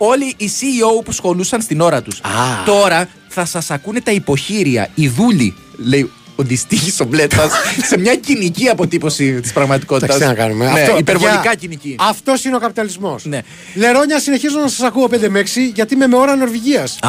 Όλοι 0.06 0.34
οι 0.38 0.50
CEO 0.60 1.04
που 1.06 1.12
σχολούσαν 1.12 1.62
στην 1.62 1.82
ώρα 1.82 2.02
τους. 2.02 2.20
Α. 2.20 2.64
Τώρα 2.66 3.10
θα 3.28 3.46
σας 3.46 3.72
ακούνε 3.72 4.02
τα 4.02 4.12
υποχείρια, 4.12 4.90
οι 4.96 5.08
δούλοι, 5.08 5.56
λέει 5.78 6.12
ο 6.36 6.44
δυστύχη 6.44 7.02
ο 7.02 7.06
Μπλέτας, 7.06 7.52
σε 7.90 7.98
μια 7.98 8.16
κοινική 8.16 8.68
αποτύπωση 8.70 9.42
της 9.42 9.54
πραγματικότητας. 9.54 10.16
Εντάξει, 10.16 10.34
τι 10.34 10.40
να 10.40 10.48
κάνουμε. 10.48 10.72
Ναι, 10.72 11.00
υπερβολικά 11.00 11.38
παιδιά, 11.38 11.56
κοινική. 11.56 11.96
Αυτός 12.00 12.46
είναι 12.46 12.56
ο 12.56 12.60
καπιταλισμός. 12.60 13.26
Ναι. 13.26 13.42
Λερόνια, 13.74 14.20
συνεχίζω 14.20 14.60
να 14.60 14.68
σας 14.68 14.82
ακούω 14.82 15.08
5 15.08 15.30
με 15.30 15.40
6 15.40 15.72
γιατί 15.76 15.94
είμαι 15.94 16.08
με 16.08 16.16
ώρα 16.16 16.36
Νορβηγίας. 16.36 17.00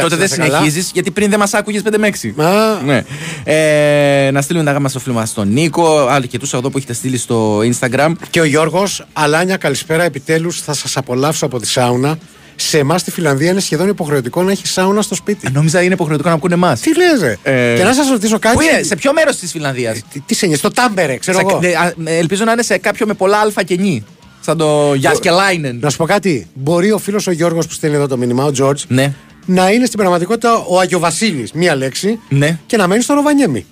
τότε 0.00 0.16
δεν 0.16 0.28
συνεχίζεις, 0.28 0.90
γιατί 0.92 1.10
πριν 1.10 1.30
δεν 1.30 1.38
μας 1.38 1.54
άκουγες 1.54 1.82
5 1.82 1.98
με 1.98 2.06
6. 2.06 2.34
Α. 2.42 2.82
Ναι. 2.84 3.02
Ε, 3.44 4.30
να 4.30 4.42
στείλουμε 4.42 4.64
τα 4.64 4.72
γάμα 4.72 4.88
στο 4.88 4.98
φίλο 4.98 5.14
μας 5.14 5.28
στον 5.28 5.48
Νίκο, 5.52 6.06
άλλοι 6.06 6.26
και 6.26 6.38
τους 6.38 6.52
εδώ 6.52 6.70
που 6.70 6.78
έχετε 6.78 6.92
στείλει 6.92 7.18
στο 7.18 7.58
Instagram. 7.58 8.12
Και 8.30 8.40
ο 8.40 8.44
Γιώργος, 8.44 9.06
Αλάνια, 9.12 9.56
καλησπέρα. 9.56 10.02
Επιτέλους 10.02 10.60
θα 10.60 10.72
σας 10.72 10.96
απολαύσω 10.96 11.46
από 11.46 11.60
τη 11.60 11.66
σάουνα. 11.66 12.18
Σε 12.56 12.78
εμάς 12.78 13.00
στη 13.00 13.10
Φιλανδία 13.10 13.50
είναι 13.50 13.60
σχεδόν 13.60 13.88
υποχρεωτικό 13.88 14.42
να 14.42 14.50
έχει 14.50 14.66
σάουνα 14.66 15.02
στο 15.02 15.14
σπίτι. 15.14 15.50
Νόμιζα 15.52 15.82
είναι 15.82 15.92
υποχρεωτικό 15.94 16.28
να 16.28 16.34
ακούνε 16.34 16.54
εμάς. 16.54 16.80
Τι 16.80 16.90
λες 16.96 17.20
ρε. 17.20 17.36
Ε, 17.42 17.76
Και 17.76 17.82
να 17.84 17.92
σας 17.92 18.08
ρωτήσω 18.08 18.38
κάτι. 18.38 18.56
Πού 18.56 18.62
είναι, 18.62 18.82
σε 18.82 18.96
ποιο 18.96 19.12
μέρος 19.12 19.36
της 19.36 19.50
Φιλανδίας; 19.50 20.02
Τι, 20.12 20.20
τι 20.20 20.34
σε 20.34 20.46
νοιάζει, 20.46 20.60
στο 20.60 20.70
Τάμπερε, 20.70 21.16
ξέρω 21.16 21.38
εγώ. 21.38 21.60
ελπίζω 22.04 22.44
να 22.44 22.52
είναι 22.52 22.62
σε 22.62 22.78
κάποιο 22.78 23.06
με 23.06 23.14
πολλά 23.14 23.38
αλφα 23.38 23.62
και 23.62 23.76
νη. 23.76 24.04
Σαν 24.40 24.56
το 24.56 24.94
Γιάσκελάινεν. 24.94 25.78
Να 25.80 25.90
σου 25.90 25.96
πω 25.96 26.04
κάτι. 26.04 26.46
Μπορεί 26.54 26.92
ο 26.92 26.98
φίλος 26.98 27.26
ο 27.26 27.30
Γιώργος 27.30 27.66
που 27.66 27.72
στέλνει 27.72 27.96
εδώ 27.96 28.06
το 28.06 28.16
μήνυμα, 28.16 28.44
ο 28.44 28.50
Τζορτζ, 28.50 28.82
Ναι. 28.88 29.14
να 29.46 29.70
είναι 29.70 29.86
στην 29.86 29.98
πραγματικότητα 29.98 30.54
ο 30.68 30.78
Άγιο 30.80 30.98
Βασίλη, 30.98 31.48
μία 31.54 31.74
λέξη, 31.76 32.18
Ναι. 32.28 32.58
και 32.66 32.76
να 32.76 32.86
μένει 32.86 33.02
στο 33.02 33.14
Ροβανιέμι. 33.14 33.66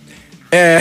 Ε, 0.49 0.79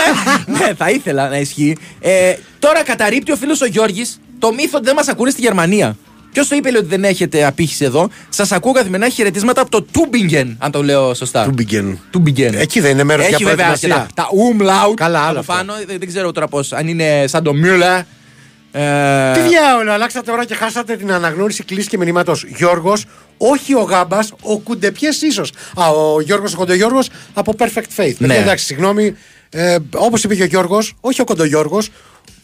ναι, 0.58 0.74
θα 0.76 0.90
ήθελα 0.90 1.28
να 1.28 1.36
ισχύει. 1.38 1.76
Ε, 2.00 2.34
τώρα 2.58 2.82
καταρρύπτει 2.84 3.32
ο 3.32 3.36
φίλος 3.36 3.60
ο 3.60 3.66
Γιώργης 3.66 4.20
το 4.38 4.52
μύθο 4.52 4.76
ότι 4.76 4.86
δεν 4.86 4.94
μας 4.94 5.08
ακούνε 5.08 5.30
στη 5.30 5.40
Γερμανία. 5.40 5.96
Ποιος 6.36 6.48
το 6.48 6.56
είπε 6.56 6.70
λέει, 6.70 6.80
ότι 6.80 6.88
δεν 6.88 7.04
έχετε 7.04 7.44
απήχηση 7.46 7.84
εδώ; 7.84 8.08
Σας 8.28 8.52
ακούω 8.52 8.72
καθημερινά 8.72 9.08
χαιρετίσματα 9.08 9.60
από 9.60 9.70
το 9.70 9.82
Τούμπιγκεν, 9.82 10.56
αν 10.58 10.70
το 10.70 10.82
λέω 10.82 11.14
σωστά. 11.14 11.44
Τούμπιγκεν. 11.44 11.98
Τούμπιγκεν. 12.10 12.54
Εκεί 12.54 12.80
δεν 12.80 12.90
είναι 12.90 13.04
μέρος 13.04 13.26
για 13.26 13.34
Έχει 13.34 13.44
βέβαια 13.44 13.64
και 13.74 13.86
προετοιμασία. 13.86 14.08
τα, 14.14 14.22
τα 14.22 14.28
umlaut 14.30 14.94
Καλά, 14.94 15.18
άλλο 15.20 15.40
από 15.40 15.52
αυτό. 15.52 15.52
πάνω. 15.52 15.72
Δεν, 15.86 15.98
δεν 15.98 16.08
ξέρω 16.08 16.32
τώρα 16.32 16.48
πώς. 16.48 16.72
Αν 16.72 16.88
είναι 16.88 17.24
σαν 17.26 17.42
το 17.42 17.52
Müller. 17.64 18.02
Ε, 18.72 19.32
Τι 19.32 19.40
διάολο, 19.40 19.92
αλλάξατε 19.92 20.30
ώρα 20.30 20.44
και 20.44 20.54
χάσατε 20.54 20.96
την 20.96 21.12
αναγνώριση 21.12 21.64
κλίση 21.64 21.88
και 21.88 21.98
μηνύματος. 21.98 22.44
Γιώργος, 22.56 23.04
όχι 23.36 23.74
ο 23.74 23.80
Γάμπας, 23.80 24.32
ο 24.42 24.58
Κουντεπιέ 24.58 25.08
ίσως. 25.22 25.52
Α, 25.76 25.88
ο 25.88 26.20
Γιώργος 26.20 26.54
ο 26.54 26.56
Κοντογιώργος 26.56 27.08
από 27.34 27.54
Perfect 27.58 28.00
Faith. 28.02 28.14
Ναι. 28.18 28.26
Ναι. 28.26 28.36
Εντάξει, 28.36 28.64
συγγνώμη. 28.64 29.16
Ε, 29.50 29.76
Όπως 29.94 30.24
είπε 30.24 30.34
και 30.34 30.42
ο 30.42 30.46
Γιώργος, 30.46 30.94
όχι 31.00 31.20
ο 31.20 31.24
Κοντογιώργος, 31.24 31.88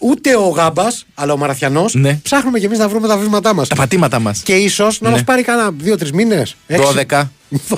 ούτε 0.02 0.36
ο 0.36 0.48
Γάμπας, 0.48 1.04
αλλά 1.14 1.32
ο 1.32 1.36
Μαραθιανός. 1.36 1.94
Ναι. 1.94 2.18
Ψάχνουμε 2.22 2.58
κι 2.58 2.64
εμείς 2.64 2.78
να 2.78 2.88
βρούμε 2.88 3.08
τα 3.08 3.16
βήματά 3.16 3.54
μας. 3.54 3.68
τα 3.68 3.74
πατήματα 3.74 4.18
μας. 4.18 4.40
Και 4.42 4.52
ίσως 4.54 5.00
να 5.00 5.08
Ναι. 5.08 5.14
μας 5.14 5.24
πάρει 5.24 5.42
κάνα 5.42 5.70
δύο-τρεις 5.78 6.12
μήνες. 6.12 6.56
12. 6.66 7.30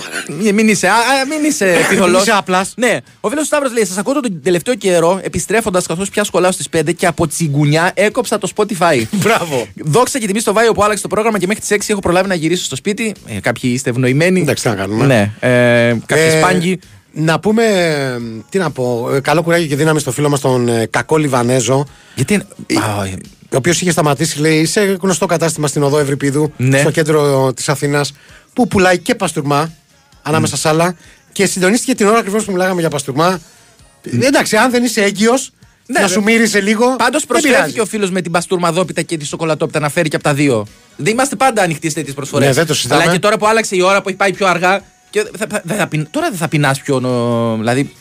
Ε, 0.47 0.53
Μην 0.53 0.69
είσαι, 0.69 0.87
α, 0.89 0.93
α, 0.93 1.27
μην 1.29 1.45
είσαι 1.51 1.73
επιθολό. 1.73 2.19
είσαι 2.21 2.31
απλάς. 2.37 2.73
Ναι. 2.77 2.97
Ο 3.21 3.29
φίλος 3.29 3.43
του 3.43 3.47
Σταύρος 3.49 3.73
λέει: 3.73 3.85
Σας 3.85 3.97
ακούω 3.99 4.13
τον 4.21 4.41
τελευταίο 4.43 4.75
καιρό 4.75 5.21
επιστρέφοντας 5.23 5.87
καθώς 5.87 6.09
πια 6.11 6.25
σχολάω 6.25 6.53
στις 6.53 6.69
5 6.69 6.93
και 6.97 7.07
από 7.07 7.27
τσιγκουνιά 7.29 7.91
έκοψα 7.95 8.39
το 8.39 8.49
Spotify. 8.57 9.03
Μπράβο. 9.23 9.67
Δόξα 9.75 10.19
και 10.19 10.27
τιμή 10.27 10.41
στο 10.41 10.53
Βάιο 10.53 10.73
που 10.73 10.83
άλλαξε 10.85 11.03
το 11.03 11.09
πρόγραμμα 11.09 11.39
και 11.39 11.47
μέχρι 11.47 11.63
τις 11.63 11.71
6 11.87 11.91
έχω 11.91 12.01
προλάβει 12.01 12.29
να 12.29 12.35
γυρίσω 12.35 12.65
στο 12.65 12.77
σπίτι. 12.77 13.15
Ε, 13.27 13.41
κάποιοι 13.41 13.71
είστε 13.75 13.91
ευνοημένοι. 13.91 14.41
Εντάξει, 14.41 14.63
τι 14.63 14.69
να 14.69 14.75
κάνουμε. 14.75 15.07
Ναι. 15.07 15.49
Ε, 15.49 15.97
κάποιοι 16.07 16.25
Ε, 16.27 16.39
σπάγγοι. 16.39 16.79
Να 17.17 17.41
πούμε, 17.41 17.65
ε, 17.65 18.19
τι 18.49 18.59
να 18.59 18.71
πω, 18.71 19.11
ε, 19.15 19.21
καλό 19.21 19.43
κουράγιο 19.43 19.67
και 19.67 19.77
δύναμη 19.77 20.01
στο 20.01 20.13
φίλο 20.13 20.29
μας 20.29 20.41
τον 20.41 20.69
ε, 20.69 20.87
κακό 20.87 21.17
Λιβανέζο. 21.17 21.87
Γιατί. 22.15 22.35
Α, 22.35 23.05
ε, 23.05 23.17
Ο 23.53 23.57
οποίος 23.57 23.81
είχε 23.81 23.91
σταματήσει, 23.91 24.41
λέει, 24.41 24.65
σε 24.65 24.81
γνωστό 24.81 25.27
κατάστημα 25.27 25.67
στην 25.67 25.83
οδό 25.83 25.99
Ευρυπίδου, 25.99 26.53
Ναι. 26.57 26.79
στο 26.79 26.91
κέντρο 26.91 27.53
της 27.53 27.69
Αθήνας, 27.69 28.13
που 28.53 28.69
πουλάει 28.69 28.99
και 28.99 29.15
παστούρμα 29.15 29.73
ανάμεσα 30.23 30.57
σ' 30.57 30.67
άλλα. 30.67 30.97
Και 31.33 31.47
συντονίστηκε 31.47 31.95
την 31.95 32.07
ώρα 32.07 32.19
ακριβώς 32.19 32.45
που 32.45 32.53
μιλάγαμε 32.53 32.81
για 32.81 32.91
παστούρμα. 32.91 33.41
Ε, 34.21 34.27
Εντάξει, 34.27 34.57
αν 34.57 34.71
δεν 34.71 34.85
είσαι 34.85 35.03
έγκυος, 35.03 35.51
Ναι, 35.87 36.01
να 36.01 36.07
δε- 36.07 36.13
σου 36.13 36.23
μύρισε 36.23 36.61
λίγο. 36.61 36.97
Πάντως 36.97 37.21
δεν 37.21 37.29
προσφέρθηκε 37.29 37.63
πειράζει. 37.63 37.81
ο 37.81 37.87
φίλος 37.87 38.11
με 38.11 38.21
την 38.21 38.33
παστούρμαδόπιτα 38.33 39.03
και 39.03 39.17
τη 39.17 39.25
σοκολατόπιτα 39.25 39.81
να 39.81 39.89
φέρει 39.89 40.09
και 40.09 40.17
από 40.17 40.25
τα 40.25 40.35
δύο. 40.35 40.67
Δεν 40.97 41.13
είμαστε 41.13 41.37
πάντα 41.37 41.63
ανοιχτοί 41.63 41.89
σε 41.89 41.95
τέτοιες 41.95 42.15
προσφορές. 42.15 42.49
Ναι, 42.49 42.55
δεν 42.55 42.67
το 42.67 42.75
συζητάμε. 42.75 43.03
Αλλά 43.03 43.13
και 43.13 43.19
τώρα 43.19 43.39
που 43.39 43.47
άλλαξε 43.47 43.77
η 43.77 43.81
ώρα 43.81 44.03
που 44.03 44.09
έχει 44.09 44.19
πάει 44.19 44.33
πιο 44.33 44.47
αργά. 44.47 44.81
Και 45.15 45.25
θα, 45.39 45.47
θα, 45.51 45.61
δεν 45.65 45.77
θα 45.77 45.87
πειν- 45.87 46.07
τώρα 46.11 46.29
δεν 46.29 46.39
θα 46.39 46.49
πεινάς 46.49 46.81
πιο. 46.81 47.01
νο- 47.01 47.57
δηλαδή, 47.59 47.93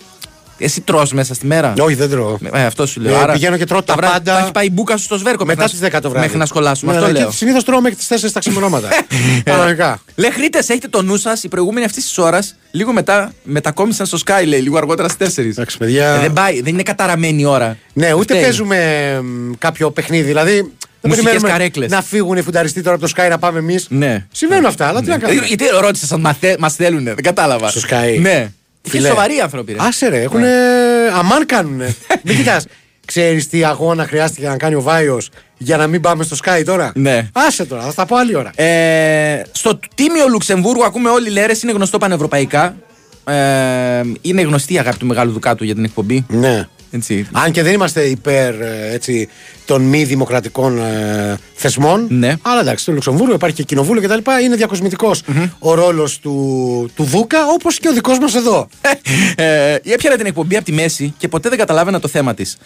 εσύ 0.57 0.81
τρως 0.81 1.11
μέσα 1.13 1.33
στη 1.33 1.45
μέρα. 1.45 1.73
Όχι, 1.79 1.95
δεν 1.95 2.09
τρώω. 2.09 2.37
Ε, 2.53 2.63
αυτό 2.65 2.85
σου 2.85 3.01
λέω. 3.01 3.13
Ε, 3.13 3.17
Άρα, 3.17 3.33
πηγαίνω 3.33 3.57
και 3.57 3.65
τρώω 3.65 3.83
τα 3.83 3.93
βράδυ- 3.95 4.13
πάντα. 4.17 4.33
Θα 4.33 4.39
έχεις 4.39 4.51
πάει 4.51 4.65
η 4.65 4.69
μπουκα 4.73 4.97
σου 4.97 5.03
στο 5.03 5.17
σβέρκο 5.17 5.45
Μετά 5.45 5.63
τις 5.63 5.73
μέχρι, 5.79 5.97
10 5.97 6.01
το 6.01 6.09
βράδυ. 6.09 6.25
μέχρι 6.25 6.37
να 6.39 6.45
σχολάσουμε. 6.45 6.91
Ναι, 6.91 6.97
αυτό 6.97 7.11
ναι, 7.11 7.17
λέω. 7.19 7.27
Και 7.29 7.35
συνήθως 7.35 7.63
τρώω 7.63 7.81
μέχρι 7.81 7.97
τις 7.97 8.07
4 8.07 8.31
τα 8.31 8.39
ξημερώματα. 8.39 8.87
Κανονικά. 9.43 10.01
Λεχρίτε, 10.15 10.57
έχετε 10.57 10.87
το 10.87 11.01
νου 11.01 11.17
σας. 11.17 11.43
Οι 11.43 11.47
προηγούμενοι 11.47 11.85
αυτής 11.85 12.03
της 12.03 12.17
ώρας, 12.17 12.55
λίγο 12.71 12.91
μετά, 12.93 13.31
μετακόμισαν 13.43 14.05
στο 14.05 14.17
Sky, 14.25 14.43
λέει, 14.47 14.59
λίγο 14.59 14.77
αργότερα 14.77 15.09
στις 15.09 15.35
4. 15.37 15.41
Εντάξει, 15.49 15.77
παιδιά. 15.77 16.09
Ε, 16.13 16.19
δεν 16.19 16.33
πάει, 16.33 16.61
δεν 16.61 16.73
είναι 16.73 16.83
καταραμένη 16.83 17.41
η 17.41 17.45
ώρα. 17.45 17.77
Ναι, 17.93 18.13
ούτε 18.13 18.23
Φταίει. 18.33 18.41
παίζουμε 18.41 18.77
μ, 19.23 19.51
κάποιο 19.57 19.91
παιχνίδι. 19.91 20.23
Δηλαδή, 20.23 20.73
δεν 21.03 21.11
Μουσικές 21.11 21.23
περιμένουμε 21.31 21.49
καρέκλες. 21.57 21.91
να 21.91 22.01
φύγουν 22.01 22.37
οι 22.37 22.41
φουνταριστοί 22.41 22.81
τώρα 22.81 22.95
από 22.95 23.07
το 23.07 23.11
Sky 23.17 23.29
να 23.29 23.37
πάμε 23.37 23.59
εμείς. 23.59 23.85
Ναι. 23.89 24.25
Συμβαίνουν 24.31 24.65
αυτά, 24.65 24.87
αλλά 24.87 25.01
τι 25.01 25.07
να 25.07 25.13
Ε, 25.15 25.17
κάνουμε. 25.17 25.45
Γιατί 25.45 25.65
ρώτησα, 25.81 26.17
μας 26.59 26.75
θέλουν, 26.75 27.03
δεν 27.03 27.15
κατάλαβα. 27.15 27.69
Στο 27.69 27.81
Sky. 27.89 28.19
Ναι. 28.21 28.51
Και 28.81 28.89
Φιλέ. 28.89 29.07
σοβαροί 29.07 29.39
άνθρωποι. 29.39 29.71
Ρε. 29.71 29.77
Άσε 29.81 30.07
ρε, 30.07 30.21
έχουν. 30.21 30.41
Αμάν 31.17 31.45
κάνουνε. 31.45 31.95
μην 32.23 32.35
κοιτάς. 32.35 32.65
Ξέρεις 33.05 33.49
τι 33.49 33.63
αγώνα 33.63 34.05
χρειάστηκε 34.05 34.47
να 34.47 34.57
κάνει 34.57 34.75
ο 34.75 34.81
Βάιος 34.81 35.29
για 35.57 35.77
να 35.77 35.87
μην 35.87 36.01
πάμε 36.01 36.23
στο 36.23 36.35
Sky 36.43 36.61
τώρα; 36.65 36.91
Ναι. 36.95 37.29
Άσε 37.33 37.65
τώρα, 37.65 37.81
θα 37.81 37.93
τα 37.93 38.05
πω 38.05 38.15
άλλη 38.15 38.35
ώρα. 38.35 38.51
Ε, 38.55 39.41
στο 39.51 39.79
τίμιο 39.95 40.27
Λουξεμβούργο 40.29 40.83
ακούμε 40.83 41.09
όλοι 41.09 41.29
λέρε, 41.29 41.53
είναι 41.63 41.71
γνωστό 41.71 41.97
πανευρωπαϊκά. 41.97 42.75
Ε, 43.25 44.01
είναι 44.21 44.41
γνωστή 44.41 44.73
η 44.73 44.79
αγάπη 44.79 44.97
του 44.97 45.05
Μεγάλου 45.05 45.31
Δουκάτου 45.31 45.63
για 45.63 45.75
την 45.75 45.83
εκπομπή. 45.83 46.25
Ναι. 46.29 46.67
Έτσι. 46.95 47.27
Αν 47.31 47.51
και 47.51 47.63
δεν 47.63 47.73
είμαστε 47.73 48.01
υπέρ 48.03 48.61
ε, 48.61 48.89
έτσι, 48.91 49.29
των 49.65 49.81
μη 49.81 50.03
δημοκρατικών 50.03 50.77
ε, 50.77 51.37
θεσμών. 51.53 52.05
Ναι. 52.09 52.35
Αλλά 52.41 52.59
εντάξει, 52.61 52.83
στο 52.83 52.91
Λουξεμβούργο 52.91 53.33
υπάρχει 53.33 53.55
και 53.55 53.63
κοινοβούλιο 53.63 54.01
κτλ. 54.01 54.31
Είναι 54.43 54.55
διακοσμητικός 54.55 55.21
ο 55.59 55.73
ρόλος 55.73 56.19
του, 56.19 56.89
του 56.95 57.03
Δούκα, 57.03 57.37
όπως 57.47 57.79
και 57.79 57.87
ο 57.87 57.93
δικός 57.93 58.19
μας 58.19 58.35
εδώ. 58.35 58.67
ε, 59.35 59.75
έπιανα 59.83 60.17
την 60.17 60.25
εκπομπή 60.25 60.55
από 60.55 60.65
τη 60.65 60.71
μέση 60.71 61.13
και 61.17 61.27
ποτέ 61.27 61.49
δεν 61.49 61.57
καταλάβαινα 61.57 61.99
το 61.99 62.07
θέμα 62.07 62.33
της. 62.33 62.57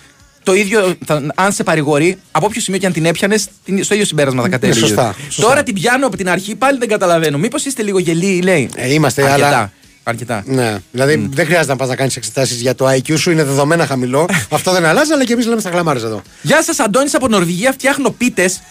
Το 0.43 0.53
ίδιο, 0.55 0.95
θα- 1.05 1.21
αν 1.35 1.51
σε 1.51 1.63
παρηγορεί, 1.63 2.17
από 2.31 2.45
όποιο 2.45 2.61
σημείο 2.61 2.79
και 2.79 2.85
αν 2.85 2.93
την 2.93 3.05
έπιανες, 3.05 3.47
στο 3.81 3.93
ίδιο 3.93 4.05
συμπέρασμα 4.05 4.41
θα 4.41 4.49
κατέληγες. 4.49 4.81
σωστά, 4.87 5.15
σωστά. 5.29 5.41
Τώρα 5.41 5.63
την 5.63 5.73
πιάνω 5.73 6.07
από 6.07 6.17
την 6.17 6.29
αρχή, 6.29 6.55
πάλι 6.55 6.77
δεν 6.77 6.87
καταλαβαίνω. 6.87 7.37
Μήπως 7.37 7.65
είστε 7.65 7.83
λίγο 7.83 7.99
γελοί, 7.99 8.41
λέει. 8.41 8.69
Ε, 8.75 8.93
είμαστε, 8.93 9.23
αρκετά, 9.23 9.47
αλλά- 9.47 9.71
Αρκετά. 10.09 10.43
Ναι. 10.45 10.77
Δηλαδή 10.91 11.29
δεν 11.33 11.45
χρειάζεται 11.45 11.71
να 11.71 11.75
πας 11.77 11.87
να 11.87 11.95
κάνεις 11.95 12.15
εξετάσεις 12.15 12.61
για 12.61 12.75
το 12.75 12.87
IQ 12.89 13.17
σου, 13.17 13.31
είναι 13.31 13.43
δεδομένα 13.43 13.85
χαμηλό. 13.85 14.25
Αυτό 14.51 14.71
δεν 14.71 14.85
αλλάζει, 14.85 15.11
αλλά 15.13 15.23
και 15.23 15.33
εμείς 15.33 15.45
λέμε 15.45 15.59
στα 15.61 15.69
γλαμάρες 15.69 16.03
εδώ. 16.03 16.21
Γεια 16.41 16.63
σας, 16.63 16.79
Αντώνης 16.79 17.15
από 17.15 17.27
Νορβηγία. 17.27 17.71
Φτιάχνω 17.71 18.09
πίτες 18.09 18.61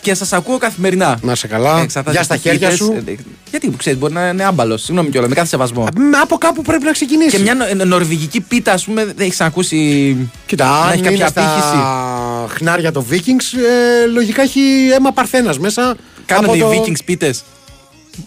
και 0.00 0.14
σας 0.14 0.32
ακούω 0.32 0.58
καθημερινά. 0.58 1.18
Να 1.22 1.34
σε 1.34 1.46
καλά. 1.46 1.80
Εξαρτάται 1.80 2.16
Γεια 2.16 2.22
στα 2.24 2.34
από 2.34 2.42
χέρια 2.42 2.68
πίτες. 2.68 2.76
σου. 2.76 3.02
Ε, 3.06 3.10
ε, 3.12 3.16
Γιατί 3.50 3.68
που 3.68 3.76
ξέρεις, 3.76 3.98
μπορεί 3.98 4.12
να 4.12 4.28
είναι 4.28 4.44
άμπαλος. 4.44 4.82
Συγγνώμη 4.82 5.10
κιόλας, 5.10 5.28
με 5.28 5.34
κάθε 5.34 5.48
σεβασμό. 5.48 5.82
Μ, 5.96 6.14
Από 6.22 6.36
κάπου 6.38 6.62
πρέπει 6.62 6.84
να 6.84 6.92
ξεκινήσεις. 6.92 7.32
Και 7.32 7.38
μια 7.38 7.54
νο- 7.54 7.84
νορβηγική 7.84 8.40
πίτα, 8.40 8.72
ας 8.72 8.84
πούμε, 8.84 9.04
δεν 9.04 9.14
έχεις 9.18 9.40
ακούσει. 9.40 10.16
Κοίτα, 10.46 10.64
να 10.64 10.76
αν 10.80 10.88
έχει 10.90 10.98
είναι 10.98 11.08
κάποια 11.10 11.26
στα 11.28 11.42
απήχηση. 11.52 11.76
χνάρια 12.58 12.92
το 12.92 13.04
Vikings, 13.10 13.58
ε, 14.04 14.06
λογικά 14.06 14.42
έχει 14.42 14.60
αίμα 14.96 15.12
παρθένας 15.12 15.58
μέσα. 15.58 15.96
Κάνανε 16.26 16.56
οι 16.56 16.60
από 16.60 16.70
το... 16.74 16.82
Vikings 16.82 17.04
πίτες. 17.04 17.42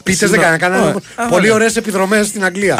Πίτες 0.04 0.30
δεν 0.30 0.40
κάνανε. 0.40 0.58
Κάνανε 0.58 0.82
Ωραία. 0.84 0.96
Α, 1.16 1.26
πολύ 1.26 1.42
ωραία. 1.42 1.54
ωραίες 1.54 1.76
επιδρομές 1.76 2.28
στην 2.28 2.44
Αγγλία. 2.44 2.78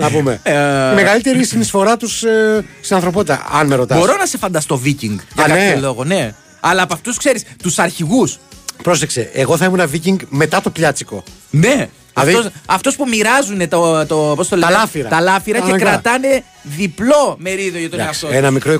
να 0.00 0.10
πούμε. 0.10 0.40
Ε, 0.42 0.52
Η 0.92 0.94
μεγαλύτερη 0.94 1.44
συνεισφορά 1.44 1.96
τους 1.96 2.22
ε, 2.22 2.64
στην 2.80 2.96
ανθρωπότητα, 2.96 3.46
αν 3.52 3.66
με 3.66 3.74
ρωτάς. 3.74 3.98
Μπορώ 3.98 4.16
να 4.16 4.26
σε 4.26 4.38
φανταστώ 4.38 4.80
Viking. 4.84 5.16
Για 5.34 5.44
Α, 5.44 5.46
κάποιο 5.48 5.54
ναι. 5.54 5.76
λόγο, 5.80 6.04
ναι. 6.04 6.34
Αλλά 6.60 6.82
από 6.82 6.94
αυτούς 6.94 7.16
ξέρεις, 7.16 7.42
τους 7.62 7.78
αρχηγούς. 7.78 8.38
Πρόσεξε, 8.82 9.30
εγώ 9.34 9.56
θα 9.56 9.64
ήμουν 9.64 9.90
Viking 9.92 10.16
μετά 10.28 10.60
το 10.60 10.70
πιάτσικο. 10.70 11.22
Ναι. 11.50 11.88
Δηλαδή- 12.14 12.34
Αυτός, 12.36 12.52
αυτός 12.66 12.96
που 12.96 13.08
μοιράζουν 13.08 13.68
το, 13.68 14.06
το, 14.06 14.32
πώς 14.36 14.48
το 14.48 14.58
Τα 14.58 14.66
λένε, 14.70 14.78
λάφυρα. 14.80 15.08
τα 15.08 15.20
λάφυρα 15.20 15.58
και 15.58 15.64
Κανονικά. 15.64 15.90
κρατάνε 15.90 16.44
διπλό 16.62 17.36
μερίδιο 17.38 17.80
για 17.80 17.90
τον 17.90 18.00
Εντάξει, 18.00 18.20
εαυτό 18.24 18.38
ένα 18.38 18.46
τους. 18.46 18.54
μικρό 18.54 18.72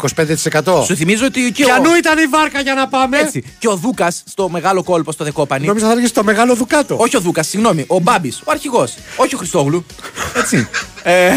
25%. 0.72 0.84
Σου 0.84 0.96
θυμίζω 0.96 1.26
ότι 1.26 1.52
και 1.54 1.64
Πιανού 1.64 1.90
ο, 1.92 1.96
ήταν 1.96 2.18
η 2.18 2.26
βάρκα 2.26 2.60
για 2.60 2.74
να 2.74 2.88
πάμε. 2.88 3.18
έτσι, 3.18 3.44
και 3.58 3.68
ο 3.68 3.76
Δούκας 3.76 4.22
στο 4.26 4.48
μεγάλο 4.48 4.82
κόλπο 4.82 5.12
στο 5.12 5.24
Δεκόπανη. 5.24 5.66
Νόμιζα 5.66 5.86
θα 5.86 5.92
έλεγες 5.92 6.12
το 6.12 6.24
μεγάλο 6.24 6.54
δουκάτο. 6.54 6.96
Όχι 6.98 7.16
ο 7.16 7.20
Δούκας, 7.20 7.48
συγγνώμη, 7.48 7.84
ο 7.86 7.98
Μπάμπης, 7.98 8.40
ο 8.44 8.50
αρχηγός. 8.50 8.94
Όχι 9.16 9.34
ο 9.34 9.38
Χριστόγλου. 9.38 9.84
Έτσι. 10.36 10.68
ε, 11.02 11.32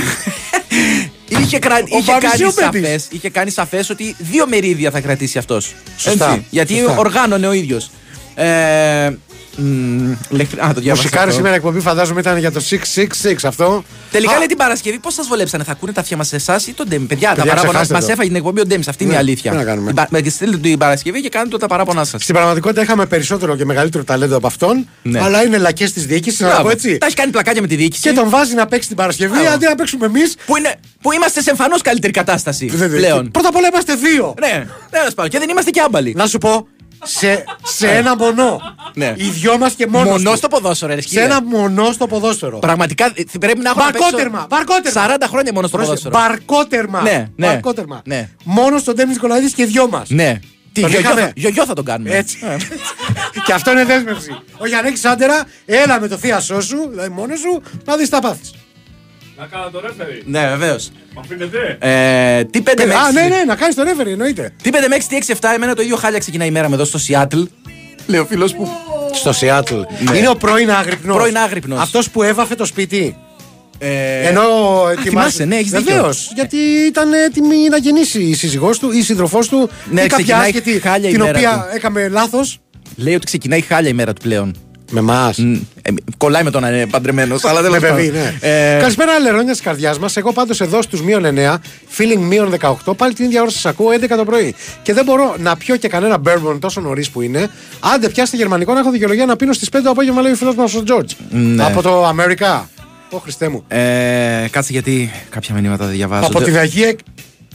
είχε, 1.28 1.60
κρα... 1.60 1.80
είχε, 1.86 2.12
Μπάμπης 2.12 2.34
ή 2.34 2.38
κάνει 2.38 2.44
ο 2.44 2.52
Μπέμπης; 2.56 2.82
σαφές, 2.86 3.08
είχε 3.10 3.30
κάνει 3.30 3.50
σαφές 3.52 3.90
ότι 3.90 4.16
δύο 4.20 4.48
μερίδια 4.48 4.92
θα 4.92 5.00
κρατήσει 5.00 5.38
αυτός. 5.38 5.74
Σωστά, 5.98 6.44
Γιατί 6.50 6.78
σωστά. 6.78 6.96
οργάνωνε 6.98 7.48
ο 7.48 7.54
ίδιος. 7.54 7.90
Ε, 8.36 9.10
μ, 9.58 10.12
λεχ- 10.30 10.64
Α, 10.64 10.74
το 10.74 10.80
διάβασα. 10.80 10.92
Μουσικάρι 10.96 11.24
αυτό. 11.24 11.32
σήμερα 11.36 11.56
εκπομπή 11.56 11.80
φαντάζομαι 11.80 12.20
ήταν 12.20 12.38
για 12.38 12.52
το 12.52 12.60
666 12.60 13.36
αυτό. 13.48 13.84
Τελικά 14.12 14.34
Α, 14.34 14.38
λέει 14.38 14.48
την 14.48 14.58
Παρασκευή, 14.58 15.00
πώς 15.00 15.14
σας 15.14 15.28
βολέψανε, 15.28 15.64
θα 15.64 15.72
ακούνε 15.72 15.92
τα 15.92 16.02
αυτιά 16.02 16.18
μας 16.18 16.28
σε 16.28 16.36
εσάς 16.36 16.68
ή 16.68 16.74
τον 16.74 16.88
Ντέμι; 16.88 17.06
Παιδιά, 17.06 17.30
τα 17.30 17.36
Παιδιά, 17.36 17.50
παράπονα 17.50 17.72
ξεχάστε 17.72 17.94
μας 17.94 18.06
το. 18.06 18.12
έφαγε 18.12 18.28
την 18.28 18.38
εκπομπή 18.38 18.60
ο 18.62 18.66
Ντέμις. 18.66 18.88
Αυτή 18.88 19.04
είναι 19.04 19.12
η 19.12 19.16
Ναι, 19.16 19.22
αλήθεια. 19.22 19.52
τι 19.52 19.58
να 19.58 19.64
κάνουμε. 19.64 19.86
Την 19.88 19.96
πα- 19.96 20.08
Με 20.10 20.30
στείλτε 20.30 20.58
την 20.58 20.78
Παρασκευή 20.78 21.22
και 21.22 21.30
κάνετε 21.30 21.58
τα 21.58 21.68
παράπονά 21.68 22.04
σας. 22.04 22.22
Στην 22.24 22.36
πραγματικότητα 22.36 22.82
είχαμε 22.82 23.06
περισσότερο 23.06 23.56
και 23.56 23.66
μεγαλύτερο 23.66 24.04
ταλέντο 24.04 24.36
από 24.36 24.48
αυτόν. 24.48 24.88
Ναι. 25.02 25.20
Αλλά 25.22 25.44
είναι 25.44 25.58
λακές 25.58 25.94
της 25.94 26.06
διοίκησης, 26.06 26.40
να 26.40 26.56
το 26.56 26.62
πω 26.64 26.70
έτσι. 26.70 26.98
Τα 26.98 27.06
έχει 27.06 27.16
κάνει 27.16 27.32
πλακάκια 27.32 27.62
με 27.62 27.68
τη 27.68 27.76
διοίκηση. 27.76 28.02
Και 28.02 28.12
τον 28.12 28.30
βάζει 28.30 28.54
να 28.56 28.66
παίξει 28.66 28.88
την 28.88 28.98
Παρασκευή 28.98 29.32
Μπράβο. 29.34 29.50
αντί 29.50 29.66
να 29.66 29.76
παίξουμε 29.76 30.06
εμείς. 30.06 30.36
Που, 30.46 30.58
είναι, 30.58 30.76
που 31.02 31.12
είμαστε 31.12 31.42
σε 31.42 31.50
εμφανώς 31.50 31.82
καλύτερη 31.82 32.14
κατάσταση 32.14 32.66
πλέον. 32.66 33.32
Πρώτα 33.32 33.48
απ' 33.48 33.56
όλα 33.56 33.68
είμαστε 33.68 33.94
δύο. 33.96 34.34
Ναι, 34.40 34.66
τέλος 34.90 35.14
πάντων. 35.14 35.32
Και 35.32 35.40
δεν 35.40 35.50
είμαστε 35.50 35.70
και 35.72 35.82
άμπαλοι. 35.86 36.14
Να 36.18 36.28
σου 36.28 36.38
πω, 36.38 36.68
σε, 37.04 37.44
σε 37.64 37.88
ένα 37.88 38.16
μονό. 38.16 38.62
Ναι. 38.94 39.14
Οι 39.18 39.30
δυο 39.30 39.58
μας 39.58 39.74
και 39.74 39.88
μόνος. 39.88 40.10
Μονό 40.24 40.36
στο 40.36 40.48
ποδόσφαιρο, 40.48 40.94
ρε 40.96 41.02
Σε 41.02 41.08
σκύλε. 41.08 41.22
ένα 41.24 41.44
μονό 41.44 41.92
στο 41.92 42.08
ποδόσφαιρο. 42.08 42.60
Πραγματικά 42.60 43.06
ε, 43.06 43.24
πρέπει 43.40 43.60
να 43.60 43.70
έχω 43.70 43.80
να 43.80 43.86
παίξω 43.86 44.00
Μπαρκότερμα, 44.02 44.48
μπαρκότερμα. 44.50 45.06
40 45.08 45.22
χρόνια 45.30 45.54
μόνο 45.54 45.68
στο 45.68 45.78
Πρόσεχε, 45.78 46.10
ποδόσφαιρο. 46.10 46.28
Μπαρκότερμα. 46.30 47.02
Ναι, 47.02 47.28
ναι. 47.36 47.48
Μπαρκότερμα. 47.48 48.02
Ναι. 48.06 48.30
Μόνος 48.44 48.82
στον 48.82 48.96
Ντέμι 48.96 49.12
Νικολαίδης 49.12 49.54
και 49.54 49.66
δυο 49.66 49.88
μας. 49.90 50.10
Ναι. 50.10 50.40
Τι, 50.74 50.82
Τον 50.82 50.90
γιογιό, 50.90 51.10
είχαμε. 51.10 51.26
θα- 51.26 51.32
γιογιό 51.36 51.66
θα 51.66 51.74
τον 51.74 51.86
κάνουμε. 51.86 52.16
Έτσι. 52.16 52.38
και 53.46 53.54
αυτό 53.54 53.72
είναι 53.72 53.84
δέσμευση. 53.86 54.38
Όχι, 54.58 54.74
αν 54.74 54.86
έχει 54.86 55.08
άντερα, 55.08 55.44
έλα 55.66 56.00
με 56.00 56.08
το 56.08 56.18
θείασό 56.18 56.62
σου, 56.62 56.88
δηλαδή 56.90 57.10
μόνος 57.10 57.40
σου, 57.40 57.62
να 57.86 57.96
δεις 57.96 58.10
τα 58.10 58.20
πάθη. 58.20 58.42
Να 59.38 59.46
κάνω 59.46 59.70
το 59.70 59.80
ρέφερι. 59.80 60.22
Ναι, 60.26 60.48
βεβαίως. 60.48 60.92
Μ' 61.16 61.20
αφήνετε. 61.20 61.78
Ε, 61.80 62.44
τι 62.44 62.62
5 62.62 62.86
με 62.86 62.94
6. 62.94 62.98
Α, 63.08 63.12
ναι, 63.12 63.22
ναι, 63.22 63.44
να 63.48 63.56
κάνεις 63.56 63.76
το 63.76 63.84
ρέφερι, 63.84 64.12
εννοείται. 64.12 64.52
Τι 64.64 64.70
5 64.74 64.76
με 64.90 64.96
6, 64.96 65.00
τι 65.10 65.16
6, 65.16 65.34
7. 65.34 65.50
Εμένα 65.56 65.76
το 65.76 65.82
ίδιο 65.82 65.96
χάλια 65.96 66.20
ξεκινάει 66.20 66.48
η 66.48 66.52
μέρα 66.52 66.70
με 66.70 66.76
εδώ 66.76 66.86
στο 66.86 66.98
Σιάτλ. 66.98 67.42
Λέει 68.08 68.20
ο 68.20 68.26
φίλος 68.26 68.54
που. 68.56 68.68
Στο 69.14 69.34
Σιάτλ. 69.34 69.76
Ναι. 70.12 70.18
Είναι 70.18 70.30
ο 70.30 70.36
πρώην 70.36 70.72
άγρυπνος. 70.72 71.16
Πρώην 71.16 71.38
άγρυπνος. 71.38 71.80
Αυτός 71.82 72.10
που 72.10 72.24
έβαφε 72.24 72.56
το 72.56 72.66
σπίτι. 72.66 73.18
Ε, 73.78 74.28
Ενώ 74.28 74.44
θυμάσαι, 75.02 75.46
ναι, 75.46 75.56
έχεις 75.56 75.72
δίκιο. 75.72 75.94
Βεβαίως. 75.96 76.32
Γιατί 76.36 76.58
ήταν 76.88 77.14
έτοιμη 77.14 77.56
να 77.70 77.78
γεννήσει 77.78 78.22
η 78.24 78.34
σύζυγός 78.34 78.80
του 78.80 78.92
ή 78.92 78.98
η 78.98 79.02
σύντροφός 79.04 79.48
του 79.48 79.70
Ναι, 79.92 80.02
ή 80.02 80.08
κάποια 80.08 80.16
ξεκινάει 80.18 80.50
άσχετη 80.50 80.80
χάλια 80.80 81.10
η 81.10 81.12
την 81.12 81.22
μέρα 81.22 81.38
οποία 81.38 81.52
του. 81.70 81.76
έκαμε 81.76 82.08
λάθος. 82.08 82.60
Λέει 82.96 83.16
ότι 83.16 83.26
ξεκινάει 83.26 83.62
χάλια 83.62 83.90
η 83.90 83.94
μέρα 83.94 84.14
του 84.14 84.22
πλέον. 84.22 84.56
Με 84.92 85.00
εμά. 85.00 85.34
Μ, 85.38 85.54
ε, 85.54 85.60
κολλάει 86.18 86.44
με 86.44 86.52
τον 86.52 86.62
να 86.62 86.70
είναι 86.70 86.88
παντρεμένος, 86.88 87.44
αλλά 87.44 87.62
δεν 87.62 87.72
Με 87.76 87.80
παιδί, 87.80 88.12
ναι. 88.12 88.34
Ε, 88.40 88.78
Καλησπέρα, 88.80 89.20
λερόνια 89.20 89.52
της 89.52 89.62
καρδιάς 89.62 90.00
μας. 90.00 90.18
Εγώ 90.18 90.34
πάντως 90.34 90.62
εδώ 90.62 90.82
στους 90.82 91.02
μείον 91.02 91.24
9, 91.26 91.58
feeling 91.98 92.20
μείον 92.20 92.54
18, 92.86 92.96
πάλι 92.98 93.14
την 93.14 93.26
ίδια 93.26 93.42
ώρα 93.42 93.50
σας 93.50 93.66
ακούω 93.66 93.88
11 94.02 94.08
το 94.18 94.26
πρωί. 94.26 94.56
Και 94.82 94.94
δεν 94.94 95.06
μπορώ 95.06 95.36
να 95.40 95.56
πιω 95.58 95.76
και 95.76 95.88
κανένα 95.88 96.22
bourbon 96.26 96.58
τόσο 96.60 96.82
νωρίς 96.82 97.10
που 97.10 97.22
είναι. 97.22 97.50
Άντε, 97.80 98.10
πιάστε 98.10 98.38
γερμανικό 98.38 98.74
να 98.74 98.80
έχω 98.80 98.92
δικαιολογία 98.92 99.26
να 99.26 99.36
πίνω 99.36 99.54
στις 99.54 99.70
5 99.70 99.80
το 99.84 99.90
απόγευμα, 99.90 100.22
λέει 100.22 100.32
ο 100.32 100.36
φίλος 100.36 100.56
μας 100.56 100.76
ο 100.76 100.84
Τζόρτζ. 100.84 101.14
Ναι. 101.30 101.64
Από 101.64 101.82
το 101.82 102.06
Αμερικά. 102.06 102.70
Ω 103.10 103.18
Χριστέ 103.18 103.50
μου. 103.50 103.64
ε, 103.68 104.48
κάτσε 104.52 104.72
γιατί 104.72 105.12
κάποια 105.30 105.56
μηνύματα 105.56 105.86
δεν 105.86 105.94
διαβάζω. 105.96 106.26
Από 106.26 106.42
την 106.42 106.58
Αγία 106.58 106.88
Εκ- 106.88 107.00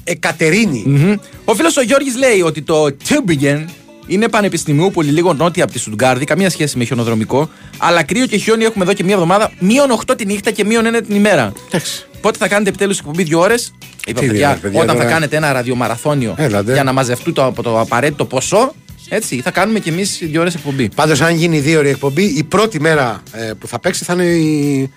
Εκατερίνη. 0.04 0.82
Μμμ. 0.86 1.14
Ο 1.44 1.54
φίλος 1.54 1.76
ο 1.76 1.82
Γιώργης 1.82 2.16
λέει 2.16 2.40
ότι 2.40 2.62
το 2.62 2.84
Tübingen 3.08 3.64
είναι 4.10 4.28
πανεπιστημίου 4.28 4.90
πολύ 4.90 5.10
λίγο 5.10 5.32
νότια 5.32 5.64
από 5.64 5.72
τη 5.72 5.78
Στουτγκάρδη, 5.78 6.24
καμία 6.24 6.50
σχέση 6.50 6.78
με 6.78 6.84
χιονοδρομικό. 6.84 7.50
Αλλά 7.78 8.02
κρύο 8.02 8.26
και 8.26 8.36
χιόνι 8.36 8.64
έχουμε 8.64 8.84
εδώ 8.84 8.92
και 8.92 9.04
μία 9.04 9.14
εβδομάδα, 9.14 9.52
μείον 9.58 9.98
8 10.10 10.16
τη 10.16 10.26
νύχτα 10.26 10.50
και 10.50 10.64
μείον 10.64 10.84
1 10.96 11.00
την 11.06 11.16
ημέρα. 11.16 11.52
Εντάξει. 11.68 12.06
Πότε 12.20 12.38
θα 12.38 12.48
κάνετε 12.48 12.68
επιτέλους 12.68 12.98
εκπομπή 12.98 13.22
δύο 13.22 13.40
ώρες; 13.40 13.72
Είπα, 14.06 14.20
Τι 14.20 14.26
παιδιά, 14.26 14.48
δύο, 14.52 14.58
παιδιά, 14.60 14.80
όταν 14.82 14.94
θα 14.96 15.00
τώρα. 15.02 15.14
κάνετε 15.14 15.36
ένα 15.36 15.52
ραδιομαραθώνιο 15.52 16.34
Έλατε. 16.38 16.72
για 16.72 16.82
να 16.84 16.92
μαζευτούν 16.92 17.32
το, 17.34 17.44
από 17.44 17.62
το 17.62 17.80
απαραίτητο 17.80 18.24
ποσό, 18.24 18.74
έτσι, 19.08 19.40
θα 19.40 19.50
κάνουμε 19.50 19.78
κι 19.78 19.88
εμείς 19.88 20.18
δύο 20.22 20.40
ώρες 20.40 20.54
εκπομπή. 20.54 20.88
Πάντως, 20.94 21.20
αν 21.20 21.34
γίνει 21.34 21.58
δύο 21.58 21.78
ώρη 21.78 21.88
εκπομπή, 21.88 22.22
η 22.24 22.44
πρώτη 22.44 22.80
μέρα 22.80 23.22
ε, 23.32 23.50
που 23.58 23.66
θα 23.66 23.78
παίξει 23.78 24.04
θα 24.04 24.12
είναι 24.12 24.24
η, 24.24 24.90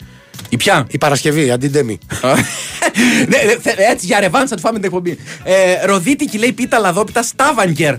Η 0.49 0.57
πια. 0.57 0.88
η 0.89 0.97
Παρασκευή, 0.97 1.51
αντί 1.51 1.68
Ντέμι. 1.68 1.97
ναι, 3.30 3.38
ναι, 3.45 3.55
θε- 3.61 3.80
έτσι 3.91 4.05
για 4.05 4.20
ρεβάν 4.20 4.47
θα 4.47 4.55
του 4.55 4.61
φάμε 4.61 4.76
την 4.76 4.86
εκπομπή. 4.86 5.18
Ε, 5.43 5.86
ροδίτικη 5.86 6.38
λέει 6.38 6.51
πίτα 6.51 6.80
λαδόπιτα 6.80 7.24
στάβανκερ. 7.24 7.95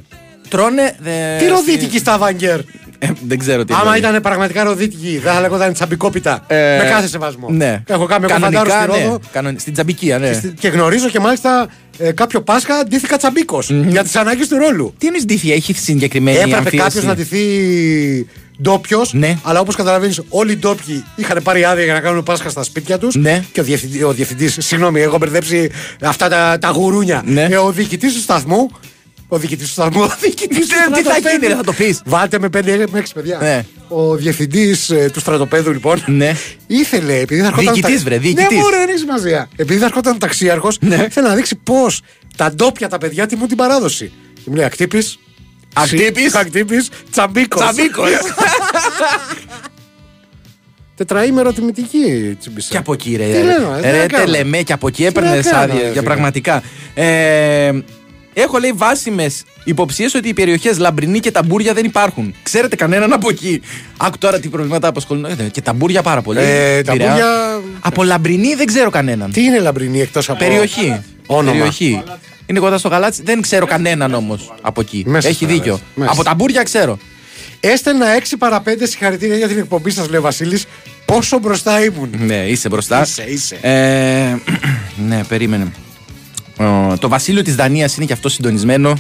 Τρώνε. 0.49 0.83
ε, 1.05 1.37
Τι 1.39 1.47
ροδίτικη 1.47 1.99
στα 1.99 2.19
Βάγκερ. 2.19 2.59
Ε, 2.99 3.09
δεν 3.27 3.39
ξέρω 3.39 3.65
τι. 3.65 3.73
Άμα 3.75 3.83
εννοείς. 3.83 3.99
ήταν 4.01 4.23
πραγματικά 4.23 4.65
ροδίτικη, 4.65 5.19
δεν 5.23 5.33
θα 5.33 5.41
λέγονταν 5.41 5.73
τσαμπικόπιτα. 5.73 6.45
Ε, 6.47 6.77
με 6.83 6.85
κάθε 6.91 7.07
σεβασμό. 7.09 7.49
Ναι. 7.51 7.83
Έχω 7.87 8.07
κάνει 8.07 8.25
εγώ 8.31 8.39
φαντάρο 8.41 8.69
Κανονικά, 8.69 8.93
στη 8.95 9.03
Ρόδο 9.05 9.13
ναι. 9.13 9.19
Κανονι- 9.33 9.61
Στην 9.61 9.73
Τζαμπικία, 9.73 10.19
ναι. 10.19 10.27
και, 10.29 10.33
στη- 10.35 10.49
και 10.61 10.69
γνωρίζω 10.69 11.09
και 11.09 11.21
μάλιστα 11.21 11.69
ε, 11.99 12.13
κάποιο 12.13 12.41
Πάσχα 12.43 12.85
ντύθηκα 12.89 13.17
τσαμπίκος 13.17 13.71
για 13.87 14.03
τις 14.03 14.17
ανάγκες 14.17 14.49
του 14.49 14.57
ρόλου. 14.59 14.95
Τι 14.99 15.07
είναι 15.07 15.19
ντύθια, 15.25 15.55
έχει 15.55 15.73
συγκεκριμένη 15.75 16.37
Έπρεπε 16.37 16.57
αμφίεση. 16.57 16.77
κάποιος 16.85 17.05
να 17.05 17.15
ντυθεί 17.15 18.27
ντόπιος, 18.63 19.13
Ναι. 19.13 19.39
αλλά 19.43 19.61
όπως 19.61 19.75
καταλαβαίνεις, 19.77 20.21
όλοι 20.29 20.53
οι 20.53 20.57
ντόπιοι 20.57 21.05
είχαν 21.17 21.41
πάρει 21.43 21.65
άδεια 21.65 21.85
για 21.85 21.93
να 21.93 22.01
κάνουν 22.01 22.23
Πάσχα 22.23 22.49
στα 22.51 22.63
σπίτια 22.63 22.99
τους. 22.99 23.15
Ναι. 23.15 23.43
Και 23.53 23.61
ο 23.61 23.63
διευθυντή, 23.65 24.03
ο 24.03 24.13
διευθυντής, 24.13 24.57
συγγνώμη, 24.61 25.01
έχω 25.01 25.19
μπερδέψει 25.19 25.71
αυτά 26.03 26.29
τα, 26.29 26.59
τα 26.61 26.69
γουρούνια. 26.69 27.23
Ναι. 27.27 27.47
Ε, 27.51 27.57
ο 27.57 27.71
διοικητής 27.73 28.13
του 28.15 28.21
σταθμού. 28.21 28.71
Ο 29.29 29.39
διοικητής 29.39 29.66
του 29.66 29.72
σταθμού. 29.72 30.03
Ο 30.03 30.14
διοικητής 30.20 30.59
του 30.59 30.64
Τι 30.66 30.75
θα 30.75 31.01
στρατοπέδου. 31.01 31.29
γίνει, 31.31 31.47
ρε, 31.47 31.55
θα 31.55 31.62
το 31.64 31.72
πεις. 31.72 32.01
Βάλτε 32.05 32.39
με 32.39 32.49
5 32.49 32.85
με 32.91 32.99
6 32.99 33.03
παιδιά. 33.14 33.39
Ναι. 33.43 33.64
Ο 33.89 34.16
διευθυντής 34.16 34.93
του 35.12 35.20
στρατοπέδου, 35.20 35.72
λοιπόν, 35.72 36.03
Ναι. 36.07 36.33
ήθελε, 36.66 37.18
επειδή 37.18 37.41
θα 37.41 37.47
ερχόταν. 37.47 37.75
Διοικητής, 37.75 37.97
τα- 37.99 38.05
βρε, 38.05 38.18
διοικητής. 38.18 38.49
Ναι, 38.57 38.62
μωρέ, 38.62 38.77
δεν 38.77 38.89
έχει 38.89 38.99
σημασία. 38.99 39.49
Επειδή 39.57 39.79
θα 39.79 39.85
ερχόταν 39.87 40.18
ταξίαρχος, 40.18 40.79
Ναι. 40.81 41.05
ήθελε 41.09 41.29
να 41.29 41.35
δείξει 41.35 41.57
πώς 41.57 42.01
τα 42.37 42.53
ντόπια 42.53 42.89
τα 42.89 42.99
παιδιά 42.99 43.27
τιμούν 43.27 43.49
την 43.49 43.57
παράδοση. 43.57 44.12
Και 44.35 44.41
μου 44.47 44.55
λέει 44.55 44.64
Ακτύπης. 44.64 45.18
Ακτύπης. 45.75 46.35
Ακτύπης. 46.35 46.89
Τσαμπίκος. 47.11 47.61
Τσαμπίκος. 47.62 48.09
Τετραήμερο 50.97 51.53
τιμητική 51.53 52.37
τσιμπισά. 52.41 52.68
Και 52.70 52.77
από 52.77 52.93
εκεί, 52.93 53.16
ρε. 53.16 53.25
Τι 53.25 53.43
λέω, 53.43 53.72
ε, 53.75 53.81
τι 53.81 53.91
ρε, 53.91 53.99
να 53.99 54.07
κάνω. 54.07 54.25
τελεμέ, 54.25 54.62
και 54.62 54.72
από 54.72 54.87
εκεί 54.89 54.97
Τι 55.03 55.07
έπαιρνες 55.07 55.45
να 55.45 55.51
κάνω, 55.51 55.72
άδειε. 55.72 55.83
ρε, 55.83 55.93
Για 58.35 58.43
φίλε. 58.43 58.43
πραγματικά. 58.43 58.43
Ε, 58.43 58.43
έχω 58.43 58.59
λέει 58.59 58.72
βάσιμες 58.74 59.43
υποψίες 59.64 60.14
ότι 60.14 60.28
οι 60.28 60.35
περιοχές 60.35 60.78
Λαμπρινή 60.78 61.20
και 61.20 61.30
Ταμπούρια 61.30 61.72
δεν 61.74 61.85
υπάρχουν. 61.85 62.35
Ξέρετε 62.43 62.76
κανέναν 62.76 63.12
από 63.12 63.28
εκεί; 63.30 63.61
Άκου 63.97 64.18
τώρα 64.18 64.41
τι 64.41 64.49
προβλήματα 64.49 64.89
απασχολούν. 64.89 65.24
Ε, 65.24 65.35
Και 65.53 65.61
Ταμπούρια 65.61 66.03
πάρα 66.03 66.22
πολύ. 66.22 66.39
Ε, 66.39 66.43
Πειραιά. 66.43 66.82
Ταμπούρια- 66.85 67.61
Από 67.80 68.05
Λαμπρινή 68.05 68.55
δεν 68.55 68.66
ξέρω 68.66 68.91
κανέναν. 68.91 69.30
Τι 69.32 69.43
είναι 69.43 69.59
λαμπρινή 69.59 70.01
εκτός 70.01 70.28
από. 70.28 70.39
Περιοχή. 70.39 71.01
Όνομα. 71.26 71.53
Περιοχή. 71.53 72.03
Είναι 72.47 72.59
κοντά 72.59 72.78
στο 72.78 72.89
γαλάτσι. 72.89 73.22
Δεν 73.24 73.41
ξέρω 73.43 73.66
κανέναν 73.66 74.14
όμως 74.14 74.55
από 74.61 74.80
εκεί. 74.80 75.05
Μέσα 75.07 75.28
Έχει 75.28 75.37
στα 75.37 75.47
δίκιο. 75.47 75.62
γαλάτσι. 75.64 75.85
Μέσα. 75.95 76.11
Από 76.11 76.22
Ταμπούρια 76.24 76.62
ξέρω. 76.62 76.99
Έστελνα 77.61 78.07
6 78.14 78.37
παρα 78.39 78.61
5 78.61 78.87
συγχαρητήρια 78.87 79.37
για 79.37 79.49
την 79.49 79.59
εκπομπή 79.59 79.91
σας, 79.91 80.09
λέει 80.09 80.18
ο 80.18 80.22
Βασίλης. 80.22 80.64
Πόσο 81.05 81.39
μπροστά 81.39 81.85
ήμουν. 81.85 82.11
Ναι, 82.18 82.35
είσαι 82.47 82.68
μπροστά. 82.68 83.03
Είσαι, 83.03 83.24
είσαι. 83.28 83.59
Ε, 83.61 84.37
ναι, 85.09 85.20
περίμενε. 85.28 85.72
Ο, 86.59 86.99
το 86.99 87.09
βασίλειο 87.09 87.43
της 87.43 87.55
Δανίας 87.55 87.97
είναι 87.97 88.07
και 88.07 88.13
αυτό 88.13 88.29
συντονισμένο. 88.29 88.95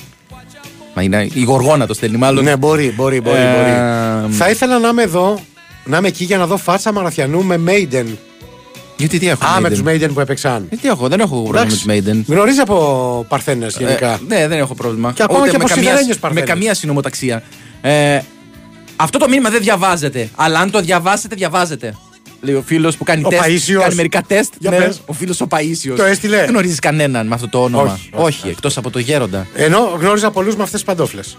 Μα 0.94 1.02
είναι 1.02 1.28
η 1.32 1.42
Γοργόνα 1.42 1.86
το 1.86 1.94
στέλνει, 1.94 2.16
μάλλον. 2.16 2.44
Ναι, 2.44 2.56
μπορεί, 2.56 2.92
μπορεί, 2.96 3.20
μπορεί. 3.20 3.38
Ε, 3.38 4.20
μπορεί. 4.20 4.32
Θα 4.34 4.50
ήθελα 4.50 4.78
να 4.78 4.88
είμαι 4.88 5.02
εδώ, 5.02 5.40
να 5.84 5.96
είμαι 5.96 6.08
εκεί 6.08 6.24
για 6.24 6.38
να 6.38 6.46
δω 6.46 6.56
φάτσα 6.56 6.92
Μαραθιανού 6.92 7.44
με 7.44 7.60
Maiden. 7.66 8.06
Γιατί 8.96 9.18
τι 9.18 9.28
έχω. 9.28 9.44
Α, 9.44 9.60
με 9.60 9.68
Maiden. 9.68 9.72
τους 9.72 9.82
Maiden 9.86 10.10
που 10.14 10.20
έπαιξαν. 10.20 10.66
Ε, 10.70 10.76
τι 10.76 10.88
έχω, 10.88 11.08
δεν 11.08 11.20
έχω 11.20 11.42
πρόβλημα 11.42 11.64
με 11.64 11.70
τους 11.70 11.84
Maiden. 11.88 12.22
Γνωρίζει 12.26 12.60
από 12.60 13.24
Παρθένες 13.28 13.76
γενικά. 13.78 14.12
Ε, 14.12 14.18
ναι, 14.26 14.48
δεν 14.48 14.58
έχω 14.58 14.74
πρόβλημα. 14.74 15.12
Και 15.12 15.22
ακόμα 15.22 15.40
Ούτε 15.40 15.50
και 15.50 15.56
με 15.56 15.64
από 15.64 15.72
καμία, 15.74 15.84
σιδερένιες 15.88 16.14
με 16.14 16.20
παρθένες. 16.20 16.48
καμία 16.48 16.74
συνομοταξία. 16.74 17.42
Ε, 17.80 18.20
αυτό 18.96 19.18
το 19.18 19.28
μήνυμα 19.28 19.50
δεν 19.50 19.60
διαβάζεται. 19.60 20.28
Αλλά 20.34 20.58
αν 20.58 20.70
το 20.70 20.80
διαβάσετε, 20.80 21.34
διαβάζετε. 21.34 21.94
Λέει 22.44 22.54
ο 22.54 22.62
φίλος 22.66 22.96
που 22.96 23.04
κάνει 23.04 23.22
Ο 23.24 23.28
τεστ. 23.28 23.42
Παΐσιος. 23.44 23.80
Κάνει 23.80 23.94
μερικά 23.94 24.22
τεστ. 24.26 24.52
Για 24.58 24.70
ναι, 24.70 24.76
πες. 24.76 25.00
ο 25.06 25.12
φίλος 25.12 25.40
ο 25.40 25.46
Παίσιο. 25.46 25.94
Το 25.96 26.04
έστειλε. 26.04 26.36
Δεν 26.36 26.48
γνωρίζεις 26.48 26.78
κανέναν 26.78 27.26
με 27.26 27.34
αυτό 27.34 27.48
το 27.48 27.62
όνομα. 27.62 27.82
Όχι, 27.92 28.08
όχι, 28.12 28.24
όχι. 28.24 28.48
εκτός 28.48 28.76
από 28.76 28.90
το 28.90 28.98
γέροντα. 28.98 29.46
Ενώ 29.54 29.78
γνώριζα 30.00 30.30
πολλούς 30.30 30.56
με 30.56 30.62
αυτές 30.62 30.80
τις 30.80 30.88
παντόφλες. 30.88 31.36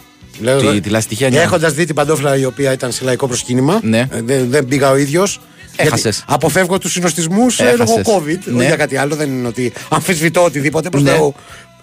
Τη- 0.72 0.82
τη 0.82 0.89
λαστιχένια. 0.89 1.41
Έχοντας 1.41 1.74
δει 1.74 1.86
την 1.86 1.95
παντόφλα 1.95 2.38
η 2.38 2.45
οποία 2.45 2.72
ήταν 2.72 2.91
σε 2.91 3.03
λαϊκό 3.03 3.28
προσκύνημα. 3.28 3.80
Ναι. 3.84 3.99
ε, 4.12 4.22
Δεν, 4.22 4.49
δεν 4.49 4.66
πήγα 4.66 4.89
ο 4.91 4.95
ίδιος. 4.97 5.39
Έχασες. 5.76 6.24
Αποφεύγω 6.28 6.78
τους 6.78 6.91
συνοστισμούς 6.91 7.60
λόγω 7.60 7.72
Έχασες. 7.74 8.06
COVID. 8.06 8.39
Ναι. 8.45 8.58
Όχι 8.58 8.66
για 8.68 8.76
κάτι 8.76 8.97
άλλο. 8.97 9.16
Δεν 9.16 9.30
είναι 9.30 9.47
ότι 9.47 9.74
αμφισβητώ 9.89 10.43
οτιδήποτε 10.43 10.89
προς 10.89 11.03
Ναι. 11.03 11.12
Θεού. 11.12 11.36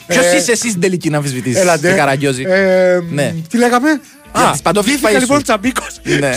Ποιος 0.06 0.24
Ε, 0.24 0.36
είσαι 0.36 0.52
εσύ 0.52 0.68
στην 0.68 0.80
τελική 0.80 1.10
να 1.10 1.16
αμφισβητήσεις. 1.16 1.60
Έλατε. 1.60 1.90
Τι 1.90 1.96
καραγκιόζη; 1.96 2.42
Ε, 2.48 2.98
Ναι. 3.10 3.34
Τι 3.48 3.58
λέγαμε; 3.58 4.00
Για 4.36 4.50
τις 4.50 4.62
παντόφλες 4.62 4.94
ντύθηκα 4.94 5.18
Παΐσιου. 5.18 5.20
λοιπόν 5.20 5.42
τσαμπίκος. 5.42 6.00
Ναι. 6.02 6.36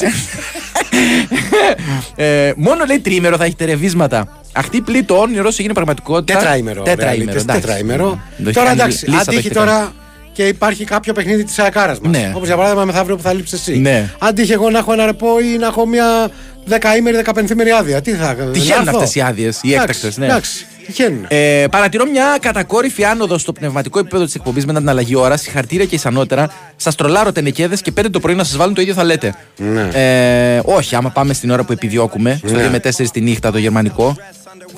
ε, 2.26 2.52
μόνο 2.56 2.86
λέει 2.86 3.00
τρίμερο 3.00 3.38
θα 3.38 3.44
έχει 3.44 3.56
ρεβίσματα. 3.60 4.28
Αυτή 4.52 4.82
πλή 4.82 5.04
το 5.04 5.16
όνειρο 5.16 5.50
σου 5.52 5.56
έγινε 5.58 5.74
πραγματικότητα. 5.74 6.40
Τετραήμερο. 6.40 6.84
Τετραήμερο. 6.84 7.18
ρεαλίτες, 7.18 7.42
εντάξει. 7.42 7.62
Τετραήμερο. 7.62 8.10
Το 8.10 8.44
έχει 8.44 8.54
Τώρα 8.54 8.68
κάνει 8.68 8.82
εντάξει, 8.82 9.06
λίστα, 9.06 9.24
το 9.24 9.32
αντίχει 9.32 9.38
έχετε 9.38 9.54
κάνει. 9.54 9.70
τώρα 9.70 9.94
και 10.32 10.48
υπάρχει 10.48 10.84
κάποιο 10.84 11.14
παιχνίδι 11.14 11.44
της 11.44 11.60
αεκάρα 11.60 11.98
μας. 12.02 12.12
Ναι. 12.12 12.32
Όπως 12.36 12.48
για 12.48 12.56
παράδειγμα 12.56 12.86
μεθαύριο 12.86 13.16
που 13.16 13.22
θα 13.22 13.34
λείψεις 13.34 13.60
εσύ. 13.60 13.78
Ναι. 13.78 14.10
Αντίχει 14.20 14.52
εγώ 14.52 14.70
να 14.70 14.78
έχω 14.78 14.94
ένα 14.94 15.06
ρεπό 15.06 15.40
ή 15.40 15.58
να 15.58 15.66
έχω 15.68 15.86
μια 15.86 16.30
δεκαήμερη, 16.66 17.16
δεκαπενθήμερη 17.16 17.72
άδεια. 17.72 18.02
Τι 18.02 18.12
θα 18.12 18.34
κάνω. 18.34 18.52
Τυχαίνουν 18.52 18.88
αυτές 18.88 19.16
οι 19.16 19.22
άδειες, 19.22 19.60
οι 19.62 19.74
έκτακτες. 19.74 20.18
Ναι. 20.18 20.26
Εντάξει, 20.26 20.66
τυχαίνουν. 20.86 21.26
Ε, 21.28 21.66
παρατηρώ 21.72 22.06
μια 22.06 22.38
κατακόρυφη 22.42 23.04
άνοδο 23.04 23.38
στο 23.38 23.54
πνευματικό 23.54 24.00
επίπεδο 24.00 24.26
της 24.26 24.36
εκπομπής 24.36 24.66
μετά 24.66 24.80
την 24.80 24.90
αλλαγή 24.90 25.16
ώρας. 25.16 25.42
Συγχαρητήρια 25.42 25.86
και 25.86 25.96
ισανότερα. 25.96 26.50
Σας 26.76 26.96
τρολάρω 26.96 27.32
τενεκέδες 27.32 27.82
και 27.82 27.92
πέντε 27.92 28.10
το 28.10 28.20
πρωί 28.20 28.36
να 28.36 28.44
σας 28.44 28.58
βάλουν 28.58 28.74
το 28.74 28.82
ίδιο 28.82 28.94
θα 28.94 29.04
λέτε. 29.04 29.36
Ναι. 29.58 29.90
Ε, 29.94 30.62
όχι, 30.64 30.96
άμα 30.96 31.10
πάμε 31.10 31.34
στην 31.34 31.52
ώρα 31.52 31.64
που 31.64 31.72
επιδιώκουμε, 31.72 32.40
στο 32.46 32.58
2 32.58 32.70
με 32.70 32.80
4 32.80 33.12
τη 33.12 33.22
νύχτα 33.22 33.52
το 33.52 33.58
γερμανικό, 33.58 34.16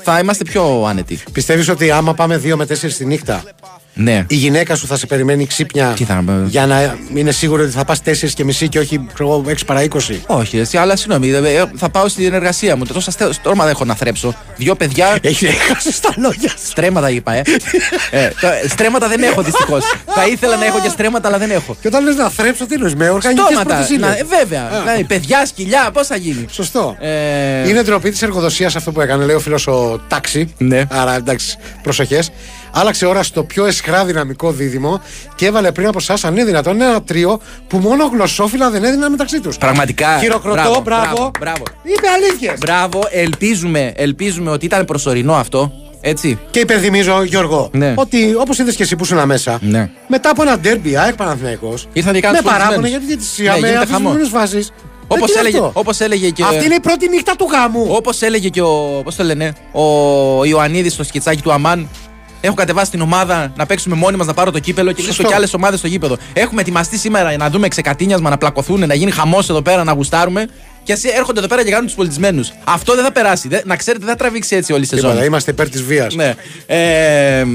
θα 0.03 0.19
είμαστε 0.19 0.43
πιο 0.43 0.85
άνετοι. 0.87 1.19
Πιστεύεις 1.31 1.69
ότι 1.69 1.91
άμα 1.91 2.13
πάμε 2.13 2.41
2 2.43 2.55
με 2.55 2.65
4 2.65 2.93
τη 2.97 3.05
νύχτα, 3.05 3.43
Ναι. 3.99 4.25
η 4.27 4.35
γυναίκα 4.35 4.75
σου 4.75 4.87
θα 4.87 4.97
σε 4.97 5.05
περιμένει 5.05 5.45
ξύπνια 5.45 5.93
Τι 5.95 6.03
θα- 6.03 6.23
για 6.45 6.65
να 6.65 6.97
είναι 7.13 7.31
σίγουρο 7.31 7.63
ότι 7.63 7.71
θα 7.71 7.85
πας 7.85 8.01
4 8.01 8.33
και 8.33 8.43
μισή 8.43 8.69
και 8.69 8.79
όχι 8.79 9.05
ξέρω 9.13 9.29
εγώ, 9.29 9.43
6 9.47 9.65
παρά 9.65 9.81
20. 9.83 10.19
Όχι, 10.27 10.57
εσύ, 10.57 10.77
αλλά 10.77 10.95
συγγνώμη, 10.95 11.29
ε, 11.29 11.63
θα 11.75 11.89
πάω 11.89 12.07
στην 12.07 12.33
εργασία 12.33 12.75
μου. 12.75 12.85
Τόσα 12.85 13.11
στε- 13.11 13.33
στρώμα 13.33 13.63
δεν 13.63 13.73
έχω 13.73 13.85
να 13.85 13.95
θρέψω. 13.95 14.33
Δύο 14.57 14.75
παιδιά. 14.75 15.17
Έχει 15.21 15.45
έχασε 15.45 16.01
τα 16.01 16.13
λόγια 16.17 16.49
σου. 16.49 16.55
Στρέμματα 16.69 17.09
είπα, 17.09 17.33
ε. 17.33 17.41
ε 18.11 18.27
το- 18.41 18.69
στρέμματα 18.69 19.07
δεν 19.07 19.23
έχω 19.23 19.41
δυστυχώς. 19.41 19.83
θα 20.05 20.27
ήθελα 20.27 20.55
να 20.57 20.65
έχω 20.65 20.79
και 20.81 20.89
στρέμματα, 20.89 21.27
αλλά 21.27 21.37
δεν 21.37 21.51
έχω. 21.51 21.75
Και 21.81 21.87
όταν 21.87 22.03
λες 22.03 22.15
να 22.15 22.29
θρέψω, 22.29 22.65
τι 22.65 22.73
εννοεί, 22.73 22.93
με 22.95 23.09
οργανικές 23.09 23.45
Στόματα. 23.45 23.65
πρωτοσύλλε. 23.73 23.99
Να, 24.07 24.17
ε, 24.17 24.23
βέβαια. 24.39 24.69
Δηλαδή, 24.81 25.03
παιδιά, 25.03 25.45
σκυλιά, 25.45 25.89
πώς 25.93 26.07
θα 26.07 26.15
γίνει; 26.15 26.45
Σωστό. 26.51 26.95
Ε, 26.99 27.69
Είναι 27.69 27.81
ντροπή 27.83 28.09
της 28.09 28.21
εργοδοσίας 28.21 28.75
αυτό 28.75 28.91
που 28.91 29.01
έκανε, 29.01 29.25
λέει 29.25 29.35
ο 29.35 29.39
φίλος 29.39 29.67
ο 29.67 29.99
Τάξη. 30.07 30.53
Ναι. 30.57 30.83
Άρα 30.89 31.15
εντάξει, 31.15 31.57
προσοχές. 31.83 32.31
Άλλαξε 32.71 33.05
ώρα 33.05 33.23
στο 33.23 33.43
πιο 33.43 33.65
εσχρά 33.65 34.05
δυναμικό 34.05 34.51
δίδυμο 34.51 35.01
και 35.35 35.45
έβαλε 35.45 35.71
πριν 35.71 35.87
από 35.87 35.97
εσάς, 35.97 36.23
αν 36.23 36.33
είναι 36.33 36.43
δυνατόν, 36.43 36.81
ένα 36.81 37.01
τρίο 37.03 37.39
που 37.67 37.77
μόνο 37.77 38.09
γλωσσόφυλλα 38.13 38.69
δεν 38.69 38.83
έδιναν 38.83 39.11
μεταξύ 39.11 39.39
τους. 39.39 39.57
Πραγματικά. 39.57 40.17
Χειροκροτώ, 40.19 40.55
μπράβο. 40.61 40.81
μπράβο, 40.81 41.31
μπράβο. 41.39 41.63
Είπε 41.83 42.07
αλήθειε. 42.15 42.53
Μπράβο, 42.59 42.99
ελπίζουμε, 43.11 43.93
ελπίζουμε 43.95 44.51
ότι 44.51 44.65
ήταν 44.65 44.85
προσωρινό 44.85 45.33
αυτό. 45.33 45.71
Έτσι. 46.01 46.39
Και 46.51 46.59
υπενθυμίζω, 46.59 47.23
Γιώργο, 47.23 47.69
Ναι. 47.73 47.93
ότι 47.97 48.35
όπως 48.37 48.59
είδες 48.59 48.75
και 48.75 48.83
εσύ 48.83 48.95
που 48.95 49.03
ήσουν 49.03 49.25
μέσα, 49.25 49.59
Ναι. 49.61 49.89
μετά 50.07 50.29
από 50.29 50.41
ένα 50.41 50.57
ντέρμπι 50.59 50.97
ΑΕΚ 50.97 51.15
Παναθηναϊκός, 51.15 51.87
Ήρθαν 51.93 52.13
και 52.13 52.19
με 52.19 52.25
κάνουν 52.27 52.41
παράπονα 52.43 52.65
φορτισμένους. 52.65 52.89
για 52.89 52.99
τη 52.99 53.05
διαιτησία, 53.05 53.53
Ναι, 53.53 53.59
με 53.59 53.67
γίνεται 53.67 53.85
χαμό. 53.91 54.09
αφισβητημένε 54.09 54.45
φάσει. 54.45 54.67
Όπως 55.07 55.35
έλεγε, 55.35 55.59
όπως 55.73 55.99
έλεγε 55.99 56.29
και. 56.29 56.43
Αυτή 56.43 56.65
είναι 56.65 56.75
η 56.75 56.79
πρώτη 56.79 57.09
νύχτα 57.09 57.35
του 57.35 57.47
γάμου. 57.51 57.85
Όπως 57.89 58.21
έλεγε 58.21 58.49
και 58.49 58.61
ο. 58.61 59.01
Πώς 59.03 59.15
το 59.15 59.23
λένε, 59.23 59.53
ο 59.71 60.45
Ιωαννίδης 60.45 60.93
στο 60.93 61.03
σκετσάκι 61.03 61.41
του 61.41 61.51
Αμάν. 61.51 61.89
Έχω 62.41 62.55
κατεβάσει 62.55 62.91
την 62.91 63.01
ομάδα 63.01 63.51
να 63.55 63.65
παίξουμε 63.65 63.95
μόνοι 63.95 64.17
μας 64.17 64.27
να 64.27 64.33
πάρω 64.33 64.51
το 64.51 64.59
κύπελο 64.59 64.87
και 64.89 64.93
βρίσκω 64.95 65.13
Σωστό. 65.13 65.29
και 65.29 65.35
άλλες 65.35 65.53
ομάδες 65.53 65.79
στο 65.79 65.87
γήπεδο. 65.87 66.17
Έχουμε 66.33 66.61
ετοιμαστεί 66.61 66.97
σήμερα 66.97 67.37
να 67.37 67.49
δούμε 67.49 67.67
ξεκατίνιασμα, 67.67 68.29
να 68.29 68.37
πλακωθούν, 68.37 68.87
να 68.87 68.93
γίνει 68.93 69.11
χαμός 69.11 69.49
εδώ 69.49 69.61
πέρα, 69.61 69.83
να 69.83 69.91
γουστάρουμε. 69.91 70.47
Και 70.83 70.93
εσύ 70.93 71.09
έρχονται 71.15 71.39
εδώ 71.39 71.47
πέρα 71.47 71.63
και 71.63 71.69
κάνουν 71.69 71.85
τους 71.85 71.95
πολιτισμένους. 71.95 72.51
Αυτό 72.63 72.95
δεν 72.95 73.03
θα 73.03 73.11
περάσει. 73.11 73.47
Δεν- 73.47 73.61
να 73.65 73.75
ξέρετε, 73.75 74.05
δεν 74.05 74.13
θα 74.13 74.19
τραβήξει 74.19 74.55
έτσι 74.55 74.73
όλη 74.73 74.83
η 74.83 74.85
σεζόν. 74.85 75.09
Τίποτα, 75.09 75.25
είμαστε 75.25 75.51
υπέρ 75.51 75.69
της 75.69 75.83
βίας. 75.83 76.15
Ναι. 76.15 76.33
Ε, 76.65 77.45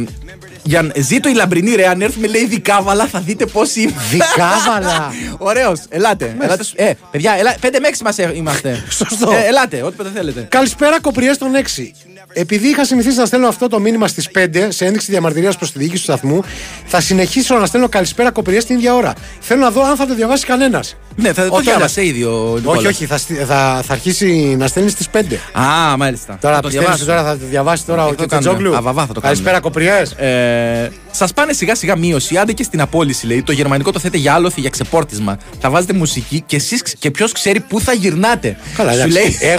για, 0.63 0.93
ζήτω 0.97 1.29
η 1.29 1.35
λαμπρινή 1.35 1.75
ρε, 1.75 1.87
αν 1.89 2.01
έρθουμε 2.03 2.27
λέει 2.27 2.47
δικάβαλα 2.47 3.07
θα 3.07 3.21
δείτε 3.21 3.47
πώς 3.47 3.77
είμαι. 3.77 3.93
Δικάβαλα. 4.11 5.13
Ωραίος, 5.39 5.81
ελάτε. 5.89 6.37
ελάτε 6.41 6.65
σου- 6.65 6.75
ε, 6.77 6.93
παιδιά, 7.11 7.35
ελά, 7.39 7.55
5 7.61 7.79
με 7.81 7.89
6 7.89 8.03
μας 8.03 8.19
ε- 8.19 8.33
είμαστε. 8.35 8.85
Σωστό. 8.99 9.31
Ε, 9.33 9.47
ελάτε, 9.47 9.83
ό,τι 9.83 9.97
πότε 9.97 10.11
θέλετε. 10.15 10.47
Καλησπέρα, 10.51 11.01
κοπριές 11.01 11.39
των 11.39 11.55
6. 11.55 11.93
Επειδή 12.35 12.69
είχα 12.69 12.85
συνηθίσει 12.85 13.19
να 13.19 13.25
στέλνω 13.25 13.47
αυτό 13.49 13.69
το 13.69 13.81
μήνυμα 13.81 14.09
στις 14.09 14.29
5 14.35 14.67
σε 14.69 14.85
ένδειξη 14.85 15.11
διαμαρτυρίας 15.11 15.57
προς 15.57 15.73
τη 15.73 15.79
διοίκηση 15.79 15.97
του 16.07 16.13
σταθμού, 16.13 16.43
θα 16.87 17.01
συνεχίσω 17.01 17.57
να 17.57 17.67
στέλνω 17.67 17.89
καλησπέρα 17.89 18.31
κοπριές 18.31 18.65
την 18.65 18.77
ίδια 18.77 18.95
ώρα. 18.95 19.13
Θέλω 19.41 19.61
να 19.61 19.71
δω 19.71 19.83
αν 19.85 19.97
θα 19.97 20.07
το 20.07 20.15
διαβάσει 20.15 20.47
κανένας. 20.47 20.97
Ναι, 21.17 21.33
θα 21.33 21.47
το 21.49 21.55
Όχι, 21.55 21.63
διάβασε 21.63 22.05
ήδη 22.07 22.25
ο 22.25 22.43
Όχι, 22.53 22.55
Νικόλας. 22.61 22.85
όχι, 22.85 23.07
θα, 23.07 23.19
στει- 23.19 23.37
θα, 23.39 23.83
θα 23.87 23.93
αρχίσει 23.93 24.55
να 24.59 24.67
στέλνει 24.67 24.91
στις 24.91 25.09
5. 25.13 25.39
Α, 25.53 25.97
μάλιστα. 25.97 26.39
Τώρα 26.41 26.55
Θα 26.55 26.61
το 26.61 26.69
πιστεύεις 26.69 26.89
διαβάσω. 26.97 27.05
τώρα 27.05 27.25
θα 27.25 27.39
το 27.39 27.47
διαβάσει 27.51 27.85
τώρα 27.87 28.03
Ε, 28.03 28.05
ο 28.05 28.09
θα 28.09 28.15
το 28.15 28.27
κάνουμε. 28.27 28.49
Κετσετζόγλου. 28.51 28.77
Αβαβά 28.77 29.07
θα 29.07 29.13
το 29.13 29.21
κάνουμε. 29.21 29.43
Καλησπέρα, 29.43 29.61
κοπριές. 29.61 30.11
Ε, 30.13 30.91
Σας 31.11 31.33
πάνε 31.33 31.53
σιγά 31.53 31.75
σιγά 31.75 31.97
μείωση, 31.97 32.37
άντε 32.37 32.53
και 32.53 32.63
στην 32.63 32.81
απόλυση 32.81 33.27
λέει. 33.27 33.43
Το 33.43 33.53
γερμανικό 33.53 33.93
το 33.93 33.99
θέτε 33.99 34.17
για 34.19 34.35
άλοθη, 34.35 34.61
για 34.61 34.71
ξεπόρτισμα. 34.71 35.37
Θα 35.61 35.71
βάζετε 35.71 35.93
μουσική 35.93 36.43
και 36.47 36.57
εσείς 36.57 36.83
και 36.99 37.11
ποιος 37.11 37.33
ξέρει 37.33 37.61
πού 37.61 37.81
θα 37.81 37.93
γυρνάτε. 37.93 38.57
Καλά, 38.77 38.93
Σου 38.93 38.99
εντάξει. 38.99 39.19
λέει. 39.19 39.37
Ε, 39.41 39.55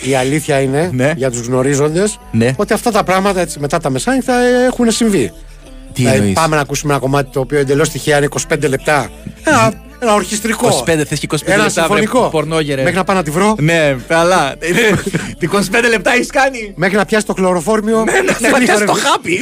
η, 0.06 0.10
η 0.10 0.14
αλήθεια 0.14 0.60
είναι 0.60 0.90
Ναι. 0.92 1.12
για 1.16 1.30
τους 1.30 1.46
γνωρίζοντες 1.46 2.07
Ναι. 2.30 2.52
ότι 2.56 2.72
αυτά 2.72 2.90
τα 2.90 3.04
πράγματα 3.04 3.40
έτσι, 3.40 3.60
μετά 3.60 3.78
τα 3.78 3.90
μεσάνυχτα 3.90 4.34
ε, 4.34 4.64
έχουν 4.66 4.90
συμβεί. 4.90 5.32
Τι 5.92 6.02
Δηλαδή, 6.02 6.16
εννοείς; 6.16 6.34
πάμε 6.34 6.56
να 6.56 6.62
ακούσουμε 6.62 6.92
ένα 6.92 7.00
κομμάτι 7.02 7.30
το 7.32 7.40
οποίο 7.40 7.58
εντελώς 7.58 7.88
τυχαία 7.88 8.16
είναι 8.16 8.28
25 8.52 8.68
λεπτά. 8.68 9.10
Ένα, 9.44 9.72
ένα 9.98 10.14
ορχιστρικό. 10.14 10.84
25, 10.86 11.02
θες 11.06 11.18
και 11.18 11.26
25 11.30 11.36
ένα 11.44 11.56
λεπτά, 11.56 11.68
συμφωνικό. 11.70 12.20
βρε, 12.20 12.28
πορνόγερε. 12.28 12.82
Μέχρι 12.82 12.96
να 12.96 13.04
πάω 13.04 13.16
να 13.16 13.22
τη 13.22 13.30
βρω. 13.30 13.54
Ναι, 13.58 13.96
καλά. 14.08 14.54
Τι 15.38 15.48
25 15.52 15.58
λεπτά 15.88 16.12
έχεις 16.12 16.30
κάνει. 16.30 16.72
Μέχρι 16.76 16.96
να 16.96 17.04
πιάσει 17.04 17.26
το 17.26 17.32
χλωροφόρμιο. 17.32 18.04
Ναι, 18.04 18.12
ναι, 18.12 18.20
Δεν 18.20 18.36
να 18.40 18.48
έχω, 18.48 18.58
πιάσει 18.58 18.78
ρε 18.78 18.84
το 18.84 18.94
φίλε. 18.94 19.08
χάπι. 19.08 19.38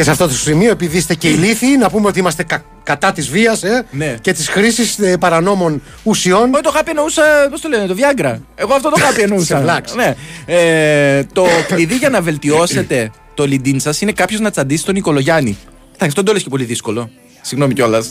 Και 0.00 0.06
σε 0.06 0.12
αυτό 0.12 0.26
το 0.26 0.34
σημείο, 0.34 0.70
επειδή 0.70 0.96
είστε 0.96 1.14
και 1.14 1.28
ηλίθιοι, 1.28 1.76
να 1.78 1.90
πούμε 1.90 2.06
ότι 2.08 2.18
είμαστε 2.18 2.42
κα- 2.42 2.64
κατά 2.82 3.12
της 3.12 3.28
βίας 3.28 3.62
ε, 3.62 3.86
Ναι. 3.90 4.16
και 4.20 4.32
της 4.32 4.48
χρήσης 4.48 4.98
παρανόμων 5.20 5.82
ουσιών. 6.02 6.52
Όχι, 6.54 6.62
το 6.62 6.70
χάπι 6.70 6.90
εννοούσα, 6.90 7.22
πώς 7.50 7.60
το 7.60 7.68
λένε, 7.68 7.86
το 7.86 7.94
Viagra. 7.98 8.38
Εγώ 8.54 8.74
αυτό 8.74 8.90
το 8.90 9.00
χάπι 9.04 9.20
εννοούσα. 9.22 9.56
Σε 9.56 9.62
βλάξ. 9.62 9.94
ναι. 9.94 10.14
ε, 10.46 11.24
το 11.32 11.46
κλειδί 11.66 11.94
για 11.96 12.08
να 12.08 12.20
βελτιώσετε 12.20 13.10
το 13.34 13.46
λιντίν 13.46 13.80
σας 13.80 14.00
είναι 14.00 14.12
κάποιος 14.12 14.40
να 14.40 14.50
τσαντήσει 14.50 14.84
τον 14.84 14.94
Νικολογιάννη. 14.94 15.58
Εντάξει, 15.94 16.14
τον 16.14 16.24
το 16.24 16.32
λες 16.32 16.42
και 16.42 16.48
πολύ 16.48 16.64
δύσκολο. 16.64 17.10
Συγγνώμη 17.42 17.74
κιόλας. 17.74 18.08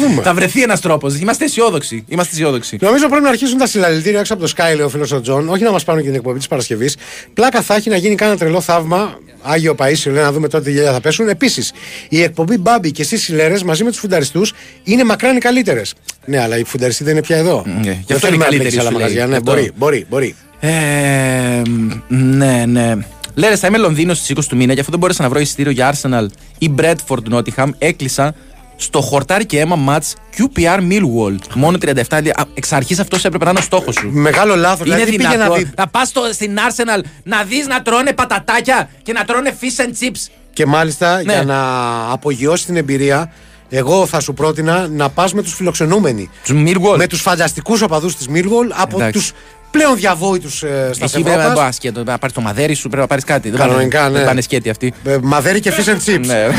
δούμε. 0.00 0.22
Θα 0.22 0.34
βρεθεί 0.34 0.62
ένας 0.62 0.80
τρόπος. 0.80 1.18
Είμαστε 1.18 1.44
αισιόδοξοι. 1.44 2.04
Είμαστε 2.08 2.32
αισιόδοξοι. 2.34 2.78
Νομίζω 2.80 3.08
πρέπει 3.08 3.22
να 3.22 3.28
αρχίσουν 3.28 3.58
τα 3.58 3.66
συλλαλητήρια 3.66 4.18
έξω 4.20 4.34
από 4.34 4.42
το 4.46 4.52
ΣΚΑΪ, 4.56 4.74
λέει 4.76 4.84
ο 4.86 4.88
φίλος 4.88 5.12
ο 5.12 5.20
Τζον. 5.20 5.48
Όχι 5.48 5.62
να 5.62 5.70
μας 5.70 5.84
πάρουν 5.84 6.00
και 6.00 6.06
την 6.06 6.16
εκπομπή 6.16 6.38
της 6.38 6.48
Παρασκευής. 6.48 6.96
Πλάκα 7.34 7.62
θα 7.62 7.74
έχει 7.74 7.88
να 7.90 7.96
γίνει 7.96 8.14
κάνα 8.14 8.36
τρελό 8.36 8.60
θαύμα. 8.60 9.18
Άγιο 9.42 9.74
Παίσιο, 9.74 10.12
λέει 10.12 10.22
να 10.22 10.32
δούμε 10.32 10.48
τότε 10.48 10.64
τι 10.64 10.72
γέλια 10.72 10.92
θα 10.92 11.00
πέσουν. 11.00 11.28
Επίσης, 11.28 11.72
η 12.08 12.22
εκπομπή 12.22 12.58
Μπάμπη 12.58 12.90
και 12.90 13.02
εσείς 13.02 13.32
οι 13.32 13.34
Λέρες 13.36 13.56
μαζί 13.64 13.84
με 13.84 13.90
τους 13.90 13.98
φουνταριστούς 13.98 14.52
είναι 14.84 15.04
μακράν 15.04 15.36
οι 15.36 15.40
καλύτερες. 15.40 15.94
Ναι, 16.24 16.40
αλλά 16.40 16.58
οι 16.58 16.64
φουνταριστοί 16.64 17.04
δεν 17.04 17.12
είναι 17.12 17.22
πια 17.22 17.36
εδώ. 17.36 17.62
Ναι, 17.66 17.72
γι' 17.80 17.82
δεν 17.82 18.16
αυτό 18.16 18.18
θέλουμε 18.18 18.26
είναι 18.26 18.36
να 18.36 18.44
καλύτεροι, 18.44 18.58
μπλέξει 18.58 18.78
άλλα 18.78 18.88
σου 18.88 18.96
λέει. 18.96 19.02
μαγαζιά. 19.02 19.26
Ναι, 19.26 19.36
Αυτό. 19.36 19.50
μπορεί, 19.50 19.72
μπορεί, 19.76 20.06
μπορεί. 20.08 20.34
Ε, 20.60 21.62
ναι, 22.08 22.64
ναι. 22.66 22.94
Λέρες, 23.34 23.56
θα 23.56 23.66
είμαι 23.66 23.78
Λονδίνο 23.78 24.18
στις 24.18 24.30
20 24.36 24.44
του 24.48 24.56
μήνα, 24.56 24.72
γι' 24.72 24.78
αυτό 24.78 24.90
δεν 24.90 25.00
μπόρεσα 25.00 25.22
να 25.22 25.28
βρω 25.28 25.38
εισιτήριο 25.40 25.72
για 25.72 25.94
Arsenal 25.94 26.26
ή 26.58 26.70
Bradford 26.78 27.32
Nottingham. 27.32 27.68
Έκλεισα 27.78 28.34
στο 28.76 29.00
χορτάρι 29.00 29.46
και 29.46 29.60
αίμα 29.60 29.76
match 29.88 30.12
QPR 30.38 30.78
Millwall. 30.78 31.36
Μόνο 31.54 31.78
37. 31.80 31.92
Α, 32.10 32.44
Εξ 32.54 32.72
αρχής 32.72 32.98
αυτός 32.98 33.24
έπρεπε 33.24 33.44
να 33.44 33.50
είναι 33.50 33.58
ο 33.58 33.62
στόχος 33.62 33.94
σου. 33.94 34.10
Μεγάλο 34.12 34.56
λάθος. 34.56 34.86
Είναι 34.86 34.94
Δηλαδή 34.94 35.16
πήγε 35.16 35.28
να 35.28 35.34
δυνατό 35.34 35.54
δει; 35.54 35.70
να 35.76 35.86
πας 35.88 36.12
στην 36.32 36.56
Arsenal 36.56 37.00
να 37.22 37.42
δεις 37.42 37.66
να 37.66 37.82
τρώνε 37.82 38.12
πατατάκια 38.12 38.88
και 39.02 39.12
να 39.12 39.24
τρώνε 39.24 39.56
fish 39.60 39.84
and 39.84 39.88
chips. 40.04 40.30
Και 40.52 40.66
μάλιστα 40.66 41.16
Ναι. 41.16 41.32
για 41.32 41.42
να 41.44 41.58
απογειώσει 42.12 42.66
την 42.66 42.76
εμπειρία, 42.76 43.32
εγώ 43.68 44.06
θα 44.06 44.20
σου 44.20 44.34
πρότεινα 44.34 44.88
να 44.88 45.08
πας 45.08 45.32
με 45.32 45.42
τους 45.42 45.54
φιλοξενούμενοι. 45.54 46.30
Τους 46.44 46.56
Millwall. 46.66 46.96
Με 46.96 47.06
τους 47.06 47.20
φανταστικούς 47.20 47.82
οπαδούς 47.82 48.16
της 48.16 48.26
Millwall 48.34 48.68
από 48.72 48.96
Εντάξει. 48.96 49.12
τους 49.18 49.32
πλέον 49.78 49.96
διαβόητου 49.96 50.46
ε, 50.46 50.92
στα 50.92 51.04
Εκεί 51.04 51.12
πρέπει 51.22 51.36
να 51.36 51.42
Ευρώπας. 51.42 51.58
πας 51.64 51.78
και 51.78 51.92
το- 51.92 52.04
να 52.04 52.18
πάρεις 52.18 52.34
το 52.34 52.40
μαδέρι 52.40 52.74
σου, 52.74 52.82
πρέπει 52.88 53.00
να 53.02 53.06
πάρεις 53.06 53.24
κάτι. 53.24 53.50
Δεν 53.50 53.58
Κανονικά, 53.58 53.98
πάνε- 53.98 54.12
ναι. 54.12 54.18
Δεν 54.18 54.26
πάνε 54.26 54.40
σκέτη 54.40 54.70
αυτοί. 54.70 54.92
Ε, 55.04 55.16
Μαδέρι 55.22 55.60
και 55.60 55.72
fish 55.76 55.88
and 55.88 56.10
chips. 56.14 56.26
Ναι. 56.26 56.46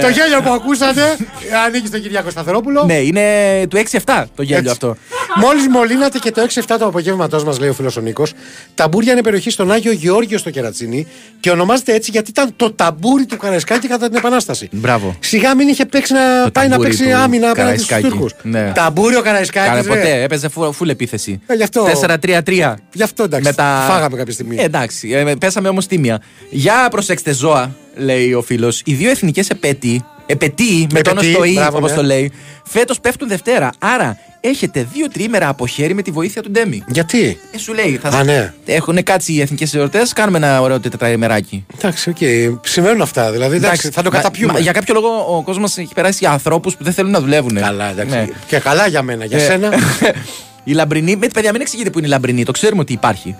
Το 0.00 0.08
γέλιο 0.08 0.40
που 0.44 0.50
ακούσατε 0.52 1.02
ανήκει 1.66 1.86
στον 1.86 2.00
Κυριάκο 2.02 2.30
Σταθερόπουλο. 2.30 2.84
ναι, 2.84 2.94
είναι 2.94 3.22
του 3.68 3.76
6-7 3.76 4.24
το 4.34 4.42
γέλιο 4.42 4.56
Έτσι. 4.58 4.70
αυτό. 4.70 4.96
Μόλις 5.36 5.66
μολύνατε 5.68 6.18
και 6.18 6.30
το 6.30 6.42
6-7 6.54 6.76
του 6.78 6.84
απογεύματός 6.86 7.44
μας, 7.44 7.58
λέει 7.58 7.68
ο 7.68 7.72
φίλος 7.72 7.96
ο 7.96 8.00
Νίκος, 8.00 8.32
ταμπούρια 8.74 9.12
είναι 9.12 9.22
περιοχή 9.22 9.50
στον 9.50 9.70
Άγιο 9.72 9.92
Γεώργιο 9.92 10.38
στο 10.38 10.50
Κερατσίνι 10.50 11.06
και 11.40 11.50
ονομάζεται 11.50 11.94
έτσι 11.94 12.10
γιατί 12.10 12.30
ήταν 12.30 12.52
το 12.56 12.72
ταμπούρι 12.72 13.26
του 13.26 13.36
Καραϊσκάκη 13.36 13.88
κατά 13.88 14.08
την 14.08 14.16
Επανάσταση. 14.16 14.68
Μπράβο. 14.72 15.16
Σιγά 15.20 15.54
μην 15.54 15.68
είχε 15.68 15.84
παίξει 15.84 16.12
να 16.12 16.44
Το 16.44 16.50
πάει 16.50 16.64
να 16.64 16.70
ταμπούρι 16.70 16.88
παίξει 16.96 17.04
του 17.12 17.16
άμυνα 17.16 17.50
απέναντι 17.50 17.74
στους 17.76 17.88
Καραϊσκάκη. 17.88 18.14
Τούρκους. 18.16 18.34
Ναι. 18.42 18.72
Ταμπούρι 18.74 19.16
ο 19.16 19.20
Καραϊσκάκης. 19.22 19.68
Κάνε 19.70 19.82
ποτέ, 19.82 20.22
έπαιζε 20.22 20.48
φου- 20.48 20.72
φουλ 20.74 20.88
επίθεση. 20.88 21.40
Ε, 21.78 21.82
γι' 21.84 21.90
αυτό. 21.90 22.06
4-3-3. 22.06 22.74
Γι' 22.92 23.02
αυτό 23.02 23.22
εντάξει. 23.22 23.48
Με 23.48 23.52
τα- 23.54 23.84
Φάγαμε 23.88 24.16
κάποια 24.16 24.32
στιγμή. 24.32 24.56
Ε, 24.58 24.62
εντάξει, 24.64 25.10
ε, 25.10 25.34
πέσαμε 25.34 25.68
όμως 25.68 25.86
τίμια. 25.86 26.22
Για 26.50 26.88
προσέξτε 26.90 27.32
ζώα, 27.32 27.74
λέει 27.96 28.32
ο 28.32 28.42
φίλος. 28.42 28.82
Οι 28.84 28.94
δύο 28.94 29.10
εθνικές 29.10 29.48
επέτειοι, 29.48 30.04
επαιτίοι 30.26 30.86
με 30.92 31.00
τόνο 31.00 31.20
Επαιτίοι, 31.20 31.34
στο 31.34 31.44
ή, 31.44 31.52
μπράβο, 31.52 31.76
όπως 31.76 31.90
ναι. 31.90 31.96
το 31.96 32.02
λέει, 32.02 32.32
φέτος 32.64 33.00
πέφτουν 33.00 33.28
Δευτέρα. 33.28 33.70
Άρα 33.78 34.18
έχετε 34.40 34.86
δύο 34.92 35.08
τριήμερα 35.08 35.48
από 35.48 35.66
χέρι 35.66 35.94
με 35.94 36.02
τη 36.02 36.10
βοήθεια 36.10 36.42
του 36.42 36.50
Ντέμι. 36.50 36.82
Γιατί; 36.86 37.38
Ε, 37.54 37.58
σου 37.58 37.72
λέει, 37.74 37.98
θα 38.02 38.08
Α, 38.08 38.24
ναι. 38.24 38.52
έχουν 38.66 39.02
κάτσει 39.02 39.32
οι 39.32 39.40
εθνικές 39.40 39.74
εορτές, 39.74 40.12
κάνουμε 40.12 40.36
ένα 40.38 40.60
ωραίο 40.60 40.80
τετραημεράκι. 40.80 41.66
Εντάξει, 41.78 42.08
οκ. 42.10 42.16
Συμβαίνουν 42.66 43.02
αυτά. 43.02 43.30
Δηλαδή, 43.32 43.56
εντάξει, 43.56 43.90
θα 43.90 44.02
το 44.02 44.10
Μα- 44.10 44.16
καταπιούμε. 44.16 44.52
μα 44.52 44.58
για 44.58 44.72
κάποιο 44.72 44.94
λόγο 44.94 45.08
ο 45.36 45.42
κόσμος 45.42 45.76
έχει 45.76 45.94
περάσει 45.94 46.18
για 46.20 46.30
ανθρώπους 46.30 46.76
που 46.76 46.84
δεν 46.84 46.92
θέλουν 46.92 47.10
να 47.10 47.20
δουλεύουν. 47.20 47.54
Καλά, 47.54 47.90
εντάξει. 47.90 48.14
Ναι. 48.16 48.26
Και 48.46 48.58
καλά 48.58 48.86
για 48.86 49.02
μένα. 49.02 49.24
Για 49.24 49.38
Ε, 49.38 49.40
σένα. 49.44 49.68
η 50.64 50.72
λαμπρινή, 50.72 51.16
με 51.16 51.26
παιδιά, 51.34 51.52
μην 51.52 51.60
εξηγείτε 51.60 51.90
που 51.90 51.98
είναι 51.98 52.06
η 52.06 52.10
λαμπρινή, 52.10 52.44
το 52.44 52.52
ξέρουμε 52.52 52.80
ότι 52.80 52.92
υπάρχει. 52.92 53.34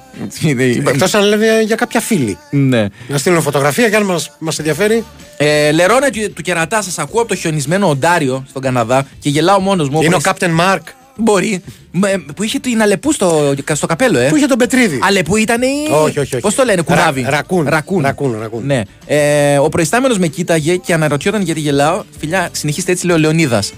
Εκτός 0.86 1.14
αν 1.14 1.22
λένε 1.24 1.62
για 1.62 1.76
κάποια 1.76 2.00
φίλη. 2.00 2.38
ναι. 2.50 2.86
Να 3.08 3.18
στείλουν 3.18 3.42
φωτογραφία 3.42 3.88
και 3.88 3.96
αν 3.96 4.02
μας 4.02 4.30
μας 4.38 4.58
ενδιαφέρει. 4.58 5.04
Ε, 5.36 5.70
λερώνε 5.72 6.10
του, 6.10 6.32
του 6.32 6.42
κερατά, 6.42 6.82
σας 6.82 6.98
ακούω 6.98 7.20
από 7.20 7.28
το 7.30 7.34
χιονισμένο 7.36 7.88
Οντάριο 7.88 8.44
στον 8.48 8.62
Καναδά 8.62 9.06
και 9.18 9.28
γελάω 9.28 9.60
μόνος 9.60 9.88
μου. 9.88 10.02
Είναι 10.02 10.14
ο 10.14 10.18
όπως- 10.26 10.32
Captain 10.38 10.60
Mark 10.60 10.80
Μπορεί. 11.16 11.62
Μ, 11.90 12.04
ε, 12.04 12.16
Που 12.36 12.42
είχε 12.42 12.58
την 12.58 12.82
Αλεπού 12.82 13.12
στο, 13.12 13.54
στο 13.72 13.86
καπέλο, 13.86 14.18
ε. 14.18 14.28
που 14.28 14.36
είχε 14.36 14.46
τον 14.46 14.58
Πετρίδη. 14.58 14.98
Αλεπού 15.02 15.36
ήταν 15.36 15.62
η. 15.62 15.66
Όχι, 15.90 16.18
όχι, 16.18 16.18
όχι. 16.18 16.38
Πώς 16.40 16.54
το 16.54 16.64
λένε, 16.64 16.82
κουράβι. 16.82 17.22
Ρα- 17.22 17.30
ρακούν. 17.30 17.66
Ρακούν. 17.68 18.02
Ρακούν, 18.02 18.36
ρακούν. 18.40 18.66
Ναι. 18.66 18.82
Ε, 19.06 19.58
ο 19.58 19.68
προϊστάμενος 19.68 20.18
με 20.18 20.26
κοίταγε 20.26 20.76
και 20.76 20.92
αναρωτιόταν 20.92 21.42
γιατί 21.42 21.60
γελάω. 21.60 22.02
Φιλιά, 22.18 22.48
συνεχίστε 22.52 22.92
έτσι, 22.92 23.06
λέει 23.06 23.16
ο 23.16 23.18
Λεωνίδας. 23.18 23.72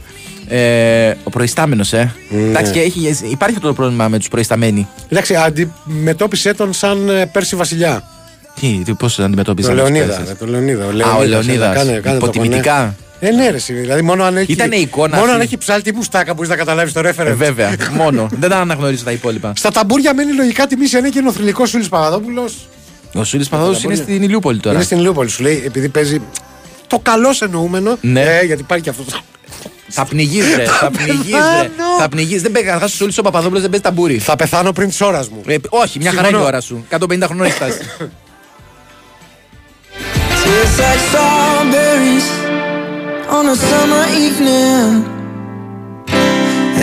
Ε, 0.57 1.15
ο 1.25 1.31
προϊστάμενος, 1.31 1.93
ε. 1.93 2.13
Ναι. 2.29 2.49
Εντάξει, 2.49 2.73
και 2.73 2.81
έχει, 2.81 3.17
υπάρχει 3.31 3.57
αυτό 3.57 3.69
το 3.69 3.75
πρόβλημα 3.75 4.09
με 4.09 4.19
τους 4.19 4.29
προϊσταμένοι. 4.29 4.89
Εντάξει, 5.09 5.35
αντιμετώπισε 5.35 6.55
τον 6.55 6.73
σαν 6.73 7.09
ε, 7.09 7.27
Πέρση 7.27 7.57
Βασιλιά. 7.57 8.03
Τι, 8.61 8.83
τι 8.85 8.93
πώς 8.95 9.15
Τον 9.15 9.25
αντιμετώπιζαν. 9.25 9.73
τους 9.73 9.81
Λεωνίδα. 9.83 10.07
Πέρσες. 10.07 10.29
ρε, 10.29 10.35
Τον 10.35 10.49
Λεωνίδα. 10.49 10.85
Α, 10.85 11.15
ο 11.17 11.25
Λεωνίδας. 11.25 11.75
Κάνε, 11.77 11.93
κάνε 11.93 12.19
το 12.19 12.27
Υποτιμητικά. 12.27 12.75
φωνέ. 12.77 12.95
Ε, 13.21 13.31
ναι, 13.31 13.51
ρε, 13.51 13.57
εσύ, 13.57 13.73
δηλαδή 13.73 14.03
μόνο 14.03 14.25
αν 14.25 14.37
έχει. 14.37 14.53
Ήτανε 14.53 14.77
εικόνα 14.77 15.17
Μόνο 15.17 15.29
αν 15.29 15.35
αυτή. 15.35 15.45
έχει 15.47 15.59
ψάλτη 15.59 15.95
μουστάκα 15.95 16.35
που 16.35 16.45
να 16.47 16.57
καταλάβεις 16.57 16.93
το 16.93 17.01
Ε, 17.01 17.13
reference. 17.17 17.35
βέβαια, 17.37 17.75
μόνο. 17.97 18.29
Δεν 18.39 18.51
τα 18.51 18.57
αναγνωρίζω 18.57 19.05
τα 19.05 19.11
υπόλοιπα. 19.13 19.53
Στα 19.57 19.71
ταμπούρια 19.71 20.15
μένει 20.15 20.33
λογικά 20.33 20.67
τιμή 20.67 20.87
σε 20.87 20.99
ένα 20.99 21.09
και 21.11 21.23
ο 21.27 21.33
θρηλυκός 21.33 21.69
Σούλης 21.71 21.89
Παπαδόπουλος. 21.89 22.69
Ο 23.15 23.25
Σούλης 23.25 23.49
Παδόδο 23.49 23.71
είναι 23.71 23.81
πολύ. 23.83 23.97
στην 23.97 24.23
Ηλιούπολη 24.23 24.59
τώρα. 24.59 24.75
Είναι 24.75 24.85
στην 24.85 24.99
Ηλιούπολη, 24.99 25.29
σου 25.29 25.43
λέει, 25.43 25.63
επειδή 25.67 25.89
παίζει 25.89 26.21
το 26.87 26.99
καλό 26.99 27.29
εννοούμενο. 27.41 27.97
Ναι. 28.01 28.21
Ε, 28.21 28.45
γιατί 28.45 28.61
υπάρχει 28.63 28.85
και 28.85 28.91
αυτό. 28.91 29.05
Θα 29.95 30.05
πνιγεί, 30.05 30.41
ρε. 30.57 30.65
Θα 30.65 30.91
πνιγεί, 30.91 31.31
ρε. 31.33 31.39
πεθάνω. 31.39 31.99
Θα 32.01 32.09
πνιγεί. 32.09 32.39
Δεν 32.39 32.53
παίζει 32.53 32.67
καταρχά 32.69 32.87
ο 32.87 32.89
Σούλη 32.89 33.13
ο 33.19 33.23
Παπαδόπουλος, 33.23 33.61
δεν 33.61 33.71
παίζει 33.71 33.85
ταμπούρι. 33.85 34.19
Θα 34.19 34.37
πεθάνω 34.37 34.73
πριν 34.73 34.89
τη 34.91 34.97
ώρα 35.05 35.19
μου. 35.31 35.43
Ε, 35.47 35.57
όχι, 35.69 35.99
μια 35.99 36.11
χαρά 36.13 36.29
είναι 36.29 36.37
η 36.37 36.41
Συμφωνώ. 36.41 36.45
ώρα 36.47 36.61
σου. 36.61 36.85
150 36.89 37.27
χρονών 37.27 37.45
έχεις 37.47 37.55
φτάσει. 37.57 37.79
Tastes 40.45 40.79
like 40.87 41.01
strawberries 41.11 42.27
on 43.37 43.45
a 43.55 43.57
summer 43.71 44.05
evening, 44.27 44.89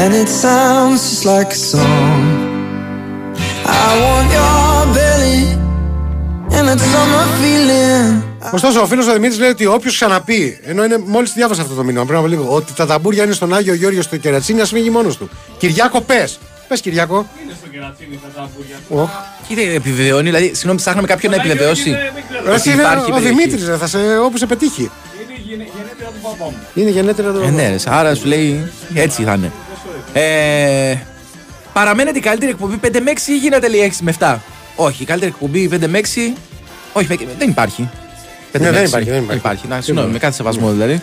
and 0.01 0.11
it 0.21 0.29
sounds 0.43 1.01
just 1.09 1.25
like 1.33 1.51
a 1.59 1.61
song. 1.71 2.21
I 3.65 3.87
want 4.05 4.27
your 4.37 4.77
belly 4.97 5.41
and 6.55 6.65
that 6.69 6.79
summer 6.93 7.25
feeling. 7.41 8.07
Ωστόσο, 8.51 8.81
ο 8.81 8.85
φίλος 8.85 9.07
ο 9.07 9.13
Δημήτρης 9.13 9.39
λέει 9.39 9.49
ότι 9.49 9.65
όποιος 9.65 9.93
ξαναπεί, 9.95 10.59
ενώ 10.63 10.83
είναι 10.83 10.97
μόλις 11.05 11.33
διάβασα 11.33 11.61
αυτό 11.61 11.73
το 11.73 11.83
μήνυμα 11.83 12.05
πριν 12.05 12.17
από 12.17 12.27
λίγο, 12.27 12.47
ότι 12.49 12.73
τα 12.73 12.85
ταμπούρια 12.85 13.23
είναι 13.23 13.33
στον 13.33 13.53
Άγιο 13.53 13.73
Γιώργιο 13.73 14.01
στο 14.01 14.17
Κερατσίνη, 14.17 14.61
ας 14.61 14.69
φύγει 14.69 14.89
μόνος 14.89 15.17
του. 15.17 15.29
Κυριάκο, 15.57 16.01
πες. 16.01 16.39
Πες 16.67 16.81
Κυριάκο. 16.81 17.27
Είναι 17.43 17.53
στο 17.59 17.67
κερατσίνι 17.67 18.19
τα 18.23 18.39
ταμπούρια. 18.41 18.75
Οχ. 19.03 19.09
Κοίτα, 19.47 19.61
επιβεβαιώνει, 19.61 20.23
δηλαδή, 20.23 20.47
συγγνώμη, 20.53 20.77
ψάχναμε 20.77 21.07
κάποιον 21.07 21.31
να 21.31 21.37
επιβεβαιώσει. 21.37 21.89
Εσύ 21.89 22.69
ότι 22.69 22.69
είναι 22.69 22.81
υπάρχει 22.81 23.11
ο 23.11 23.13
περιοχή. 23.13 23.35
Δημήτρης, 23.35 23.77
θα 23.79 23.87
σε, 23.87 23.97
όπου 24.17 24.37
σε 24.37 24.45
πετύχει. 24.45 24.81
Είναι 24.81 25.39
γενε- 25.49 25.67
γενέτειρα 25.77 26.09
του 26.09 26.19
παπά 26.21 26.45
μου. 26.45 26.57
Είναι 26.73 26.89
γενέτειρα 26.89 27.31
το. 27.31 27.39
Ε, 27.41 27.49
ναι, 27.49 27.69
ρε, 27.69 27.75
άρα 27.85 28.15
σου 28.15 28.25
λέει 28.27 28.71
έτσι 28.93 29.23
θα 29.23 29.33
είναι. 29.33 29.51
Ε, 30.13 30.95
παραμένεται 31.73 32.17
η 32.17 32.21
καλύτερη 32.21 32.51
εκπομπή 32.51 32.79
5 32.87 32.99
με 33.01 33.11
6 33.11 33.27
ή 33.31 33.37
γίνεται 33.37 33.67
λέει 33.69 33.93
6 33.93 33.97
με 34.01 34.13
7. 34.19 34.35
Όχι, 34.75 35.03
η 35.03 35.05
καλύτερη 35.05 35.31
εκπομπή 35.31 35.69
5 35.73 35.87
με 35.87 35.97
6. 35.99 36.33
Όχι, 36.93 37.07
με- 37.09 37.17
δεν 37.37 37.49
υπάρχει. 37.49 37.89
5 38.51 38.59
Ναι, 38.61 38.65
με 38.65 38.71
δεν 38.71 38.83
6. 38.85 38.87
υπάρχει, 38.87 39.09
δεν 39.09 39.23
υπάρχει. 39.31 39.67
Να, 39.67 39.81
συγγνώμη, 39.81 40.11
με 40.11 40.17
κάθε 40.19 40.33
σεβασμό 40.33 40.71
δηλαδή. 40.71 41.01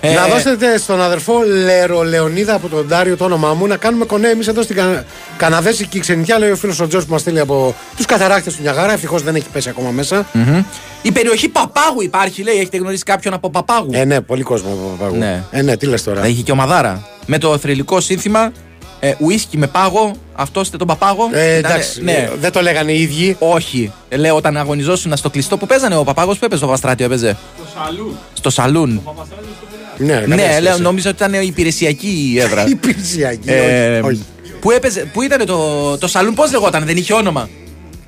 Ε, 0.00 0.14
Να 0.14 0.26
δώσετε 0.26 0.78
στον 0.78 1.00
αδερφό 1.02 1.42
Λέρο 1.64 2.02
Λεωνίδα 2.02 2.54
από 2.54 2.68
τον 2.68 2.88
Τάριο 2.88 3.16
το 3.16 3.24
όνομά 3.24 3.54
μου 3.54 3.66
να 3.66 3.76
κάνουμε 3.76 4.04
κονέ 4.04 4.28
εμείς 4.28 4.46
εδώ 4.48 4.62
στην 4.62 4.76
Κα... 4.76 5.04
Καναδέσικη 5.36 5.98
ξενιτιά, 5.98 6.38
λέει 6.38 6.50
ο 6.50 6.56
φίλος 6.56 6.80
ο 6.80 6.86
Τζο 6.86 6.98
που 6.98 7.06
μας 7.08 7.20
στείλει 7.20 7.40
από 7.40 7.74
τους 7.96 8.06
καταράκτε 8.06 8.50
του 8.50 8.56
Νιαγάρα. 8.60 8.92
Ευτυχώς 8.92 9.22
δεν 9.22 9.34
έχει 9.34 9.46
πέσει 9.52 9.68
ακόμα 9.68 9.90
μέσα. 9.90 10.26
μμμ. 10.32 10.62
Η 11.02 11.12
περιοχή 11.12 11.48
Παπάγου 11.48 12.02
υπάρχει, 12.02 12.42
λέει. 12.42 12.54
Έχετε 12.54 12.76
γνωρίσει 12.76 13.02
κάποιον 13.02 13.34
από 13.34 13.50
Παπάγου; 13.50 13.90
Ε, 13.92 14.04
ναι, 14.04 14.20
πολύ 14.20 14.42
κόσμο 14.42 14.68
από 14.68 14.96
Παπάγου. 14.98 15.16
Ναι. 15.16 15.42
Ε, 15.50 15.62
ναι, 15.62 15.76
τι 15.76 15.86
λες 15.86 16.02
τώρα. 16.02 16.20
Θα 16.20 16.26
είχε 16.26 16.42
και 16.42 16.52
ομαδάρα. 16.52 17.06
Με 17.26 17.38
το 17.38 17.58
θρηλυκό 17.58 18.00
σύνθημα 18.00 18.52
ε, 19.00 19.12
ουίσκι 19.18 19.58
με 19.58 19.66
πάγο, 19.66 20.12
αυτός 20.34 20.62
είστε 20.64 20.76
τον 20.76 20.86
παπάγο. 20.86 21.28
Ε, 21.32 21.58
Ήτανε- 21.58 21.74
εντάξει, 21.74 22.02
ναι. 22.02 22.12
ε, 22.12 22.30
δεν 22.40 22.52
το 22.52 22.60
λέγανε 22.62 22.92
οι 22.92 23.00
ίδιοι. 23.00 23.36
Όχι. 23.38 23.92
Ε, 24.08 24.16
λέω 24.16 24.36
όταν 24.36 24.56
αγωνιζόσουν 24.56 25.16
στο 25.16 25.30
κλειστό 25.30 25.56
που 25.56 25.66
παίζανε 25.66 25.96
ο 25.96 26.04
παπάγος 26.04 26.38
που 26.38 26.44
έπαιζε 26.44 26.58
στο 26.60 26.70
Βαστράτιο, 26.70 27.06
έπαιζε. 27.06 27.36
Το 27.58 27.64
σαλούν. 27.74 28.18
Στο 28.32 28.50
σαλούν. 28.50 29.02
Παπαστράτης 29.04 29.46
στο 29.56 29.66
Πειραιά. 29.98 30.26
Ναι, 30.26 30.34
Ναι, 30.34 30.60
λέω, 30.60 30.78
νόμιζα 30.78 31.10
ότι 31.10 31.24
ήταν 31.24 31.42
η 31.42 31.46
υπηρεσιακή 31.46 32.30
η 32.34 32.40
έδρα. 32.40 32.66
Υπηρεσιακή. 32.76 33.50
Ε, 33.50 33.98
όχι, 33.98 34.06
όχι. 34.06 34.24
που, 34.60 34.70
έπαιζε, 34.70 35.00
που 35.12 35.22
ήταν 35.22 35.46
το, 35.46 35.98
το 35.98 36.06
σαλούν, 36.08 36.34
πώς 36.34 36.50
λεγόταν, 36.50 36.84
δεν 36.84 36.96
είχε 36.96 37.12
όνομα; 37.12 37.48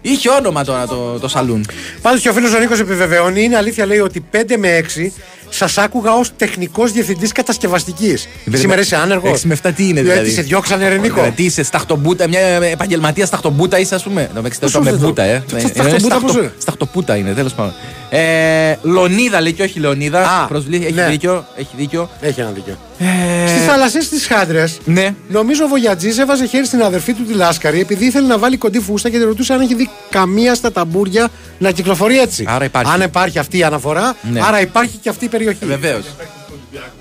Είχε 0.02 0.28
όνομα 0.30 0.64
τώρα 0.64 0.86
το, 0.86 1.18
το 1.20 1.28
σαλούν. 1.28 1.66
Πάντως 2.02 2.20
και 2.20 2.28
ο 2.28 2.32
φίλος 2.32 2.54
ο 2.54 2.58
Νίκος 2.58 2.80
επιβεβαιώνει, 2.80 3.42
είναι 3.42 3.56
αλήθεια 3.56 3.86
λέει 3.86 3.98
ότι 3.98 4.24
5 4.32 4.36
με 4.58 4.80
6 4.96 5.10
σας 5.50 5.78
άκουγα 5.78 6.12
ως 6.12 6.30
τεχνικός 6.36 6.92
διευθυντής 6.92 7.32
κατασκευαστικής. 7.32 8.28
Σήμερα 8.52 8.80
είσαι 8.80 8.96
άνεργος; 8.96 9.30
6 9.40 9.46
με 9.48 9.54
7 9.62 9.72
τι 9.76 9.88
είναι 9.88 10.00
δηλαδή. 10.02 10.28
Τι 10.28 10.30
σε 10.34 10.42
διώξανε, 10.42 10.88
ρε 10.88 10.96
Νίκο. 10.98 11.22
Ε, 11.22 11.30
Τι 11.36 11.44
είσαι, 11.44 11.62
σταχτομπούτα, 11.62 12.28
μια 12.28 12.40
επαγγελματία 12.62 13.26
σταχτομπούτα 13.26 13.78
είσαι, 13.78 13.94
ας 13.94 14.02
πούμε. 14.02 14.30
Να 14.34 14.42
με 14.42 14.48
Πώς 14.48 14.58
με 14.60 14.68
σου 14.68 14.78
ήρθε 14.84 15.06
μπούτα, 15.06 15.22
το- 15.24 15.28
ε. 15.30 15.42
το 15.48 15.54
Ναι, 15.54 15.60
σταχτομπούτα 15.60 15.88
είναι 15.88 15.98
πώς 16.00 16.12
σταχτο- 16.12 16.38
είναι; 16.38 16.52
Σταχτοπούτα 16.58 17.16
είναι, 17.16 17.32
τέλος 17.32 17.54
πάντων. 17.54 17.72
Ε, 18.10 18.76
Λονίδα 18.82 19.40
λέει 19.40 19.52
και 19.52 19.62
όχι 19.62 19.78
Λεωνίδα. 19.80 20.30
Α, 20.30 20.46
Προσβλή- 20.46 20.82
έχει 20.84 20.92
ναι. 20.92 21.06
δίκιο. 21.08 21.46
Έχει 21.56 21.68
δίκιο. 21.76 22.10
Έχει 22.20 22.40
ένα 22.40 22.50
δίκιο. 22.50 22.76
Ε, 22.98 23.48
Στις 23.48 23.64
θάλασσε 23.64 23.98
της 23.98 24.26
Χάντρε, 24.26 24.64
Ναι. 24.84 25.14
νομίζω 25.28 25.64
ο 25.64 25.68
Βογιατζής 25.68 26.18
έβαζε 26.18 26.46
χέρι 26.46 26.66
στην 26.66 26.82
αδερφή 26.82 27.12
του 27.12 27.24
τη 27.24 27.32
Λάσκαρη 27.34 27.80
επειδή 27.80 28.04
ήθελε 28.06 28.26
να 28.26 28.38
βάλει 28.38 28.56
κοντή 28.56 28.80
φούστα 28.80 29.08
και 29.10 29.18
τη 29.18 29.24
ρωτούσε 29.24 29.52
αν 29.52 29.60
έχει 29.60 29.74
δει 29.74 29.90
καμία 30.10 30.54
στα 30.54 30.72
ταμπούρια 30.72 31.28
να 31.58 31.70
κυκλοφορεί 31.70 32.18
έτσι. 32.18 32.44
Άρα 32.48 32.64
υπάρχει. 32.64 32.92
Αν 32.92 33.00
υπάρχει 33.00 33.38
αυτή 33.38 33.58
η 33.58 33.62
αναφορά, 33.62 34.16
Ναι. 34.32 34.40
άρα 34.44 34.60
υπάρχει 34.60 34.96
και 34.96 35.08
αυτή 35.08 35.24
η 35.24 35.28
περιοχή. 35.28 35.64
Βεβαίως. 35.64 36.04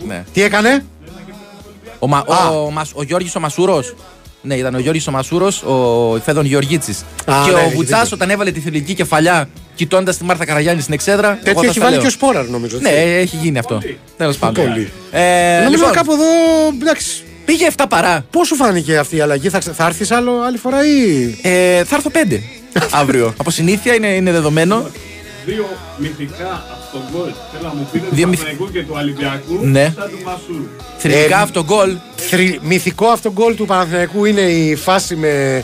Ναι. 0.08 0.24
Τι 0.34 0.42
έκανε, 0.42 0.86
Ο, 2.00 2.08
Μα, 2.08 2.18
Α. 2.18 2.50
ο, 2.50 2.72
Μας- 2.72 2.92
ο 2.96 3.04
Γιώργης 3.04 3.36
ο 3.36 3.40
Μασούρος 3.40 3.96
Ναι, 4.42 4.56
ήταν 4.56 4.76
ο 4.76 4.80
Γιώργης 4.80 5.08
ο 5.08 5.12
Μασούρος 5.12 5.64
ο 5.64 6.20
Φέδων 6.26 6.46
Γεωργίτσης 6.46 7.00
Α, 7.26 7.34
και 7.46 7.52
ναι, 7.52 7.56
ο 7.58 7.60
έχει 7.60 7.76
Βουτσάς 7.76 8.00
δίκιο. 8.02 8.16
όταν 8.16 8.30
έβαλε 8.30 8.52
τη 8.52 8.60
θηλυκή 8.60 8.94
κεφαλιά 8.94 9.50
κοιτώντας 9.78 10.18
τη 10.18 10.24
Μάρθα 10.24 10.46
Καραγιάννη 10.46 10.82
στην 10.82 10.94
εξέδρα. 10.94 11.28
εγώ 11.30 11.40
Τέτοιο 11.44 11.60
θα 11.60 11.66
έχει 11.66 11.72
στα 11.74 11.82
βάλει 11.82 11.92
λέω. 11.94 12.02
και 12.02 12.08
ο 12.08 12.12
Σπόραρ 12.12 12.48
νομίζω. 12.48 12.78
Ναι, 12.82 12.90
έτσι. 12.90 13.02
έχει 13.14 13.36
γίνει 13.36 13.58
αυτό. 13.58 13.82
Τέλος 14.18 14.38
πάντων. 14.38 14.66
Πολύ. 14.66 14.92
Ε, 15.12 15.22
Νομίζω 15.64 15.70
λοιπόν, 15.78 15.92
κάπου 15.92 16.12
εδώ. 16.12 16.24
Εντάξει. 16.82 17.24
πήγε 17.46 17.68
7 17.78 17.84
παρά. 17.90 18.26
Πώς 18.32 18.48
σου 18.48 18.56
φάνηκε 18.56 18.98
αυτή 18.98 19.16
η 19.16 19.20
αλλαγή, 19.22 19.50
θα, 19.50 19.58
ξε- 19.60 19.74
θα 19.76 19.86
έρθεις 19.86 20.12
άλλο 20.12 20.42
άλλη 20.42 20.58
φορά 20.58 20.86
ή. 20.86 21.24
Ε, 21.42 21.84
θα 21.84 21.96
έρθω 21.96 22.12
5 22.30 22.40
αύριο. 22.92 23.34
Από 23.40 23.52
συνήθεια 23.52 23.94
είναι, 23.94 24.08
είναι 24.08 24.32
δεδομένο. 24.32 24.90
Δύο 25.46 25.66
μυθικά 25.98 26.66
αυτογκολ. 26.82 27.30
Θέλω 27.52 27.68
να 27.68 27.74
μου 27.74 27.88
πείτε 27.92 28.06
Δύο 28.12 28.24
του 28.24 28.30
μυθ- 28.30 28.42
Παναγικού 28.42 28.72
και 28.72 28.80
του 28.84 28.94
Ολυμπιακού. 28.98 29.60
Ναι. 29.62 29.94
Σαν 29.96 30.10
του 30.10 30.20
Μασούρου. 30.26 30.68
Θρηλυκά 30.98 31.38
Ε, 31.40 31.42
αυτό 31.42 31.64
γκολ. 31.64 31.96
Θρη- 32.16 32.60
Μυθικό 32.64 33.08
αυτό 33.08 33.32
γκολ 33.32 33.56
του 33.56 33.66
Παναθηναϊκού 33.66 34.26
είναι 34.26 34.42
η 34.42 34.76
φάση 34.76 35.16
με 35.16 35.28
ε, 35.28 35.64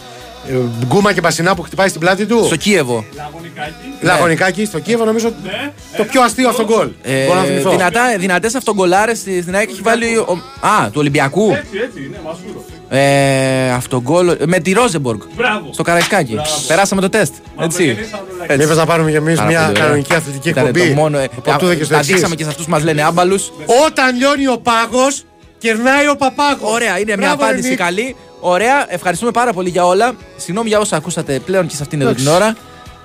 γκούμα 0.88 1.14
και 1.14 1.22
μπασινά 1.22 1.56
που 1.56 1.62
χτυπάει 1.62 1.88
στην 1.88 2.00
πλάτη 2.00 2.26
του. 2.26 2.44
Στο 2.46 2.56
Κίεβο. 2.56 3.06
Λαγωνικάκι. 3.16 3.74
Λαγωνικάκι 4.02 4.66
στο 4.66 4.80
Κίεβο 4.80 5.06
νομίζω 5.06 5.34
Ναι. 5.44 5.72
το 5.98 6.04
πιο 6.04 6.22
αστείο 6.22 6.50
αυτό 6.50 6.64
γκολ. 6.66 6.90
Ε, 7.04 7.26
Μπορώ 7.26 7.40
να 7.40 7.46
θυμηθώ. 7.46 7.70
δυνατά, 7.70 8.02
δυνατές 8.18 8.56
αυτογκολάρες 8.56 9.18
στη- 9.18 9.42
στην 9.42 9.56
ΑΕΚ 9.56 9.70
έχει 9.70 9.82
βάλει. 9.82 10.18
Ο, 10.18 10.38
α, 10.62 10.86
του 10.88 10.96
Ολυμπιακού. 11.00 11.52
Έτσι, 11.52 11.78
έτσι, 11.84 12.10
ναι, 12.12 12.18
Μασούρο. 12.26 12.64
Ε, 12.90 13.72
αυτογκολ. 13.72 14.36
Με 14.46 14.60
τη 14.60 14.72
Ρόζεμπορκ. 14.72 15.22
Μπράβο. 15.36 15.70
Στο 15.74 15.84
Καραϊσκάκι. 15.84 16.36
Περάσαμε 16.68 17.02
το 17.02 17.10
τεστ. 17.10 17.34
Έτσι. 17.60 17.84
γεννήσαμε 17.84 18.24
το 18.48 18.54
like. 18.54 18.58
Μήπως 18.58 18.78
να 18.78 18.86
πάρουμε 18.86 19.10
κι 19.10 19.16
εμείς 19.16 19.36
Πάρα 19.36 19.50
μια 19.50 19.60
πολύ 19.60 19.70
ωραία. 19.72 19.84
κανονική 19.84 20.14
αθλητική 20.16 20.50
Ήτανε 20.50 20.68
εκπομπή. 20.70 20.88
Το 20.90 20.94
μόνο, 20.96 21.18
ε, 21.18 21.28
από 21.46 21.58
τούδε 21.60 21.76
και 21.76 21.84
στο 21.84 21.94
τα 21.94 22.00
εξής. 22.00 22.14
δείξαμε 22.14 22.36
και 22.36 22.44
σε 22.44 22.50
αυτούς 22.50 22.66
που 22.66 22.72
μας 22.72 22.84
λένε 22.84 23.02
άμπαλους. 23.04 23.52
Όταν 23.86 24.16
λιώνει 24.18 24.48
ο 24.48 24.58
πάγος, 24.58 25.24
κερνάει 25.58 26.08
ο 26.10 26.16
παπάγος. 26.16 26.72
Ωραία, 26.74 27.00
είναι 27.00 27.18
μια 27.18 27.28
Μπράβο, 27.28 27.44
απάντηση 27.44 27.70
Νίκ. 27.70 27.78
καλή. 27.78 28.16
Ωραία, 28.46 28.86
ευχαριστούμε 28.94 29.32
πάρα 29.32 29.54
πολύ 29.54 29.70
για 29.70 29.86
όλα. 29.86 30.14
Συγγνώμη 30.38 30.70
για 30.70 30.80
όσα 30.80 30.96
ακούσατε 30.96 31.40
πλέον 31.40 31.68
και 31.68 31.76
σε 31.76 31.82
αυτήν 31.82 32.02
εδώ 32.02 32.14
την 32.14 32.28
ώρα. 32.28 32.56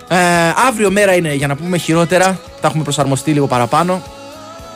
Ε, 0.09 0.17
αύριο 0.69 0.91
μέρα 0.91 1.15
είναι 1.15 1.35
για 1.35 1.47
να 1.47 1.57
πούμε 1.57 1.77
χειρότερα. 1.79 2.41
Τα 2.61 2.69
έχουμε 2.69 2.83
προσαρμοστεί 2.83 3.33
λίγο 3.33 3.47
παραπάνω. 3.47 4.03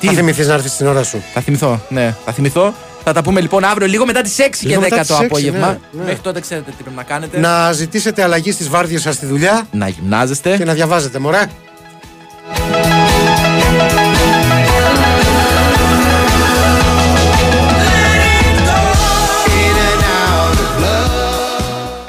Τι 0.01 0.07
Θα 0.07 0.13
θυμηθείς 0.13 0.47
να 0.47 0.55
έρθεις 0.55 0.73
στην 0.73 0.87
ώρα 0.87 1.03
σου. 1.03 1.23
θα 1.35 1.41
θυμηθώ, 1.41 1.81
ναι, 1.89 2.15
θα 2.25 2.33
θυμηθώ. 2.33 2.75
Θα 3.05 3.13
τα 3.13 3.23
πούμε 3.23 3.41
λοιπόν 3.41 3.65
αύριο 3.65 3.87
λίγο 3.87 4.07
μετά 4.07 4.21
τις 4.23 4.37
6 4.39 4.43
και 4.61 4.69
Λίγο 4.69 4.81
10 4.81 4.83
μετά 4.83 4.97
το 4.97 5.03
τις 5.03 5.17
6, 5.17 5.25
απόγευμα. 5.25 5.67
ναι, 5.67 5.79
ναι. 5.93 6.05
Μέχρι 6.05 6.21
τότε 6.23 6.41
ξέρετε 6.41 6.71
τι 6.77 6.83
πρέπει 6.83 6.97
να 6.97 7.03
κάνετε. 7.03 7.39
Να 7.39 7.73
ζητήσετε 7.73 8.23
αλλαγή 8.23 8.53
στις 8.53 8.69
βάρδιες 8.69 9.03
σας 9.03 9.15
στη 9.15 9.27
δουλειά 9.27 9.67
να 9.73 9.89
γυμνάζεστε. 9.89 10.57
και 10.57 10.65
να 10.65 10.73
διαβάζετε, 10.73 11.19
μωρέ. 11.19 11.45